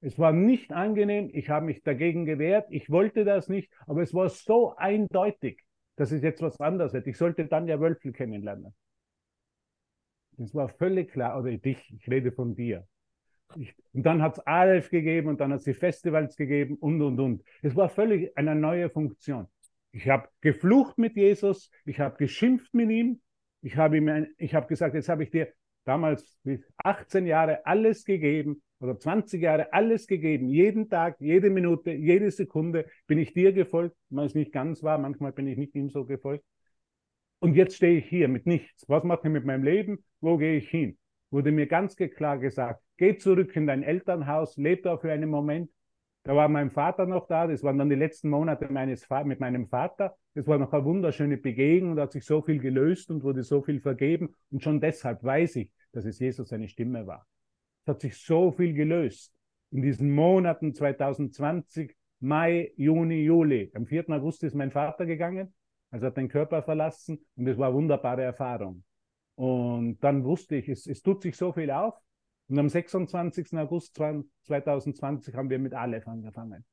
Es 0.02 0.18
war 0.18 0.32
nicht 0.32 0.72
angenehm, 0.72 1.30
ich 1.34 1.50
habe 1.50 1.66
mich 1.66 1.84
dagegen 1.84 2.26
gewehrt, 2.26 2.68
ich 2.70 2.90
wollte 2.90 3.26
das 3.26 3.50
nicht, 3.50 3.70
aber 3.86 4.02
es 4.02 4.14
war 4.14 4.30
so 4.30 4.76
eindeutig, 4.78 5.62
dass 5.98 6.14
es 6.14 6.24
jetzt 6.24 6.42
was 6.42 6.60
anderes 6.62 6.94
hätte. 6.94 7.10
Ich 7.10 7.18
sollte 7.18 7.46
dann 7.46 7.68
ja 7.68 7.82
Wölfel 7.82 8.14
kennenlernen. 8.14 8.74
Das 10.38 10.56
war 10.56 10.70
völlig 10.70 11.12
klar, 11.12 11.38
oder 11.38 11.52
dich, 11.58 11.94
ich 11.94 12.10
rede 12.10 12.32
von 12.32 12.56
dir. 12.56 12.88
Ich, 13.58 13.76
und 13.92 14.06
dann 14.06 14.22
hat 14.22 14.38
es 14.38 14.40
Aleph 14.48 14.90
gegeben 14.90 15.28
und 15.28 15.42
dann 15.42 15.52
hat 15.52 15.60
es 15.60 15.66
die 15.66 15.74
Festivals 15.74 16.38
gegeben 16.38 16.76
und, 16.76 17.02
und, 17.02 17.20
und. 17.20 17.44
Es 17.62 17.76
war 17.76 17.90
völlig 17.90 18.38
eine 18.38 18.56
neue 18.56 18.90
Funktion. 18.90 19.48
Ich 19.92 20.08
habe 20.08 20.30
geflucht 20.42 20.98
mit 20.98 21.16
Jesus, 21.16 21.72
ich 21.86 22.00
habe 22.00 22.18
geschimpft 22.18 22.74
mit 22.74 22.90
ihm, 22.90 23.22
ich 23.62 23.76
habe 23.76 23.98
ihm, 23.98 24.28
ich 24.38 24.54
habe 24.54 24.68
gesagt, 24.68 24.96
jetzt 24.96 25.10
habe 25.10 25.24
ich 25.24 25.32
dir 25.32 25.52
damals 25.86 26.38
mit 26.44 26.64
18 26.78 27.26
Jahre 27.26 27.66
alles 27.66 28.06
gegeben 28.06 28.62
oder 28.80 28.98
20 28.98 29.42
Jahre 29.42 29.74
alles 29.74 30.08
gegeben, 30.08 30.48
jeden 30.48 30.90
Tag, 30.90 31.18
jede 31.20 31.50
Minute, 31.50 31.92
jede 31.92 32.30
Sekunde 32.32 32.86
bin 33.08 33.18
ich 33.18 33.34
dir 33.34 33.52
gefolgt, 33.52 33.96
wenn 34.10 34.26
es 34.26 34.36
nicht 34.36 34.52
ganz 34.52 34.84
war, 34.84 34.98
manchmal 34.98 35.32
bin 35.32 35.48
ich 35.48 35.58
nicht 35.58 35.76
ihm 35.76 35.90
so 35.90 36.06
gefolgt. 36.06 36.46
Und 37.40 37.56
jetzt 37.56 37.78
stehe 37.78 38.00
ich 38.00 38.06
hier 38.06 38.28
mit 38.28 38.46
nichts. 38.46 38.84
Was 38.88 39.04
mache 39.04 39.22
ich 39.24 39.32
mit 39.32 39.46
meinem 39.46 39.64
Leben? 39.64 40.04
Wo 40.20 40.38
gehe 40.38 40.58
ich 40.58 40.70
hin? 40.70 40.98
Wurde 41.32 41.52
mir 41.52 41.68
ganz 41.68 41.96
klar 41.96 42.38
gesagt, 42.38 42.82
geh 42.98 43.18
zurück 43.18 43.56
in 43.56 43.66
dein 43.66 43.84
Elternhaus, 43.84 44.58
lebe 44.58 44.82
da 44.82 44.98
für 44.98 45.12
einen 45.12 45.30
Moment, 45.30 45.72
da 46.30 46.36
war 46.36 46.48
mein 46.48 46.70
Vater 46.70 47.08
noch 47.08 47.26
da, 47.26 47.48
das 47.48 47.64
waren 47.64 47.80
dann 47.80 47.90
die 47.90 47.96
letzten 47.96 48.30
Monate 48.30 48.72
meines 48.72 49.10
mit 49.26 49.40
meinem 49.40 49.68
Vater. 49.68 50.16
Das 50.36 50.46
war 50.46 50.60
noch 50.60 50.72
eine 50.74 50.86
wunderschöne 50.86 51.38
Begegnung, 51.38 51.96
da 51.96 52.04
hat 52.04 52.12
sich 52.12 52.24
so 52.24 52.44
viel 52.44 52.60
gelöst 52.60 53.10
und 53.10 53.24
wurde 53.24 53.42
so 53.42 53.64
viel 53.64 53.80
vergeben. 53.80 54.36
Und 54.52 54.62
schon 54.62 54.80
deshalb 54.80 55.24
weiß 55.24 55.56
ich, 55.56 55.72
dass 55.92 56.06
es 56.06 56.20
Jesus 56.20 56.50
seine 56.50 56.68
Stimme 56.68 57.08
war. 57.08 57.26
Es 57.82 57.88
hat 57.88 58.02
sich 58.02 58.16
so 58.16 58.52
viel 58.52 58.76
gelöst. 58.76 59.34
In 59.72 59.82
diesen 59.82 60.12
Monaten 60.12 60.76
2020, 60.76 61.96
Mai, 62.20 62.74
Juni, 62.76 63.24
Juli. 63.24 63.72
Am 63.74 63.88
4. 63.88 64.08
August 64.10 64.44
ist 64.44 64.54
mein 64.54 64.70
Vater 64.70 65.08
gegangen, 65.08 65.52
also 65.90 66.06
hat 66.06 66.18
den 66.18 66.30
Körper 66.30 66.62
verlassen 66.62 67.26
und 67.38 67.48
es 67.48 67.58
war 67.58 67.70
eine 67.70 67.76
wunderbare 67.76 68.22
Erfahrung. 68.22 68.84
Und 69.34 69.98
dann 70.04 70.24
wusste 70.24 70.58
ich, 70.58 70.70
es, 70.70 70.86
es 70.86 71.02
tut 71.02 71.24
sich 71.24 71.36
so 71.36 71.52
viel 71.54 71.72
auf. 71.72 71.96
Und 72.50 72.58
am 72.58 72.68
26. 72.68 73.54
August 73.58 73.96
2020 73.96 75.36
haben 75.36 75.50
wir 75.50 75.60
mit 75.60 75.74
Aleph 75.74 76.08
angefangen. 76.08 76.66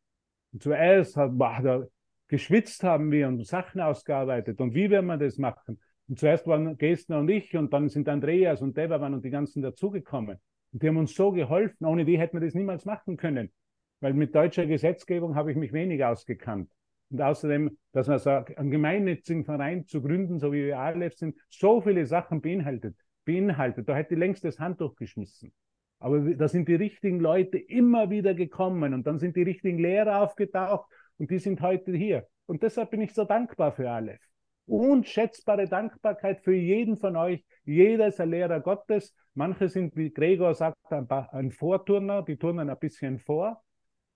Und 0.52 0.62
zuerst 0.62 1.14
boah, 1.14 1.60
da 1.62 1.86
geschwitzt 2.28 2.82
haben 2.82 3.10
wir 3.10 3.28
und 3.28 3.46
Sachen 3.46 3.80
ausgearbeitet 3.80 4.60
und 4.60 4.74
wie 4.74 4.90
werden 4.90 5.06
wir 5.06 5.18
das 5.18 5.38
machen. 5.38 5.78
Und 6.08 6.18
zuerst 6.18 6.46
waren 6.46 6.78
Gestner 6.78 7.18
und 7.18 7.28
ich 7.28 7.56
und 7.56 7.72
dann 7.72 7.88
sind 7.88 8.08
Andreas 8.08 8.62
und 8.62 8.76
Deverman 8.76 9.14
und 9.14 9.24
die 9.24 9.30
ganzen 9.30 9.62
dazugekommen. 9.62 10.38
Und 10.72 10.82
die 10.82 10.88
haben 10.88 10.96
uns 10.96 11.14
so 11.14 11.30
geholfen, 11.32 11.86
ohne 11.86 12.04
die 12.04 12.18
hätten 12.18 12.36
wir 12.36 12.44
das 12.44 12.54
niemals 12.54 12.84
machen 12.84 13.16
können. 13.16 13.52
Weil 14.00 14.14
mit 14.14 14.34
deutscher 14.34 14.66
Gesetzgebung 14.66 15.34
habe 15.34 15.50
ich 15.50 15.56
mich 15.56 15.72
wenig 15.72 16.04
ausgekannt. 16.04 16.70
Und 17.10 17.20
außerdem, 17.20 17.76
dass 17.92 18.08
man 18.08 18.18
sagt, 18.18 18.56
einen 18.58 18.70
gemeinnützigen 18.70 19.44
Verein 19.44 19.86
zu 19.86 20.02
gründen, 20.02 20.38
so 20.38 20.52
wie 20.52 20.64
wir 20.64 20.78
Aleph 20.78 21.14
sind, 21.14 21.36
so 21.48 21.80
viele 21.80 22.06
Sachen 22.06 22.40
beinhaltet, 22.40 22.96
beinhaltet. 23.24 23.88
Da 23.88 23.94
hätte 23.94 24.14
ich 24.14 24.20
längst 24.20 24.44
das 24.44 24.58
Handtuch 24.58 24.96
geschmissen. 24.96 25.52
Aber 25.98 26.20
da 26.20 26.48
sind 26.48 26.68
die 26.68 26.74
richtigen 26.74 27.20
Leute 27.20 27.58
immer 27.58 28.10
wieder 28.10 28.34
gekommen 28.34 28.92
und 28.94 29.06
dann 29.06 29.18
sind 29.18 29.36
die 29.36 29.42
richtigen 29.42 29.78
Lehrer 29.78 30.22
aufgetaucht 30.22 30.90
und 31.18 31.30
die 31.30 31.38
sind 31.38 31.60
heute 31.62 31.92
hier. 31.92 32.26
Und 32.46 32.62
deshalb 32.62 32.90
bin 32.90 33.00
ich 33.00 33.14
so 33.14 33.24
dankbar 33.24 33.72
für 33.72 33.90
Aleph. 33.90 34.20
Unschätzbare 34.66 35.66
Dankbarkeit 35.66 36.40
für 36.42 36.54
jeden 36.54 36.96
von 36.96 37.16
euch. 37.16 37.44
Jeder 37.64 38.08
ist 38.08 38.20
ein 38.20 38.30
Lehrer 38.30 38.60
Gottes. 38.60 39.14
Manche 39.34 39.68
sind, 39.68 39.96
wie 39.96 40.12
Gregor 40.12 40.54
sagt, 40.54 40.76
ein, 40.90 41.08
ein 41.08 41.50
Vorturner, 41.52 42.22
die 42.22 42.36
turnen 42.36 42.68
ein 42.68 42.78
bisschen 42.78 43.18
vor. 43.18 43.62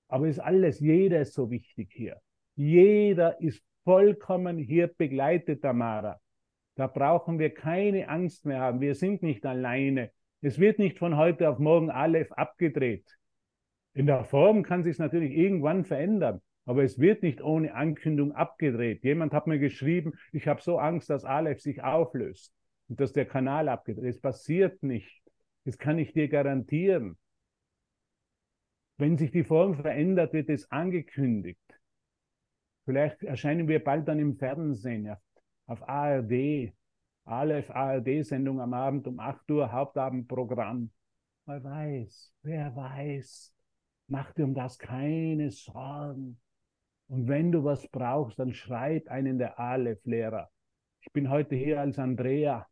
Aber 0.09 0.26
ist 0.26 0.41
alles, 0.41 0.81
jeder 0.81 1.20
ist 1.20 1.35
so 1.35 1.51
wichtig 1.51 1.93
hier. 1.93 2.20
Jeder 2.57 3.41
ist 3.41 3.62
vollkommen 3.85 4.59
hier 4.59 4.89
begleitet, 4.89 5.62
Tamara. 5.62 6.20
Da 6.74 6.87
brauchen 6.89 7.39
wir 7.39 7.55
keine 7.55 8.09
Angst 8.09 8.45
mehr 8.45 8.61
haben. 8.61 8.81
Wir 8.81 8.95
sind 8.95 9.22
nicht 9.22 9.47
alleine. 9.47 10.11
Es 10.43 10.59
wird 10.59 10.78
nicht 10.78 10.99
von 10.99 11.16
heute 11.16 11.51
auf 11.51 11.59
morgen 11.59 11.91
Aleph 11.91 12.32
abgedreht. 12.32 13.18
In 13.93 14.07
der 14.07 14.24
Form 14.24 14.62
kann 14.62 14.82
sich 14.82 14.99
natürlich 14.99 15.32
irgendwann 15.32 15.84
verändern, 15.84 16.41
aber 16.64 16.82
es 16.82 16.99
wird 16.99 17.22
nicht 17.22 17.43
ohne 17.43 17.74
Ankündigung 17.74 18.32
abgedreht. 18.32 19.03
Jemand 19.03 19.34
hat 19.34 19.47
mir 19.47 19.59
geschrieben, 19.59 20.14
ich 20.32 20.49
habe 20.49 20.62
so 20.62 20.78
Angst, 20.78 21.11
dass 21.11 21.24
Aleph 21.24 21.61
sich 21.61 21.82
auflöst 21.82 22.55
und 22.88 23.01
dass 23.01 23.12
der 23.12 23.26
Kanal 23.26 23.68
abgedreht 23.68 24.05
ist. 24.05 24.16
Es 24.16 24.20
passiert 24.22 24.82
nicht. 24.82 25.22
Das 25.64 25.76
kann 25.76 25.99
ich 25.99 26.12
dir 26.12 26.28
garantieren. 26.28 27.18
Wenn 28.97 29.18
sich 29.18 29.30
die 29.30 29.45
Form 29.45 29.74
verändert, 29.74 30.32
wird 30.32 30.49
es 30.49 30.70
angekündigt. 30.70 31.61
Vielleicht 32.84 33.22
erscheinen 33.22 33.68
wir 33.68 33.82
bald 33.82 34.09
dann 34.09 34.18
im 34.18 34.36
Fernsehen, 34.36 35.14
auf 35.66 35.86
ARD, 35.88 36.72
Aleph 37.31 37.70
ARD-Sendung 37.70 38.61
am 38.61 38.74
Abend 38.74 39.07
um 39.07 39.20
8 39.20 39.51
Uhr, 39.51 39.70
Hauptabendprogramm. 39.70 40.91
Wer 41.47 41.64
weiß, 41.64 42.33
wer 42.43 42.74
weiß. 42.74 43.55
Mach 44.09 44.33
dir 44.33 44.45
um 44.45 44.55
das 44.55 44.78
keine 44.78 45.51
Sorgen. 45.51 46.41
Und 47.09 47.28
wenn 47.28 47.53
du 47.53 47.64
was 47.64 47.89
brauchst, 47.89 48.39
dann 48.39 48.53
schreib 48.53 49.09
einen 49.09 49.39
der 49.39 49.59
Aleph-Lehrer. 49.59 50.51
Ich 51.01 51.12
bin 51.12 51.31
heute 51.31 51.55
hier 51.55 51.81
als 51.81 51.99
Andrea. 51.99 52.66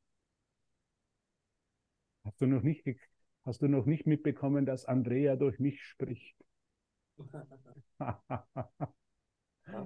Hast 2.24 2.40
du 2.40 2.46
noch 2.46 2.62
nicht, 2.62 2.84
hast 3.44 3.62
du 3.62 3.68
noch 3.68 3.86
nicht 3.86 4.06
mitbekommen, 4.06 4.66
dass 4.66 4.84
Andrea 4.84 5.36
durch 5.36 5.58
mich 5.58 5.82
spricht? 5.82 6.36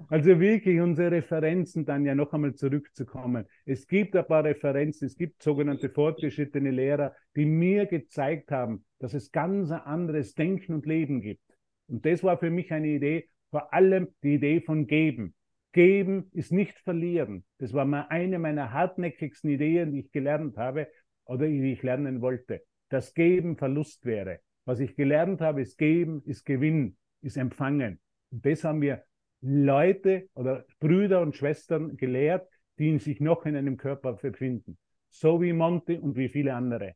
Also 0.08 0.38
wirklich 0.38 0.80
unsere 0.80 1.12
Referenzen 1.12 1.84
dann 1.84 2.04
ja 2.04 2.14
noch 2.14 2.32
einmal 2.32 2.54
zurückzukommen. 2.54 3.46
Es 3.64 3.86
gibt 3.86 4.14
ein 4.14 4.26
paar 4.26 4.44
Referenzen, 4.44 5.06
es 5.06 5.16
gibt 5.16 5.42
sogenannte 5.42 5.90
fortgeschrittene 5.90 6.70
Lehrer, 6.70 7.14
die 7.36 7.46
mir 7.46 7.86
gezeigt 7.86 8.50
haben, 8.50 8.84
dass 8.98 9.14
es 9.14 9.32
ganz 9.32 9.70
ein 9.70 9.80
anderes 9.80 10.34
Denken 10.34 10.74
und 10.74 10.86
Leben 10.86 11.20
gibt. 11.20 11.42
Und 11.88 12.06
das 12.06 12.22
war 12.22 12.38
für 12.38 12.50
mich 12.50 12.72
eine 12.72 12.88
Idee, 12.88 13.28
vor 13.50 13.72
allem 13.74 14.08
die 14.22 14.34
Idee 14.34 14.60
von 14.60 14.86
Geben. 14.86 15.34
Geben 15.72 16.28
ist 16.32 16.52
nicht 16.52 16.78
verlieren. 16.78 17.44
Das 17.58 17.72
war 17.72 17.84
mal 17.84 18.06
eine 18.08 18.38
meiner 18.38 18.72
hartnäckigsten 18.72 19.50
Ideen, 19.50 19.92
die 19.92 20.00
ich 20.00 20.12
gelernt 20.12 20.56
habe 20.58 20.88
oder 21.24 21.46
die 21.46 21.72
ich 21.72 21.82
lernen 21.82 22.20
wollte. 22.20 22.62
Dass 22.88 23.14
Geben 23.14 23.56
Verlust 23.56 24.04
wäre. 24.04 24.40
Was 24.64 24.80
ich 24.80 24.94
gelernt 24.94 25.40
habe, 25.40 25.62
ist 25.62 25.78
Geben, 25.78 26.22
ist 26.24 26.44
Gewinn, 26.44 26.96
ist 27.22 27.36
Empfangen. 27.36 28.00
Und 28.30 28.44
das 28.44 28.64
haben 28.64 28.82
wir 28.82 29.02
Leute 29.42 30.28
oder 30.34 30.64
Brüder 30.80 31.20
und 31.20 31.36
Schwestern 31.36 31.96
gelehrt, 31.96 32.48
die 32.78 32.98
sich 32.98 33.20
noch 33.20 33.44
in 33.44 33.56
einem 33.56 33.76
Körper 33.76 34.14
befinden. 34.14 34.78
So 35.10 35.42
wie 35.42 35.52
Monte 35.52 36.00
und 36.00 36.16
wie 36.16 36.28
viele 36.28 36.54
andere. 36.54 36.94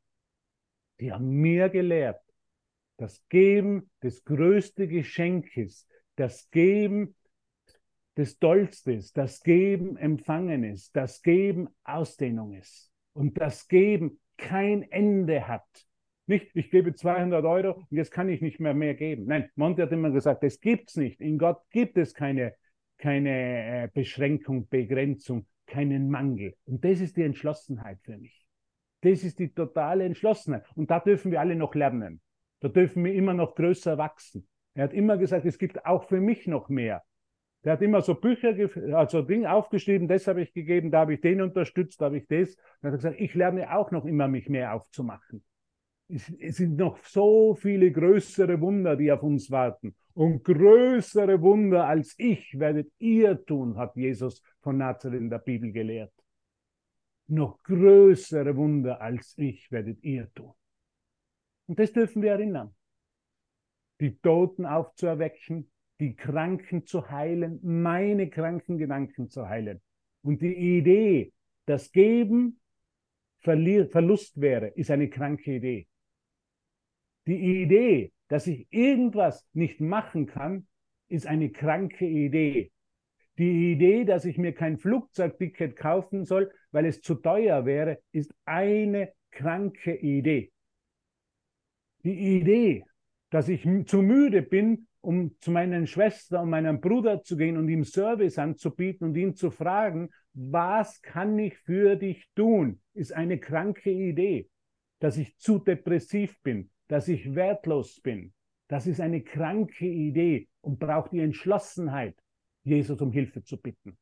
Die 1.01 1.13
haben 1.13 1.29
mir 1.29 1.69
gelehrt, 1.69 2.21
das 2.97 3.23
Geben 3.29 3.91
des 4.03 4.25
größten 4.25 4.89
Geschenkes, 4.89 5.87
das 6.15 6.51
Geben 6.51 7.15
des 8.17 8.39
Tollstes, 8.39 9.13
das 9.13 9.43
Geben 9.43 9.99
Empfangenes, 9.99 10.91
das 10.93 11.21
Geben 11.21 11.69
Ausdehnung 11.85 12.55
ist 12.55 12.91
und 13.13 13.39
das 13.39 13.69
Geben 13.69 14.19
kein 14.39 14.83
Ende 14.91 15.47
hat. 15.47 15.87
Nicht, 16.29 16.51
ich 16.55 16.71
gebe 16.71 16.93
200 16.93 17.45
Euro 17.45 17.73
und 17.75 17.93
jetzt 17.93 18.11
kann 18.11 18.29
ich 18.29 18.41
nicht 18.41 18.59
mehr 18.59 18.75
mehr 18.75 18.95
geben. 18.95 19.27
Nein, 19.27 19.49
Monte 19.55 19.83
hat 19.83 19.93
immer 19.93 20.11
gesagt, 20.11 20.43
das 20.43 20.61
gibt's 20.61 20.97
nicht. 20.97 21.21
In 21.21 21.39
Gott 21.39 21.63
gibt 21.71 21.97
es 21.97 22.15
keine, 22.15 22.55
keine 22.99 23.85
äh, 23.85 23.89
Beschränkung, 23.95 24.69
Begrenzung, 24.69 25.47
keinen 25.67 26.11
Mangel. 26.11 26.57
Und 26.65 26.85
das 26.85 27.01
ist 27.01 27.17
die 27.17 27.23
Entschlossenheit 27.23 28.01
für 28.03 28.19
mich. 28.19 28.45
Das 29.03 29.23
ist 29.23 29.39
die 29.39 29.55
totale 29.55 30.05
Entschlossenheit. 30.05 30.65
Und 30.75 30.91
da 30.91 30.99
dürfen 30.99 31.31
wir 31.31 31.39
alle 31.39 31.55
noch 31.55 31.77
lernen. 31.77 32.21
Da 32.59 32.69
dürfen 32.69 33.05
wir 33.05 33.15
immer 33.15 33.35
noch 33.35 33.55
größer 33.55 33.97
wachsen. 33.97 34.49
Er 34.75 34.85
hat 34.85 34.95
immer 34.95 35.19
gesagt, 35.19 35.47
es 35.47 35.59
gibt 35.59 35.87
auch 35.87 36.09
für 36.09 36.21
mich 36.21 36.49
noch 36.49 36.69
mehr. 36.69 37.05
Der 37.63 37.75
hat 37.75 37.83
immer 37.83 38.01
so 38.01 38.15
Bücher, 38.15 38.55
also 38.97 39.23
Dinge 39.23 39.53
aufgeschrieben, 39.53 40.09
das 40.09 40.27
habe 40.27 40.43
ich 40.43 40.53
gegeben, 40.53 40.91
da 40.91 41.01
habe 41.01 41.15
ich 41.15 41.21
den 41.21 41.41
unterstützt, 41.41 42.01
da 42.01 42.07
habe 42.07 42.19
ich 42.19 42.27
das. 42.27 42.57
Er 42.83 42.91
hat 42.91 42.99
gesagt, 42.99 43.21
ich 43.21 43.35
lerne 43.35 43.77
auch 43.77 43.93
noch 43.93 44.05
immer, 44.05 44.27
mich 44.27 44.49
mehr 44.49 44.75
aufzumachen 44.75 45.45
es 46.09 46.57
sind 46.57 46.77
noch 46.77 47.03
so 47.05 47.55
viele 47.55 47.91
größere 47.91 48.61
Wunder, 48.61 48.97
die 48.97 49.11
auf 49.11 49.23
uns 49.23 49.51
warten. 49.51 49.95
Und 50.15 50.45
größere 50.45 51.41
Wunder 51.43 51.87
als 51.87 52.15
ich 52.19 52.59
werdet 52.59 52.93
ihr 52.99 53.45
tun, 53.45 53.77
hat 53.77 53.97
Jesus 53.97 54.43
von 54.61 54.79
Nazareth 54.79 55.21
in 55.21 55.31
der 55.31 55.39
Bibel 55.39 55.73
gelehrt. 55.73 56.13
Noch 57.27 57.63
größere 57.65 58.57
Wunder 58.57 59.01
als 59.01 59.35
ich 59.37 59.71
werdet 59.73 60.03
ihr 60.03 60.33
tun. 60.33 60.53
Und 61.67 61.79
das 61.79 61.93
dürfen 61.93 62.23
wir 62.23 62.33
erinnern. 62.33 62.75
Die 64.01 64.17
Toten 64.19 64.65
aufzuerwecken, 64.65 65.71
die 65.99 66.15
Kranken 66.15 66.87
zu 66.87 67.11
heilen, 67.11 67.59
meine 67.63 68.31
kranken 68.31 68.79
Gedanken 68.79 69.29
zu 69.29 69.49
heilen. 69.49 69.83
Und 70.23 70.41
die 70.41 70.79
Idee, 70.79 71.33
dass 71.65 71.91
Geben 71.91 72.61
Verlust 73.41 74.41
wäre, 74.41 74.69
ist 74.69 74.91
eine 74.91 75.09
kranke 75.09 75.57
Idee. 75.57 75.87
Die 77.27 77.63
Idee, 77.63 78.13
dass 78.29 78.47
ich 78.47 78.67
irgendwas 78.71 79.47
nicht 79.53 79.81
machen 79.81 80.27
kann, 80.27 80.67
ist 81.09 81.27
eine 81.27 81.51
kranke 81.51 82.07
Idee. 82.07 82.71
Die 83.39 83.73
Idee, 83.73 84.05
dass 84.05 84.25
ich 84.25 84.39
mir 84.39 84.53
kein 84.53 84.79
Flugzeugticket 84.79 85.77
kaufen 85.77 86.25
soll, 86.25 86.51
weil 86.71 86.87
es 86.87 87.03
zu 87.03 87.17
teuer 87.17 87.67
wäre, 87.67 87.99
ist 88.13 88.35
eine 88.45 89.13
kranke 89.31 89.95
Idee. 89.95 90.53
Die 92.05 92.39
Idee, 92.39 92.85
dass 93.31 93.49
ich 93.49 93.67
zu 93.87 94.03
müde 94.03 94.43
bin, 94.43 94.87
um 95.01 95.37
zu 95.41 95.51
meinen 95.51 95.87
Schwestern 95.87 96.45
und 96.45 96.51
meinem 96.51 96.81
Bruder 96.81 97.23
zu 97.23 97.37
gehen 97.37 97.57
und 97.57 97.69
ihm 97.69 97.85
Service 97.85 98.39
anzubieten 98.39 99.09
und 99.09 99.17
ihn 99.17 99.35
zu 99.35 99.51
fragen, 99.51 100.11
was 100.33 101.03
kann 101.03 101.39
ich 101.39 101.57
für 101.59 101.97
dich 101.97 102.29
tun, 102.35 102.81
ist 102.95 103.13
eine 103.13 103.39
kranke 103.39 103.91
Idee. 103.91 104.49
Dass 104.99 105.17
ich 105.17 105.37
zu 105.37 105.59
depressiv 105.59 106.41
bin, 106.43 106.71
dass 106.89 107.09
ich 107.09 107.35
wertlos 107.35 108.01
bin, 108.01 108.33
das 108.69 108.87
ist 108.87 109.01
eine 109.01 109.23
kranke 109.23 109.87
Idee 109.87 110.49
und 110.61 110.79
braucht 110.79 111.13
die 111.13 111.21
Entschlossenheit, 111.21 112.17
Jesus 112.65 113.01
um 113.01 113.13
Hilfe 113.13 113.43
zu 113.43 113.57
bitten, 113.57 113.97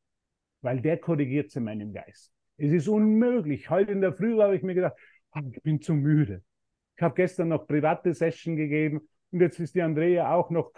weil 0.62 0.80
der 0.80 0.98
korrigiert 0.98 1.48
es 1.48 1.56
in 1.56 1.64
meinem 1.64 1.92
Geist. 1.92 2.32
Es 2.56 2.72
ist 2.72 2.88
unmöglich. 2.88 3.68
Heute 3.68 3.92
in 3.92 4.00
der 4.00 4.12
Früh 4.12 4.40
habe 4.40 4.56
ich 4.56 4.62
mir 4.62 4.74
gedacht, 4.74 4.96
oh, 5.34 5.40
ich 5.50 5.62
bin 5.62 5.80
zu 5.80 5.94
müde. 5.94 6.42
Ich 6.96 7.02
habe 7.02 7.14
gestern 7.14 7.48
noch 7.48 7.66
private 7.66 8.14
Session 8.14 8.56
gegeben 8.56 9.08
und 9.32 9.40
jetzt 9.40 9.58
ist 9.58 9.74
die 9.74 9.82
Andrea 9.82 10.32
auch 10.32 10.50
noch 10.50 10.72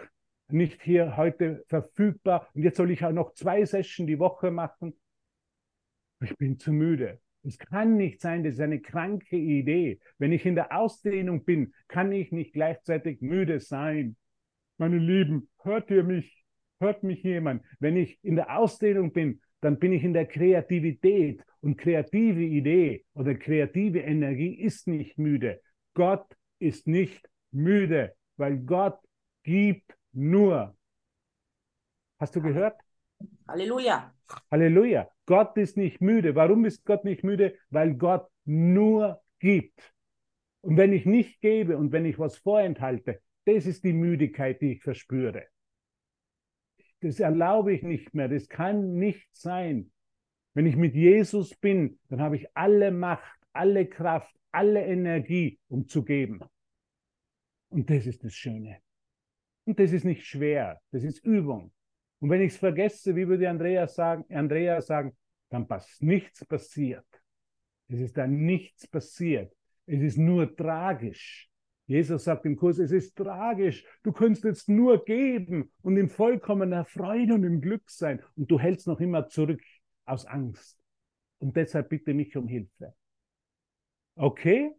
nicht 0.49 0.81
hier 0.81 1.15
heute 1.17 1.63
verfügbar 1.67 2.49
und 2.53 2.63
jetzt 2.63 2.77
soll 2.77 2.91
ich 2.91 3.03
auch 3.05 3.11
noch 3.11 3.33
zwei 3.33 3.63
Sessions 3.65 4.07
die 4.07 4.19
Woche 4.19 4.49
machen. 4.49 4.99
Ich 6.21 6.35
bin 6.37 6.57
zu 6.57 6.71
müde. 6.71 7.19
Es 7.47 7.57
kann 7.57 7.95
nicht 7.95 8.19
sein, 8.19 8.43
das 8.43 8.55
ist 8.55 8.59
eine 8.59 8.81
kranke 8.81 9.37
Idee. 9.37 10.01
Wenn 10.17 10.33
ich 10.33 10.45
in 10.45 10.55
der 10.55 10.77
Ausdehnung 10.77 11.45
bin, 11.45 11.73
kann 11.87 12.11
ich 12.11 12.33
nicht 12.33 12.51
gleichzeitig 12.51 13.21
müde 13.21 13.61
sein. 13.61 14.17
Meine 14.77 14.97
Lieben, 14.97 15.49
hört 15.63 15.89
ihr 15.89 16.03
mich? 16.03 16.43
Hört 16.81 17.03
mich 17.03 17.23
jemand? 17.23 17.63
Wenn 17.79 17.95
ich 17.95 18.19
in 18.21 18.35
der 18.35 18.57
Ausdehnung 18.57 19.13
bin, 19.13 19.39
dann 19.61 19.79
bin 19.79 19.93
ich 19.93 20.03
in 20.03 20.11
der 20.11 20.25
Kreativität. 20.25 21.41
Und 21.61 21.77
kreative 21.77 22.43
Idee 22.43 23.05
oder 23.13 23.33
kreative 23.33 23.99
Energie 23.99 24.53
ist 24.53 24.85
nicht 24.87 25.17
müde. 25.17 25.61
Gott 25.93 26.27
ist 26.59 26.85
nicht 26.85 27.29
müde, 27.51 28.13
weil 28.35 28.57
Gott 28.57 28.99
gibt 29.43 29.97
nur. 30.11 30.75
Hast 32.19 32.35
du 32.35 32.41
gehört? 32.41 32.79
Halleluja. 33.47 34.13
Halleluja. 34.51 35.09
Gott 35.27 35.57
ist 35.57 35.77
nicht 35.77 36.01
müde. 36.01 36.33
Warum 36.35 36.65
ist 36.65 36.85
Gott 36.85 37.03
nicht 37.03 37.23
müde? 37.23 37.55
Weil 37.69 37.93
Gott 37.93 38.27
nur 38.45 39.21
gibt. 39.39 39.93
Und 40.61 40.77
wenn 40.77 40.93
ich 40.93 41.05
nicht 41.05 41.41
gebe 41.41 41.77
und 41.77 41.91
wenn 41.91 42.05
ich 42.05 42.17
was 42.17 42.37
vorenthalte, 42.37 43.21
das 43.45 43.65
ist 43.65 43.83
die 43.83 43.93
Müdigkeit, 43.93 44.61
die 44.61 44.73
ich 44.73 44.81
verspüre. 44.81 45.45
Das 47.01 47.19
erlaube 47.19 47.73
ich 47.73 47.83
nicht 47.83 48.13
mehr. 48.13 48.29
Das 48.29 48.47
kann 48.47 48.95
nicht 48.95 49.27
sein. 49.33 49.91
Wenn 50.53 50.65
ich 50.65 50.75
mit 50.75 50.95
Jesus 50.95 51.55
bin, 51.55 51.99
dann 52.09 52.21
habe 52.21 52.37
ich 52.37 52.47
alle 52.55 52.91
Macht, 52.91 53.39
alle 53.53 53.85
Kraft, 53.85 54.33
alle 54.51 54.83
Energie, 54.85 55.59
um 55.67 55.87
zu 55.87 56.03
geben. 56.03 56.39
Und 57.69 57.89
das 57.89 58.07
ist 58.07 58.23
das 58.23 58.33
Schöne. 58.33 58.77
Und 59.65 59.79
das 59.79 59.91
ist 59.91 60.05
nicht 60.05 60.25
schwer. 60.25 60.81
Das 60.91 61.03
ist 61.03 61.23
Übung. 61.23 61.71
Und 62.19 62.29
wenn 62.29 62.41
ich 62.41 62.53
es 62.53 62.57
vergesse, 62.57 63.15
wie 63.15 63.27
würde 63.27 63.49
Andrea 63.49 63.87
sagen, 63.87 64.25
Andrea 64.33 64.81
sagen, 64.81 65.15
dann 65.49 65.67
passt 65.67 66.01
nichts 66.01 66.45
passiert. 66.45 67.05
Es 67.87 67.99
ist 67.99 68.17
dann 68.17 68.45
nichts 68.45 68.87
passiert. 68.87 69.53
Es 69.85 70.01
ist 70.01 70.17
nur 70.17 70.55
tragisch. 70.55 71.49
Jesus 71.85 72.25
sagt 72.25 72.45
im 72.45 72.57
Kurs, 72.57 72.79
es 72.79 72.91
ist 72.91 73.15
tragisch. 73.15 73.85
Du 74.03 74.11
kannst 74.11 74.43
jetzt 74.43 74.67
nur 74.67 75.05
geben 75.05 75.71
und 75.81 75.95
in 75.95 76.09
vollkommener 76.09 76.83
Freude 76.83 77.33
und 77.33 77.45
im 77.45 77.61
Glück 77.61 77.89
sein. 77.89 78.21
Und 78.35 78.51
du 78.51 78.59
hältst 78.59 78.87
noch 78.87 78.99
immer 78.99 79.27
zurück 79.27 79.61
aus 80.05 80.25
Angst. 80.25 80.77
Und 81.39 81.55
deshalb 81.55 81.87
bitte 81.87 82.13
mich 82.13 82.35
um 82.35 82.47
Hilfe. 82.47 82.93
Okay? 84.15 84.71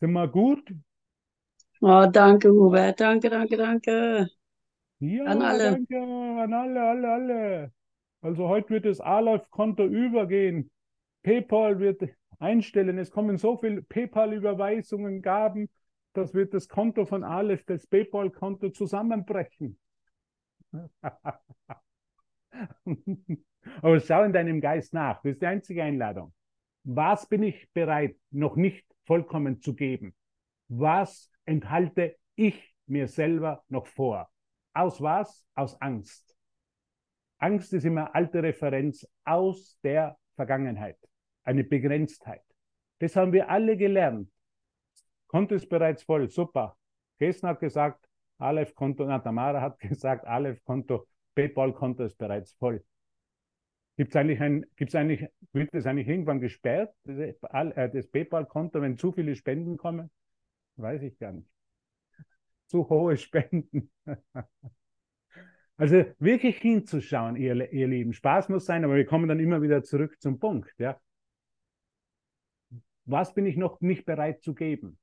Sind 0.00 0.12
wir 0.12 0.26
gut? 0.26 0.74
Oh, 1.80 2.06
danke, 2.10 2.50
Hubert. 2.50 2.98
Danke, 2.98 3.30
danke, 3.30 3.56
danke. 3.56 4.28
Ja, 4.98 5.24
an 5.24 5.42
alle. 5.42 5.72
danke, 5.72 5.98
an 5.98 6.52
alle, 6.52 6.82
alle, 6.82 7.12
alle. 7.12 7.72
Also 8.22 8.48
heute 8.48 8.70
wird 8.70 8.86
das 8.86 9.00
Aleph-Konto 9.00 9.84
übergehen. 9.84 10.70
PayPal 11.22 11.78
wird 11.78 12.02
einstellen. 12.38 12.98
Es 12.98 13.10
kommen 13.10 13.36
so 13.36 13.56
viele 13.58 13.82
PayPal-Überweisungen, 13.82 15.22
Gaben, 15.22 15.68
das 16.12 16.32
wird 16.34 16.54
das 16.54 16.68
Konto 16.68 17.04
von 17.04 17.24
Aleph, 17.24 17.64
das 17.66 17.86
PayPal-Konto 17.86 18.70
zusammenbrechen. 18.70 19.78
Aber 23.82 24.00
schau 24.00 24.22
in 24.22 24.32
deinem 24.32 24.60
Geist 24.60 24.94
nach. 24.94 25.20
Das 25.22 25.32
ist 25.32 25.42
die 25.42 25.46
einzige 25.46 25.82
Einladung. 25.82 26.32
Was 26.84 27.28
bin 27.28 27.42
ich 27.42 27.70
bereit, 27.72 28.16
noch 28.30 28.56
nicht 28.56 28.86
vollkommen 29.04 29.60
zu 29.60 29.74
geben? 29.74 30.14
Was 30.68 31.30
enthalte 31.44 32.16
ich 32.34 32.74
mir 32.86 33.08
selber 33.08 33.64
noch 33.68 33.86
vor? 33.86 34.30
Aus 34.76 35.00
was? 35.00 35.42
Aus 35.54 35.80
Angst. 35.80 36.36
Angst 37.38 37.72
ist 37.72 37.84
immer 37.84 38.14
alte 38.14 38.42
Referenz 38.42 39.08
aus 39.24 39.78
der 39.82 40.18
Vergangenheit, 40.34 40.98
eine 41.44 41.64
Begrenztheit. 41.64 42.42
Das 42.98 43.16
haben 43.16 43.32
wir 43.32 43.48
alle 43.48 43.78
gelernt. 43.78 44.30
Konto 45.28 45.54
ist 45.54 45.70
bereits 45.70 46.02
voll, 46.02 46.28
super. 46.28 46.76
Gestern 47.18 47.50
hat 47.50 47.60
gesagt, 47.60 48.06
Aleph-Konto, 48.36 49.06
na, 49.06 49.18
Tamara 49.18 49.62
hat 49.62 49.78
gesagt, 49.80 50.26
Aleph-Konto, 50.26 51.06
PayPal-Konto 51.34 52.04
ist 52.04 52.18
bereits 52.18 52.52
voll. 52.52 52.84
Gibt 53.96 54.10
es 54.10 54.16
eigentlich 54.16 54.42
ein, 54.42 54.66
gibt's 54.76 54.94
eigentlich, 54.94 55.26
wird 55.54 55.70
das 55.72 55.86
eigentlich 55.86 56.08
irgendwann 56.08 56.40
gesperrt, 56.40 56.94
das, 57.04 57.16
äh, 57.18 57.90
das 57.90 58.06
PayPal-Konto, 58.08 58.82
wenn 58.82 58.98
zu 58.98 59.10
viele 59.10 59.36
Spenden 59.36 59.78
kommen? 59.78 60.10
Weiß 60.76 61.00
ich 61.00 61.18
gar 61.18 61.32
nicht 61.32 61.55
zu 62.66 62.88
hohe 62.88 63.16
Spenden. 63.16 63.90
Also 65.78 66.06
wirklich 66.18 66.56
hinzuschauen, 66.58 67.36
ihr, 67.36 67.70
ihr 67.70 67.86
Lieben. 67.86 68.14
Spaß 68.14 68.48
muss 68.48 68.64
sein, 68.64 68.84
aber 68.84 68.96
wir 68.96 69.04
kommen 69.04 69.28
dann 69.28 69.40
immer 69.40 69.60
wieder 69.60 69.82
zurück 69.82 70.16
zum 70.20 70.38
Punkt. 70.38 70.74
Ja? 70.78 70.98
Was 73.04 73.34
bin 73.34 73.44
ich 73.44 73.56
noch 73.56 73.80
nicht 73.80 74.06
bereit 74.06 74.42
zu 74.42 74.54
geben? 74.54 74.98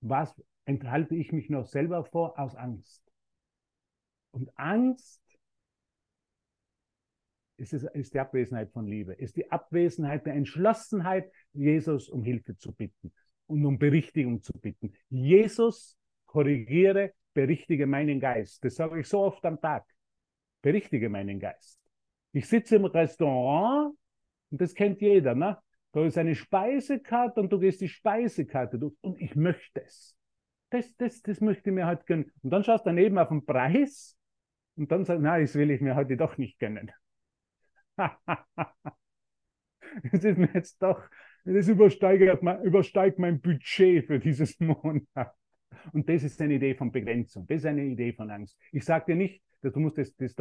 Was 0.00 0.34
enthalte 0.64 1.14
ich 1.14 1.32
mich 1.32 1.50
noch 1.50 1.66
selber 1.66 2.04
vor 2.04 2.38
aus 2.38 2.56
Angst? 2.56 3.02
Und 4.32 4.50
Angst 4.58 5.22
ist, 7.56 7.72
es, 7.72 7.84
ist 7.84 8.14
die 8.14 8.18
Abwesenheit 8.18 8.72
von 8.72 8.86
Liebe, 8.86 9.12
ist 9.14 9.36
die 9.36 9.52
Abwesenheit 9.52 10.26
der 10.26 10.34
Entschlossenheit, 10.34 11.30
Jesus 11.52 12.08
um 12.08 12.24
Hilfe 12.24 12.56
zu 12.56 12.72
bitten 12.72 13.12
und 13.46 13.64
um 13.64 13.78
Berichtigung 13.78 14.42
zu 14.42 14.52
bitten. 14.54 14.94
Jesus 15.08 15.96
korrigiere, 16.32 17.12
berichtige 17.34 17.86
meinen 17.86 18.18
Geist. 18.18 18.64
Das 18.64 18.76
sage 18.76 19.00
ich 19.00 19.06
so 19.06 19.20
oft 19.20 19.44
am 19.44 19.60
Tag. 19.60 19.84
Berichtige 20.62 21.10
meinen 21.10 21.38
Geist. 21.38 21.78
Ich 22.32 22.48
sitze 22.48 22.76
im 22.76 22.86
Restaurant 22.86 23.94
und 24.50 24.60
das 24.60 24.74
kennt 24.74 25.02
jeder, 25.02 25.34
ne? 25.34 25.58
Da 25.92 26.06
ist 26.06 26.16
eine 26.16 26.34
Speisekarte 26.34 27.38
und 27.38 27.52
du 27.52 27.58
gehst 27.58 27.82
die 27.82 27.88
Speisekarte 27.88 28.78
durch 28.78 28.94
und 29.02 29.20
ich 29.20 29.36
möchte 29.36 29.84
es. 29.84 30.16
Das, 30.70 30.96
das, 30.96 31.20
das 31.20 31.42
möchte 31.42 31.68
ich 31.68 31.74
mir 31.74 31.84
halt 31.84 32.06
gönnen. 32.06 32.32
Und 32.40 32.48
dann 32.50 32.64
schaust 32.64 32.86
du 32.86 32.88
daneben 32.88 33.18
auf 33.18 33.28
den 33.28 33.44
Preis 33.44 34.16
und 34.76 34.90
dann 34.90 35.04
sagst 35.04 35.18
du, 35.18 35.22
nein, 35.22 35.42
das 35.42 35.54
will 35.54 35.70
ich 35.70 35.82
mir 35.82 35.94
heute 35.94 36.16
doch 36.16 36.38
nicht 36.38 36.58
gönnen. 36.58 36.90
das 37.98 38.16
ist 40.24 40.38
mir 40.38 40.48
jetzt 40.54 40.82
doch, 40.82 41.02
das 41.44 41.68
übersteigt, 41.68 42.42
übersteigt 42.64 43.18
mein 43.18 43.42
Budget 43.42 44.06
für 44.06 44.18
dieses 44.18 44.58
Monat. 44.60 45.34
Und 45.92 46.08
das 46.08 46.22
ist 46.22 46.40
eine 46.40 46.54
Idee 46.54 46.74
von 46.74 46.90
Begrenzung. 46.90 47.46
Das 47.46 47.58
ist 47.58 47.66
eine 47.66 47.84
Idee 47.84 48.12
von 48.12 48.30
Angst. 48.30 48.56
Ich 48.72 48.84
sage 48.84 49.06
dir 49.12 49.16
nicht, 49.16 49.42
dass 49.60 49.72
du 49.72 49.80
musst 49.80 49.98
das, 49.98 50.14
das 50.16 50.34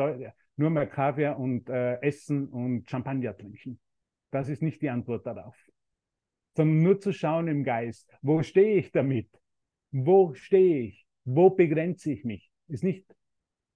nur 0.58 0.70
mehr 0.70 0.88
Kaviar 0.88 1.40
und 1.40 1.70
äh, 1.70 2.00
Essen 2.02 2.48
und 2.48 2.90
Champagner 2.90 3.36
trinken. 3.36 3.80
Das 4.32 4.50
ist 4.50 4.62
nicht 4.62 4.82
die 4.82 4.90
Antwort 4.90 5.26
darauf. 5.26 5.56
Sondern 6.56 6.82
nur 6.82 7.00
zu 7.00 7.14
schauen 7.14 7.48
im 7.48 7.64
Geist, 7.64 8.10
wo 8.22 8.44
stehe 8.44 8.78
ich 8.78 8.92
damit? 8.92 9.30
Wo 9.92 10.34
stehe 10.34 10.88
ich? 10.88 11.08
Wo 11.24 11.50
begrenze 11.50 12.12
ich 12.12 12.24
mich? 12.24 12.52
Ist 12.68 12.84
nicht 12.84 13.06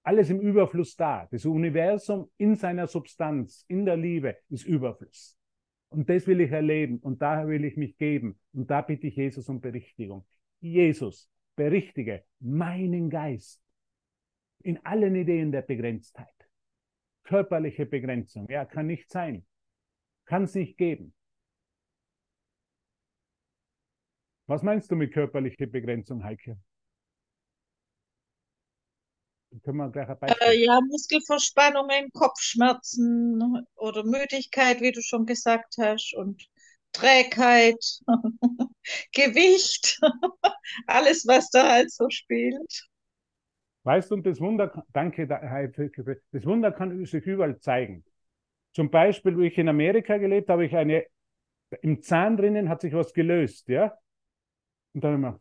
Alles 0.02 0.30
im 0.30 0.40
Überfluss 0.40 0.94
da. 0.94 1.26
Das 1.30 1.44
Universum 1.44 2.30
in 2.36 2.54
seiner 2.54 2.86
Substanz, 2.86 3.64
in 3.68 3.84
der 3.84 3.96
Liebe 3.96 4.36
ist 4.48 4.64
Überfluss. 4.64 5.36
Und 5.88 6.08
das 6.08 6.26
will 6.26 6.40
ich 6.40 6.50
erleben 6.50 6.98
und 6.98 7.22
daher 7.22 7.48
will 7.48 7.64
ich 7.64 7.76
mich 7.76 7.96
geben. 7.96 8.38
Und 8.52 8.70
da 8.70 8.82
bitte 8.82 9.08
ich 9.08 9.16
Jesus 9.16 9.48
um 9.48 9.60
Berichtigung. 9.60 10.24
Jesus, 10.60 11.30
berichtige 11.56 12.24
meinen 12.40 13.10
Geist 13.10 13.60
in 14.62 14.84
allen 14.84 15.14
Ideen 15.16 15.52
der 15.52 15.62
Begrenztheit. 15.62 16.28
Körperliche 17.24 17.86
Begrenzung, 17.86 18.48
ja, 18.48 18.64
kann 18.64 18.86
nicht 18.86 19.10
sein. 19.10 19.44
Kann 20.26 20.44
es 20.44 20.54
nicht 20.54 20.76
geben. 20.76 21.14
Was 24.46 24.62
meinst 24.62 24.90
du 24.90 24.96
mit 24.96 25.12
körperlicher 25.12 25.66
Begrenzung, 25.66 26.22
Heike? 26.22 26.56
Können 29.62 29.78
wir 29.78 29.90
gleich 29.90 30.08
ein 30.08 30.18
Beispiel. 30.18 30.46
Äh, 30.46 30.64
ja, 30.64 30.80
Muskelverspannungen, 30.80 32.10
Kopfschmerzen 32.12 33.66
oder 33.74 34.04
Müdigkeit, 34.04 34.80
wie 34.80 34.92
du 34.92 35.00
schon 35.02 35.26
gesagt 35.26 35.76
hast, 35.78 36.14
und 36.14 36.46
Trägheit, 36.92 38.00
Gewicht, 39.12 39.98
alles, 40.86 41.26
was 41.26 41.50
da 41.50 41.70
halt 41.70 41.90
so 41.90 42.08
spielt. 42.10 42.88
Weißt 43.84 44.10
du, 44.10 44.16
und 44.16 44.26
das 44.26 44.40
Wunder, 44.40 44.84
danke, 44.92 45.26
das 45.28 46.44
Wunder 46.44 46.72
kann 46.72 47.04
sich 47.04 47.24
überall 47.24 47.58
zeigen. 47.60 48.04
Zum 48.72 48.90
Beispiel, 48.90 49.36
wo 49.36 49.42
ich 49.42 49.56
in 49.58 49.68
Amerika 49.68 50.18
gelebt 50.18 50.50
habe, 50.50 50.66
ich 50.66 50.76
eine, 50.76 51.06
im 51.82 52.02
Zahn 52.02 52.36
drinnen 52.36 52.68
hat 52.68 52.80
sich 52.80 52.92
was 52.92 53.14
gelöst, 53.14 53.68
ja. 53.68 53.96
Und 54.92 55.04
dann 55.04 55.12
habe 55.12 55.16
ich 55.16 55.22
gedacht, 55.22 55.40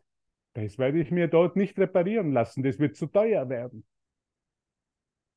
das 0.54 0.78
werde 0.78 1.00
ich 1.02 1.12
mir 1.12 1.28
dort 1.28 1.56
nicht 1.56 1.78
reparieren 1.80 2.32
lassen, 2.32 2.64
das 2.64 2.78
wird 2.80 2.96
zu 2.96 3.08
teuer 3.08 3.50
werden. 3.50 3.86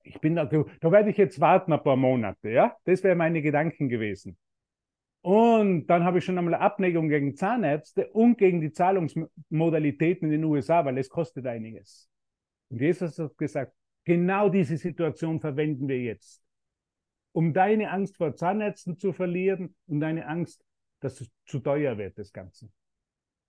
Ich 0.03 0.21
bin 0.21 0.37
da, 0.37 0.45
da 0.45 0.93
werde 0.93 1.11
ich 1.11 1.17
jetzt 1.17 1.41
warten 1.41 1.73
ein 1.73 1.83
paar 1.83 1.97
Monate, 1.97 2.51
ja. 2.51 2.77
Das 2.85 3.03
wäre 3.03 3.17
meine 3.17 3.43
Gedanken 3.43 3.89
gewesen. 3.89 4.39
Und 5.29 5.89
dann 5.89 6.05
habe 6.05 6.21
ich 6.21 6.25
schon 6.25 6.39
einmal 6.39 6.55
Abneigung 6.55 7.11
gegen 7.11 7.37
Zahnärzte 7.37 8.09
und 8.13 8.39
gegen 8.39 8.63
die 8.63 8.73
Zahlungsmodalitäten 8.73 10.33
in 10.33 10.41
den 10.41 10.45
USA, 10.45 10.87
weil 10.87 10.97
es 10.97 11.11
kostet 11.11 11.47
einiges. 11.47 12.09
Und 12.71 12.81
Jesus 12.81 13.19
hat 13.19 13.37
gesagt, 13.37 13.75
genau 14.05 14.49
diese 14.49 14.79
Situation 14.79 15.39
verwenden 15.39 15.87
wir 15.87 16.01
jetzt, 16.01 16.43
um 17.33 17.53
deine 17.53 17.91
Angst 17.91 18.17
vor 18.17 18.37
Zahnärzten 18.37 18.97
zu 18.97 19.13
verlieren 19.13 19.77
und 19.87 20.01
deine 20.01 20.27
Angst, 20.27 20.65
dass 21.01 21.21
es 21.21 21.31
zu 21.45 21.59
teuer 21.61 21.99
wird, 21.99 22.19
das 22.19 22.33
Ganze. 22.33 22.71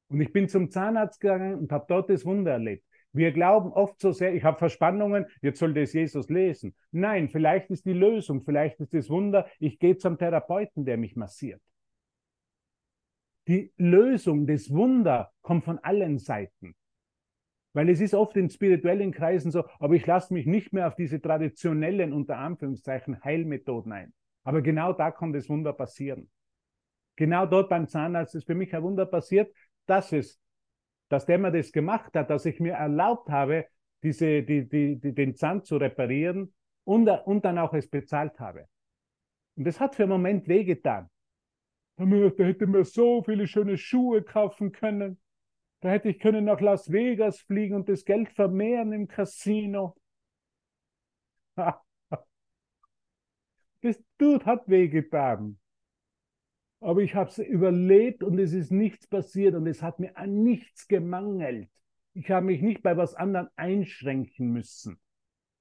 Und 0.10 0.20
ich 0.20 0.34
bin 0.34 0.50
zum 0.50 0.72
Zahnarzt 0.72 1.22
gegangen 1.22 1.60
und 1.60 1.72
habe 1.72 1.86
dort 1.88 2.10
das 2.10 2.26
Wunder 2.26 2.52
erlebt. 2.52 2.84
Wir 3.14 3.32
glauben 3.32 3.72
oft 3.72 4.02
so 4.02 4.12
sehr, 4.12 4.34
ich 4.34 4.44
habe 4.44 4.58
Verspannungen, 4.58 5.28
jetzt 5.42 5.60
soll 5.60 5.74
das 5.74 5.94
Jesus 5.94 6.28
lesen. 6.28 6.76
Nein, 6.92 7.30
vielleicht 7.30 7.70
ist 7.70 7.86
die 7.86 7.94
Lösung, 7.94 8.42
vielleicht 8.44 8.82
ist 8.82 8.94
das 8.94 9.10
Wunder, 9.10 9.48
ich 9.60 9.80
gehe 9.80 9.96
zum 9.96 10.18
Therapeuten, 10.18 10.84
der 10.84 10.98
mich 10.98 11.16
massiert. 11.16 11.62
Die 13.50 13.74
Lösung, 13.78 14.46
das 14.46 14.72
Wunder 14.72 15.32
kommt 15.42 15.64
von 15.66 15.80
allen 15.80 16.20
Seiten. 16.20 16.76
Weil 17.74 17.90
es 17.90 18.00
ist 18.00 18.14
oft 18.14 18.38
in 18.38 18.48
spirituellen 18.48 19.12
Kreisen 19.12 19.50
so, 19.50 19.64
aber 19.80 19.96
ich 19.96 20.06
lasse 20.06 20.36
mich 20.36 20.46
nicht 20.46 20.72
mehr 20.72 20.88
auf 20.88 20.94
diese 20.94 21.20
traditionellen, 21.20 22.14
unter 22.14 22.38
Anführungszeichen, 22.38 23.24
Heilmethoden 23.24 23.92
ein. 23.92 24.14
Aber 24.44 24.62
genau 24.62 24.94
da 24.94 25.10
kann 25.10 25.34
das 25.34 25.50
Wunder 25.50 25.74
passieren. 25.74 26.30
Genau 27.16 27.48
dort 27.48 27.70
beim 27.70 27.88
Zahnarzt 27.88 28.36
ist 28.36 28.46
für 28.46 28.54
mich 28.54 28.76
ein 28.76 28.84
Wunder 28.84 29.08
passiert, 29.08 29.52
dass 29.88 30.12
es, 30.12 30.40
dass 31.10 31.26
der 31.26 31.40
mir 31.40 31.52
das 31.52 31.72
gemacht 31.72 32.16
hat, 32.16 32.30
dass 32.30 32.46
ich 32.46 32.60
mir 32.60 32.74
erlaubt 32.74 33.30
habe, 33.32 33.66
diese, 34.04 34.44
die, 34.44 34.70
die, 34.70 35.00
die, 35.00 35.14
den 35.16 35.36
Zahn 35.36 35.64
zu 35.64 35.78
reparieren 35.78 36.54
und, 36.84 37.10
und 37.10 37.46
dann 37.46 37.58
auch 37.58 37.74
es 37.74 37.90
bezahlt 37.90 38.40
habe. 38.40 38.68
Und 39.56 39.66
das 39.66 39.80
hat 39.80 39.96
für 39.96 40.04
einen 40.04 40.12
Moment 40.12 40.48
wehgetan. 40.48 41.10
Da 42.00 42.06
hätte 42.06 42.66
mir 42.66 42.86
so 42.86 43.22
viele 43.24 43.46
schöne 43.46 43.78
Schuhe 43.78 44.24
kaufen 44.24 44.72
können. 44.72 45.20
Da 45.82 45.90
hätte 45.90 46.08
ich 46.08 46.20
können 46.20 46.46
nach 46.46 46.62
Las 46.62 46.90
Vegas 46.92 47.42
fliegen 47.42 47.76
und 47.76 47.90
das 47.90 48.06
Geld 48.06 48.30
vermehren 48.30 48.94
im 48.94 49.08
Casino. 49.08 49.96
Das 53.82 53.98
Dude 54.18 54.44
hat 54.44 54.68
wehgetan. 54.68 55.58
Aber 56.82 57.02
ich 57.02 57.16
habe 57.16 57.30
es 57.30 57.38
überlebt 57.38 58.24
und 58.24 58.38
es 58.38 58.52
ist 58.52 58.72
nichts 58.72 59.08
passiert 59.08 59.56
und 59.56 59.66
es 59.68 59.82
hat 59.82 60.00
mir 60.00 60.18
an 60.18 60.44
nichts 60.44 60.90
gemangelt. 60.90 61.70
Ich 62.14 62.30
habe 62.30 62.48
mich 62.48 62.62
nicht 62.62 62.84
bei 62.84 62.98
was 62.98 63.16
anderem 63.16 63.48
einschränken 63.56 64.52
müssen. 64.52 65.00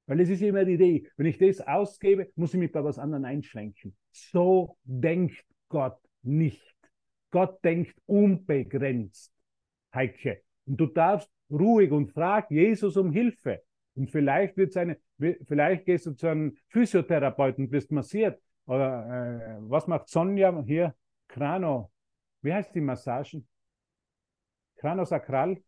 Weil 0.06 0.18
es 0.18 0.30
ist 0.30 0.42
immer 0.42 0.64
die 0.64 0.72
Idee, 0.72 1.08
wenn 1.16 1.26
ich 1.26 1.38
das 1.38 1.60
ausgebe, 1.60 2.32
muss 2.34 2.54
ich 2.54 2.58
mich 2.58 2.72
bei 2.72 2.82
was 2.82 2.98
anderem 2.98 3.24
einschränken. 3.24 3.96
So 4.10 4.76
denkt 4.82 5.44
Gott 5.68 6.00
nicht. 6.22 6.76
Gott 7.30 7.62
denkt 7.64 7.94
unbegrenzt. 8.06 9.32
Heike. 9.94 10.42
Und 10.66 10.76
du 10.78 10.86
darfst 10.86 11.30
ruhig 11.50 11.90
und 11.90 12.12
frag 12.12 12.50
Jesus 12.50 12.96
um 12.96 13.10
Hilfe. 13.12 13.62
Und 13.94 14.10
vielleicht 14.10 14.56
wird 14.56 14.72
seine, 14.72 14.98
vielleicht 15.18 15.84
gehst 15.86 16.06
du 16.06 16.12
zu 16.12 16.28
einem 16.28 16.56
Physiotherapeuten 16.68 17.66
und 17.66 17.72
wirst 17.72 17.90
massiert. 17.90 18.40
Oder 18.66 19.58
äh, 19.58 19.70
was 19.70 19.86
macht 19.86 20.08
Sonja 20.08 20.62
hier? 20.64 20.94
Krano. 21.26 21.90
Wie 22.42 22.52
heißt 22.52 22.74
die 22.74 22.80
Massagen? 22.80 23.46
Kranosakral? 24.76 25.60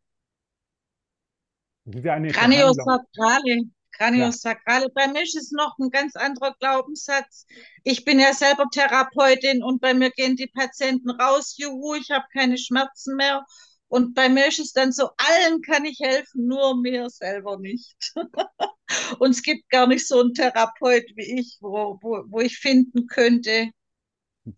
Das 1.84 1.96
ist 1.96 2.04
ja 2.04 2.14
eine 2.14 2.28
Kraniosakrale. 2.28 3.62
Kraniosakrale. 3.92 4.86
Ja. 4.86 4.90
Bei 4.94 5.08
mir 5.08 5.22
ist 5.22 5.36
es 5.36 5.50
noch 5.52 5.76
ein 5.78 5.90
ganz 5.90 6.16
anderer 6.16 6.54
Glaubenssatz. 6.58 7.46
Ich 7.84 8.04
bin 8.04 8.18
ja 8.18 8.32
selber 8.32 8.66
Therapeutin 8.72 9.62
und 9.62 9.80
bei 9.80 9.94
mir 9.94 10.10
gehen 10.10 10.36
die 10.36 10.48
Patienten 10.48 11.10
raus, 11.10 11.56
juhu, 11.58 11.94
ich 11.94 12.10
habe 12.10 12.24
keine 12.32 12.58
Schmerzen 12.58 13.16
mehr 13.16 13.44
und 13.90 14.14
bei 14.14 14.28
mir 14.28 14.46
ist 14.46 14.60
es 14.60 14.72
dann 14.72 14.92
so, 14.92 15.10
allen 15.16 15.62
kann 15.62 15.84
ich 15.84 15.98
helfen, 16.00 16.46
nur 16.46 16.80
mir 16.80 17.10
selber 17.10 17.58
nicht. 17.58 17.96
und 19.18 19.30
es 19.30 19.42
gibt 19.42 19.68
gar 19.68 19.88
nicht 19.88 20.06
so 20.06 20.20
einen 20.20 20.32
Therapeut 20.32 21.04
wie 21.16 21.40
ich, 21.40 21.58
wo, 21.60 21.98
wo, 22.00 22.22
wo 22.28 22.40
ich 22.40 22.56
finden 22.56 23.08
könnte. 23.08 23.70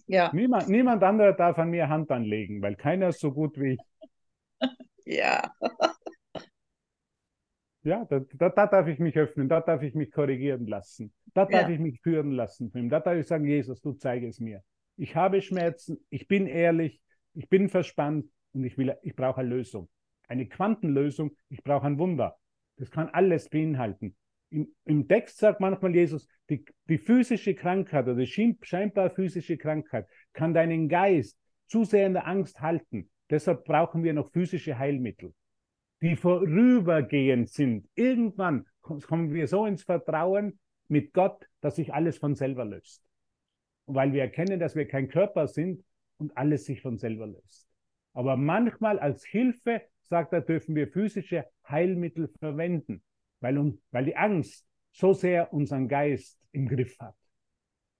Ja. 0.07 0.31
Niemand, 0.35 0.69
niemand 0.69 1.03
anderer 1.03 1.33
darf 1.33 1.59
an 1.59 1.71
mir 1.71 1.89
Hand 1.89 2.11
anlegen, 2.11 2.61
weil 2.61 2.77
keiner 2.77 3.09
ist 3.09 3.21
so 3.21 3.33
gut 3.33 3.59
wie 3.59 3.73
ich. 3.73 3.81
ja. 5.07 5.51
Ja, 7.85 8.05
da, 8.05 8.21
da, 8.21 8.49
da, 8.49 8.67
darf 8.67 8.87
ich 8.87 9.01
mich 9.01 9.17
öffnen, 9.17 9.49
da 9.49 9.61
darf 9.61 9.83
ich 9.83 9.95
mich 9.95 10.13
korrigieren 10.13 10.67
lassen, 10.67 11.13
da 11.35 11.45
darf 11.47 11.69
ja. 11.69 11.69
ich 11.69 11.81
mich 11.81 12.01
führen 12.01 12.31
lassen 12.31 12.71
Da 12.89 13.01
darf 13.01 13.17
ich 13.17 13.27
sagen, 13.27 13.45
Jesus, 13.45 13.81
du 13.81 13.93
zeige 13.93 14.29
es 14.29 14.39
mir. 14.39 14.63
Ich 14.97 15.17
habe 15.17 15.43
Schmerzen, 15.43 15.99
ich 16.09 16.29
bin 16.29 16.47
ehrlich, 16.47 17.01
ich 17.35 17.49
bin 17.49 17.69
verspannt, 17.69 18.27
und 18.53 18.65
ich, 18.65 18.77
will, 18.79 18.95
ich 19.03 19.17
brauche 19.17 19.41
eine 19.41 19.49
Lösung. 19.49 19.89
Eine 20.29 20.47
Quantenlösung, 20.47 21.37
ich 21.49 21.63
brauche 21.63 21.87
ein 21.87 21.99
Wunder. 21.99 22.37
Das 22.77 22.91
kann 22.91 23.09
alles 23.09 23.49
beinhalten. 23.49 24.17
Im, 24.51 24.69
Im, 24.85 25.09
Text 25.09 25.39
sagt 25.39 25.61
manchmal 25.61 25.95
Jesus, 25.95 26.29
die, 26.51 26.65
die 26.89 26.99
physische 26.99 27.55
Krankheit 27.55 28.05
oder 28.05 28.17
die 28.17 28.27
scheinbar 28.27 29.11
physische 29.11 29.57
Krankheit 29.57 30.07
kann 30.33 30.53
deinen 30.53 30.89
Geist 30.89 31.39
zu 31.67 31.85
sehr 31.85 32.07
in 32.07 32.13
der 32.13 32.27
Angst 32.27 32.61
halten. 32.61 33.11
Deshalb 33.31 33.65
brauchen 33.65 34.05
wir 34.05 34.13
noch 34.13 34.31
physische 34.31 34.79
Heilmittel, 34.79 35.33
die 36.03 36.17
vorübergehend 36.17 37.49
sind. 37.49 37.89
Irgendwann 37.95 38.67
kommen 38.83 39.33
wir 39.33 39.47
so 39.47 39.65
ins 39.67 39.85
Vertrauen 39.85 40.59
mit 40.89 41.13
Gott, 41.15 41.49
dass 41.61 41.77
sich 41.77 41.95
alles 41.95 42.19
von 42.19 42.35
selber 42.35 42.65
löst. 42.65 43.07
Weil 43.87 44.13
wir 44.13 44.23
erkennen, 44.23 44.59
dass 44.59 44.75
wir 44.75 44.87
kein 44.87 45.09
Körper 45.09 45.47
sind 45.47 45.85
und 46.19 46.37
alles 46.37 46.65
sich 46.65 46.83
von 46.83 46.99
selber 46.99 47.29
löst. 47.29 47.69
Aber 48.15 48.37
manchmal 48.37 48.99
als 48.99 49.25
Hilfe, 49.25 49.83
sagt 50.03 50.33
er, 50.33 50.43
dürfen 50.43 50.75
wir 50.75 50.89
physische 50.89 51.47
Heilmittel 51.67 52.29
verwenden, 52.39 53.03
weil, 53.41 53.79
weil 53.93 54.05
die 54.05 54.17
Angst 54.17 54.67
so 54.91 55.13
sehr 55.13 55.53
unseren 55.53 55.89
Geist 55.89 56.39
im 56.51 56.69
Griff 56.69 56.99
hat. 56.99 57.15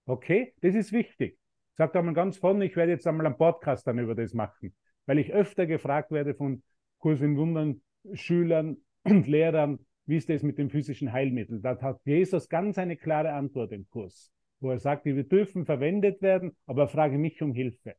Okay, 0.05 0.53
das 0.61 0.75
ist 0.75 0.91
wichtig. 0.91 1.39
Sagt 1.75 1.95
einmal 1.95 2.13
ganz 2.13 2.37
vorne, 2.37 2.65
ich 2.65 2.75
werde 2.75 2.91
jetzt 2.91 3.07
einmal 3.07 3.25
einen 3.25 3.37
Podcast 3.37 3.87
dann 3.87 3.97
über 3.97 4.13
das 4.13 4.33
machen, 4.33 4.75
weil 5.05 5.17
ich 5.17 5.33
öfter 5.33 5.65
gefragt 5.65 6.11
werde 6.11 6.35
von 6.35 6.61
Kurs 6.99 7.21
in 7.21 7.35
Wundern, 7.35 7.81
Schülern 8.13 8.77
und 9.03 9.27
Lehrern, 9.27 9.79
wie 10.05 10.17
ist 10.17 10.29
das 10.29 10.43
mit 10.43 10.57
dem 10.57 10.69
physischen 10.69 11.11
Heilmittel? 11.11 11.61
Da 11.61 11.79
hat 11.81 12.01
Jesus 12.05 12.49
ganz 12.49 12.77
eine 12.77 12.97
klare 12.97 13.33
Antwort 13.33 13.71
im 13.71 13.87
Kurs, 13.89 14.31
wo 14.59 14.71
er 14.71 14.79
sagt, 14.79 15.05
die 15.05 15.27
dürfen 15.27 15.65
verwendet 15.65 16.21
werden, 16.21 16.55
aber 16.65 16.87
frage 16.87 17.17
mich 17.17 17.41
um 17.41 17.53
Hilfe. 17.53 17.95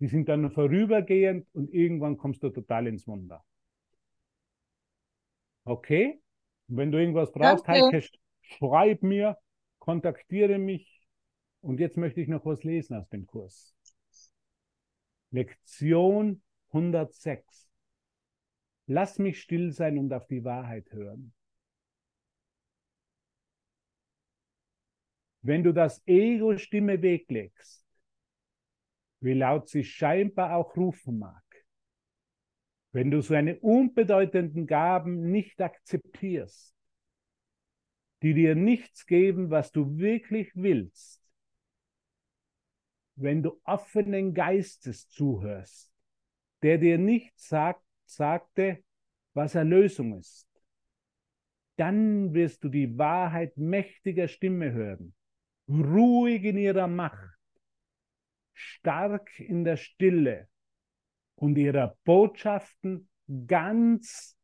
Die 0.00 0.08
sind 0.08 0.28
dann 0.28 0.50
vorübergehend 0.50 1.46
und 1.52 1.72
irgendwann 1.72 2.16
kommst 2.16 2.42
du 2.42 2.50
total 2.50 2.86
ins 2.86 3.06
Wunder. 3.06 3.44
Okay? 5.64 6.20
Und 6.68 6.76
wenn 6.76 6.92
du 6.92 6.98
irgendwas 6.98 7.32
brauchst, 7.32 7.66
Heike, 7.66 8.02
schreib 8.42 9.02
mir, 9.02 9.36
kontaktiere 9.78 10.58
mich. 10.58 11.06
Und 11.60 11.80
jetzt 11.80 11.96
möchte 11.96 12.20
ich 12.20 12.28
noch 12.28 12.44
was 12.44 12.62
lesen 12.62 12.94
aus 12.94 13.08
dem 13.08 13.26
Kurs. 13.26 13.74
Lektion 15.30 16.42
106. 16.68 17.67
Lass 18.88 19.18
mich 19.20 19.40
still 19.40 19.70
sein 19.70 19.98
und 19.98 20.12
auf 20.12 20.26
die 20.26 20.44
Wahrheit 20.44 20.90
hören. 20.92 21.32
wenn 25.48 25.62
du 25.62 25.72
das 25.72 26.02
Ego-Stimme 26.06 27.00
weglegst, 27.00 27.84
wie 29.20 29.32
laut 29.32 29.68
sie 29.68 29.82
scheinbar 29.82 30.54
auch 30.54 30.76
rufen 30.76 31.18
mag, 31.18 31.42
wenn 32.92 33.10
du 33.10 33.22
so 33.22 33.34
eine 33.34 33.58
unbedeutenden 33.58 34.66
Gaben 34.66 35.30
nicht 35.30 35.60
akzeptierst, 35.60 36.74
die 38.22 38.34
dir 38.34 38.54
nichts 38.54 39.06
geben, 39.06 39.50
was 39.50 39.72
du 39.72 39.96
wirklich 39.96 40.50
willst, 40.54 41.22
wenn 43.16 43.42
du 43.42 43.60
offenen 43.64 44.34
Geistes 44.34 45.08
zuhörst, 45.08 45.92
der 46.62 46.78
dir 46.78 46.98
nicht 46.98 47.38
sagt, 47.38 47.87
sagte, 48.08 48.82
was 49.34 49.54
Erlösung 49.54 50.18
ist, 50.18 50.48
dann 51.76 52.34
wirst 52.34 52.64
du 52.64 52.68
die 52.68 52.98
Wahrheit 52.98 53.56
mächtiger 53.56 54.26
Stimme 54.26 54.72
hören, 54.72 55.14
ruhig 55.68 56.44
in 56.44 56.58
ihrer 56.58 56.88
Macht, 56.88 57.38
stark 58.52 59.38
in 59.38 59.64
der 59.64 59.76
Stille 59.76 60.48
und 61.36 61.56
ihrer 61.56 61.96
Botschaften 62.04 63.08
ganz 63.46 64.36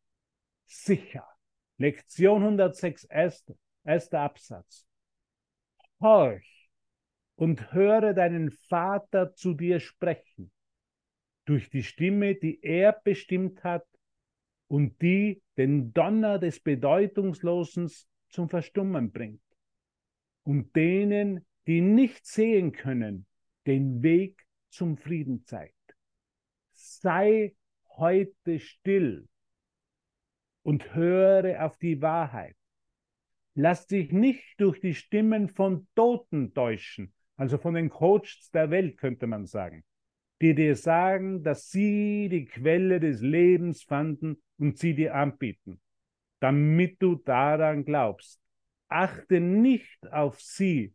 sicher. 0.66 1.26
Lektion 1.78 2.42
106, 2.42 3.04
erster, 3.04 3.54
erster 3.84 4.20
Absatz. 4.20 4.86
Horch 6.00 6.70
und 7.36 7.72
höre 7.72 8.14
deinen 8.14 8.52
Vater 8.52 9.34
zu 9.34 9.54
dir 9.54 9.80
sprechen, 9.80 10.52
durch 11.44 11.70
die 11.70 11.82
Stimme, 11.82 12.34
die 12.34 12.62
er 12.62 12.92
bestimmt 13.04 13.62
hat 13.64 13.86
und 14.68 15.00
die 15.02 15.42
den 15.56 15.92
Donner 15.92 16.38
des 16.38 16.60
Bedeutungslosen 16.60 17.90
zum 18.28 18.48
Verstummen 18.48 19.12
bringt. 19.12 19.42
Und 20.42 20.74
denen, 20.76 21.46
die 21.66 21.80
nicht 21.80 22.26
sehen 22.26 22.72
können, 22.72 23.26
den 23.66 24.02
Weg 24.02 24.44
zum 24.68 24.96
Frieden 24.96 25.44
zeigt. 25.44 25.74
Sei 26.72 27.54
heute 27.96 28.58
still 28.58 29.28
und 30.62 30.94
höre 30.94 31.64
auf 31.64 31.78
die 31.78 32.02
Wahrheit. 32.02 32.56
Lass 33.54 33.86
dich 33.86 34.10
nicht 34.10 34.60
durch 34.60 34.80
die 34.80 34.94
Stimmen 34.94 35.48
von 35.48 35.86
Toten 35.94 36.52
täuschen, 36.54 37.14
also 37.36 37.56
von 37.56 37.74
den 37.74 37.88
Coaches 37.88 38.50
der 38.52 38.70
Welt, 38.70 38.98
könnte 38.98 39.26
man 39.28 39.46
sagen, 39.46 39.84
die 40.44 40.54
dir 40.54 40.76
sagen, 40.76 41.42
dass 41.42 41.70
sie 41.70 42.28
die 42.28 42.44
Quelle 42.44 43.00
des 43.00 43.22
Lebens 43.22 43.82
fanden 43.82 44.42
und 44.58 44.76
sie 44.76 44.94
dir 44.94 45.14
anbieten, 45.14 45.80
damit 46.38 47.00
du 47.00 47.14
daran 47.14 47.86
glaubst. 47.86 48.38
Achte 48.88 49.40
nicht 49.40 50.06
auf 50.12 50.38
sie, 50.42 50.94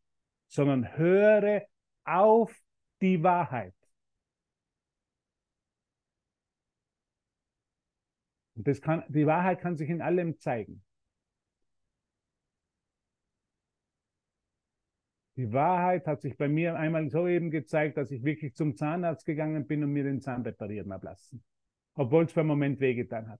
sondern 0.49 0.95
höre 0.95 1.63
auf 2.03 2.55
die 3.01 3.23
Wahrheit. 3.23 3.73
Und 8.53 8.67
das 8.67 8.79
kann, 8.81 9.03
die 9.07 9.25
Wahrheit 9.25 9.61
kann 9.61 9.77
sich 9.77 9.89
in 9.89 10.03
allem 10.03 10.37
zeigen. 10.37 10.83
Die 15.39 15.53
Wahrheit 15.53 16.05
hat 16.05 16.19
sich 16.19 16.35
bei 16.35 16.49
mir 16.49 16.75
einmal 16.75 17.09
so 17.09 17.25
eben 17.25 17.49
gezeigt, 17.49 17.95
dass 17.95 18.11
ich 18.11 18.25
wirklich 18.25 18.55
zum 18.55 18.75
Zahnarzt 18.75 19.25
gegangen 19.25 19.65
bin 19.65 19.81
und 19.85 19.93
mir 19.93 20.03
den 20.03 20.19
Zahn 20.19 20.41
reparieren 20.41 20.91
habe 20.91 21.05
lassen. 21.05 21.41
Obwohl 21.93 22.25
es 22.25 22.33
für 22.33 22.41
einen 22.41 22.49
Moment 22.49 22.81
wehgetan 22.81 23.29
hat. 23.29 23.39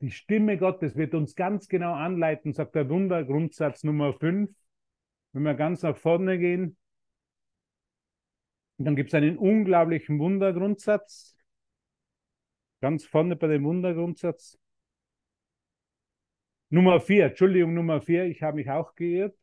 Die 0.00 0.10
Stimme 0.10 0.56
Gottes 0.56 0.96
wird 0.96 1.14
uns 1.14 1.34
ganz 1.34 1.68
genau 1.68 1.92
anleiten, 1.92 2.54
sagt 2.54 2.76
der 2.76 2.88
Wundergrundsatz 2.88 3.84
Nummer 3.84 4.14
5. 4.14 4.50
Wenn 5.34 5.42
wir 5.42 5.52
ganz 5.52 5.82
nach 5.82 5.98
vorne 5.98 6.38
gehen, 6.38 6.78
dann 8.78 8.96
gibt 8.96 9.10
es 9.10 9.14
einen 9.14 9.36
unglaublichen 9.36 10.18
Wundergrundsatz. 10.18 11.36
Ganz 12.80 13.04
vorne 13.04 13.36
bei 13.36 13.48
dem 13.48 13.64
Wundergrundsatz. 13.64 14.58
Nummer 16.70 17.02
4, 17.02 17.26
Entschuldigung, 17.26 17.74
Nummer 17.74 18.00
4, 18.00 18.24
ich 18.24 18.42
habe 18.42 18.56
mich 18.56 18.70
auch 18.70 18.94
geirrt. 18.94 19.36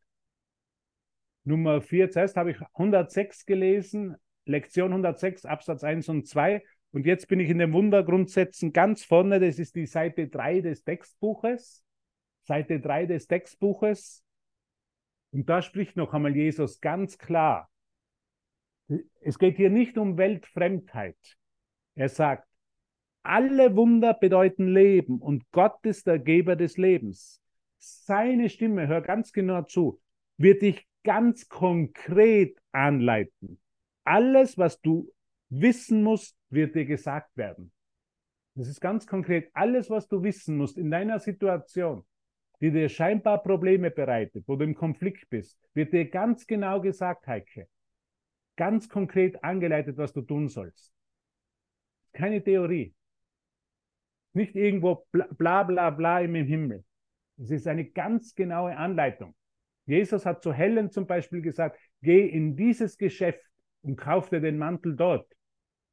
Nummer 1.48 1.82
4, 1.82 2.12
zuerst 2.12 2.36
habe 2.36 2.52
ich 2.52 2.58
106 2.74 3.46
gelesen, 3.46 4.18
Lektion 4.46 4.92
106, 4.92 5.46
Absatz 5.46 5.84
1 5.84 6.10
und 6.10 6.28
2. 6.28 6.62
Und 6.92 7.06
jetzt 7.06 7.28
bin 7.28 7.40
ich 7.40 7.50
in 7.50 7.58
den 7.58 7.74
Wundergrundsätzen 7.74 8.74
ganz 8.74 9.04
vorne, 9.04 9.40
das 9.40 9.58
ist 9.58 9.76
die 9.76 9.86
Seite 9.86 10.28
3 10.28 10.62
des 10.62 10.84
Textbuches. 10.84 11.84
Seite 12.44 12.80
3 12.80 13.06
des 13.06 13.28
Textbuches. 13.28 14.24
Und 15.32 15.50
da 15.50 15.62
spricht 15.62 15.96
noch 15.96 16.14
einmal 16.14 16.36
Jesus 16.36 16.82
ganz 16.82 17.18
klar. 17.18 17.70
Es 19.22 19.40
geht 19.40 19.58
hier 19.58 19.70
nicht 19.70 19.98
um 19.98 20.18
Weltfremdheit. 20.18 21.18
Er 21.96 22.10
sagt, 22.10 22.48
alle 23.24 23.76
Wunder 23.76 24.14
bedeuten 24.14 24.68
Leben 24.68 25.20
und 25.20 25.50
Gott 25.52 25.86
ist 25.86 26.08
der 26.08 26.20
Geber 26.20 26.56
des 26.56 26.78
Lebens. 26.78 27.42
Seine 27.78 28.50
Stimme, 28.50 28.88
hör 28.88 29.02
ganz 29.02 29.32
genau 29.34 29.64
zu, 29.64 30.02
wird 30.38 30.62
dich 30.62 30.88
ganz 31.08 31.48
konkret 31.48 32.60
anleiten. 32.74 33.62
Alles, 34.04 34.58
was 34.58 34.82
du 34.82 35.10
wissen 35.48 36.04
musst, 36.04 36.36
wird 36.50 36.76
dir 36.76 36.84
gesagt 36.86 37.38
werden. 37.38 37.72
Das 38.56 38.68
ist 38.68 38.82
ganz 38.82 39.08
konkret. 39.08 39.50
Alles, 39.54 39.90
was 39.90 40.10
du 40.10 40.22
wissen 40.22 40.58
musst 40.58 40.78
in 40.78 40.92
deiner 40.92 41.20
Situation, 41.20 42.06
die 42.60 42.72
dir 42.72 42.90
scheinbar 42.90 43.42
Probleme 43.42 43.90
bereitet, 43.90 44.44
wo 44.48 44.58
du 44.58 44.66
im 44.66 44.76
Konflikt 44.76 45.30
bist, 45.30 45.58
wird 45.74 45.94
dir 45.94 46.10
ganz 46.10 46.46
genau 46.46 46.82
gesagt, 46.82 47.26
Heike 47.26 47.70
ganz 48.58 48.90
konkret 48.90 49.42
angeleitet, 49.44 49.96
was 49.98 50.12
du 50.12 50.22
tun 50.22 50.50
sollst. 50.50 50.92
Keine 52.12 52.44
Theorie. 52.44 52.94
Nicht 54.34 54.56
irgendwo 54.56 55.08
bla 55.12 55.64
bla 55.64 55.90
bla 55.92 56.20
im 56.20 56.36
Himmel. 56.36 56.84
Es 57.38 57.52
ist 57.52 57.68
eine 57.68 57.86
ganz 57.86 58.36
genaue 58.36 58.76
Anleitung. 58.76 59.37
Jesus 59.88 60.26
hat 60.26 60.44
zu 60.44 60.54
Helen 60.54 60.92
zum 60.92 61.08
Beispiel 61.08 61.42
gesagt, 61.42 61.80
geh 62.02 62.28
in 62.28 62.56
dieses 62.56 62.98
Geschäft 62.98 63.44
und 63.82 63.96
kauf 63.96 64.30
dir 64.30 64.42
den 64.42 64.58
Mantel 64.58 64.96
dort. 64.96 65.28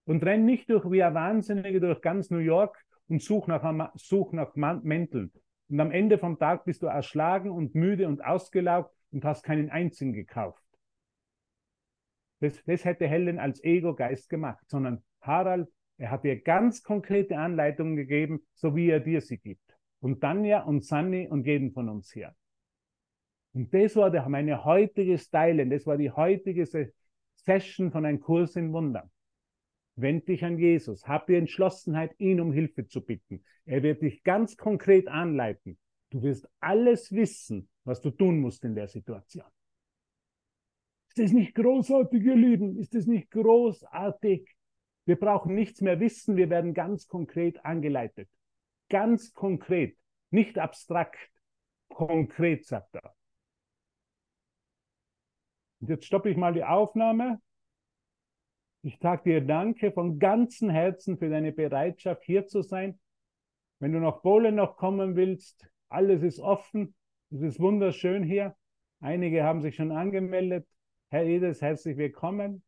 Und 0.04 0.22
renn 0.24 0.44
nicht 0.44 0.68
durch 0.68 0.90
wie 0.90 1.02
ein 1.02 1.14
Wahnsinniger 1.14 1.80
durch 1.80 2.02
ganz 2.02 2.28
New 2.28 2.38
York 2.38 2.76
und 3.08 3.22
such 3.22 3.46
nach, 3.46 3.92
such 3.94 4.32
nach 4.32 4.54
Mänteln. 4.54 5.32
Und 5.68 5.80
am 5.80 5.92
Ende 5.92 6.18
vom 6.18 6.38
Tag 6.38 6.64
bist 6.64 6.82
du 6.82 6.86
erschlagen 6.86 7.50
und 7.50 7.74
müde 7.74 8.08
und 8.08 8.22
ausgelaugt 8.22 8.94
und 9.12 9.24
hast 9.24 9.44
keinen 9.44 9.70
einzigen 9.70 10.12
gekauft. 10.12 10.62
Das, 12.40 12.62
das 12.64 12.84
hätte 12.84 13.06
Helen 13.06 13.38
als 13.38 13.62
Ego-Geist 13.62 14.28
gemacht, 14.28 14.62
sondern 14.66 15.02
Harald, 15.20 15.68
er 15.96 16.10
hat 16.10 16.24
ihr 16.24 16.42
ganz 16.42 16.82
konkrete 16.82 17.38
Anleitungen 17.38 17.96
gegeben, 17.96 18.44
so 18.54 18.74
wie 18.74 18.90
er 18.90 19.00
dir 19.00 19.20
sie 19.20 19.38
gibt. 19.38 19.62
Und 20.00 20.20
Tanja 20.20 20.64
und 20.64 20.84
Sunny 20.84 21.28
und 21.28 21.46
jeden 21.46 21.72
von 21.72 21.88
uns 21.88 22.12
hier. 22.12 22.34
Und 23.54 23.72
das 23.72 23.94
war 23.94 24.28
meine 24.28 24.64
heutige 24.64 25.16
Stylen, 25.16 25.70
das 25.70 25.86
war 25.86 25.96
die 25.96 26.10
heutige 26.10 26.66
Session 27.36 27.92
von 27.92 28.04
einem 28.04 28.20
Kurs 28.20 28.56
in 28.56 28.72
Wundern. 28.72 29.10
Wend 29.94 30.26
dich 30.26 30.44
an 30.44 30.58
Jesus, 30.58 31.06
hab 31.06 31.28
die 31.28 31.36
Entschlossenheit, 31.36 32.18
ihn 32.18 32.40
um 32.40 32.52
Hilfe 32.52 32.88
zu 32.88 33.00
bitten. 33.00 33.44
Er 33.64 33.84
wird 33.84 34.02
dich 34.02 34.24
ganz 34.24 34.56
konkret 34.56 35.06
anleiten. 35.06 35.78
Du 36.10 36.22
wirst 36.22 36.48
alles 36.58 37.12
wissen, 37.12 37.68
was 37.84 38.00
du 38.00 38.10
tun 38.10 38.40
musst 38.40 38.64
in 38.64 38.74
der 38.74 38.88
Situation. 38.88 39.46
Ist 41.08 41.18
das 41.18 41.32
nicht 41.32 41.54
großartig, 41.54 42.24
ihr 42.24 42.34
Lieben? 42.34 42.76
Ist 42.76 42.92
das 42.92 43.06
nicht 43.06 43.30
großartig? 43.30 44.48
Wir 45.04 45.16
brauchen 45.16 45.54
nichts 45.54 45.80
mehr 45.80 46.00
wissen, 46.00 46.36
wir 46.36 46.50
werden 46.50 46.74
ganz 46.74 47.06
konkret 47.06 47.64
angeleitet. 47.64 48.28
Ganz 48.88 49.32
konkret, 49.32 49.96
nicht 50.30 50.58
abstrakt, 50.58 51.30
konkret, 51.88 52.66
sagt 52.66 52.96
er. 52.96 53.14
Und 55.84 55.90
jetzt 55.90 56.06
stoppe 56.06 56.30
ich 56.30 56.38
mal 56.38 56.54
die 56.54 56.64
Aufnahme. 56.64 57.42
Ich 58.80 58.98
sage 59.00 59.24
dir 59.24 59.40
Danke 59.42 59.92
von 59.92 60.18
ganzem 60.18 60.70
Herzen 60.70 61.18
für 61.18 61.28
deine 61.28 61.52
Bereitschaft, 61.52 62.24
hier 62.24 62.46
zu 62.46 62.62
sein. 62.62 62.98
Wenn 63.80 63.92
du 63.92 64.00
nach 64.00 64.22
Polen 64.22 64.54
noch 64.54 64.78
kommen 64.78 65.14
willst, 65.14 65.68
alles 65.90 66.22
ist 66.22 66.40
offen. 66.40 66.94
Es 67.30 67.42
ist 67.42 67.60
wunderschön 67.60 68.22
hier. 68.22 68.56
Einige 69.00 69.44
haben 69.44 69.60
sich 69.60 69.76
schon 69.76 69.92
angemeldet. 69.92 70.66
Herr 71.10 71.26
Edels, 71.26 71.60
herzlich 71.60 71.98
willkommen. 71.98 72.64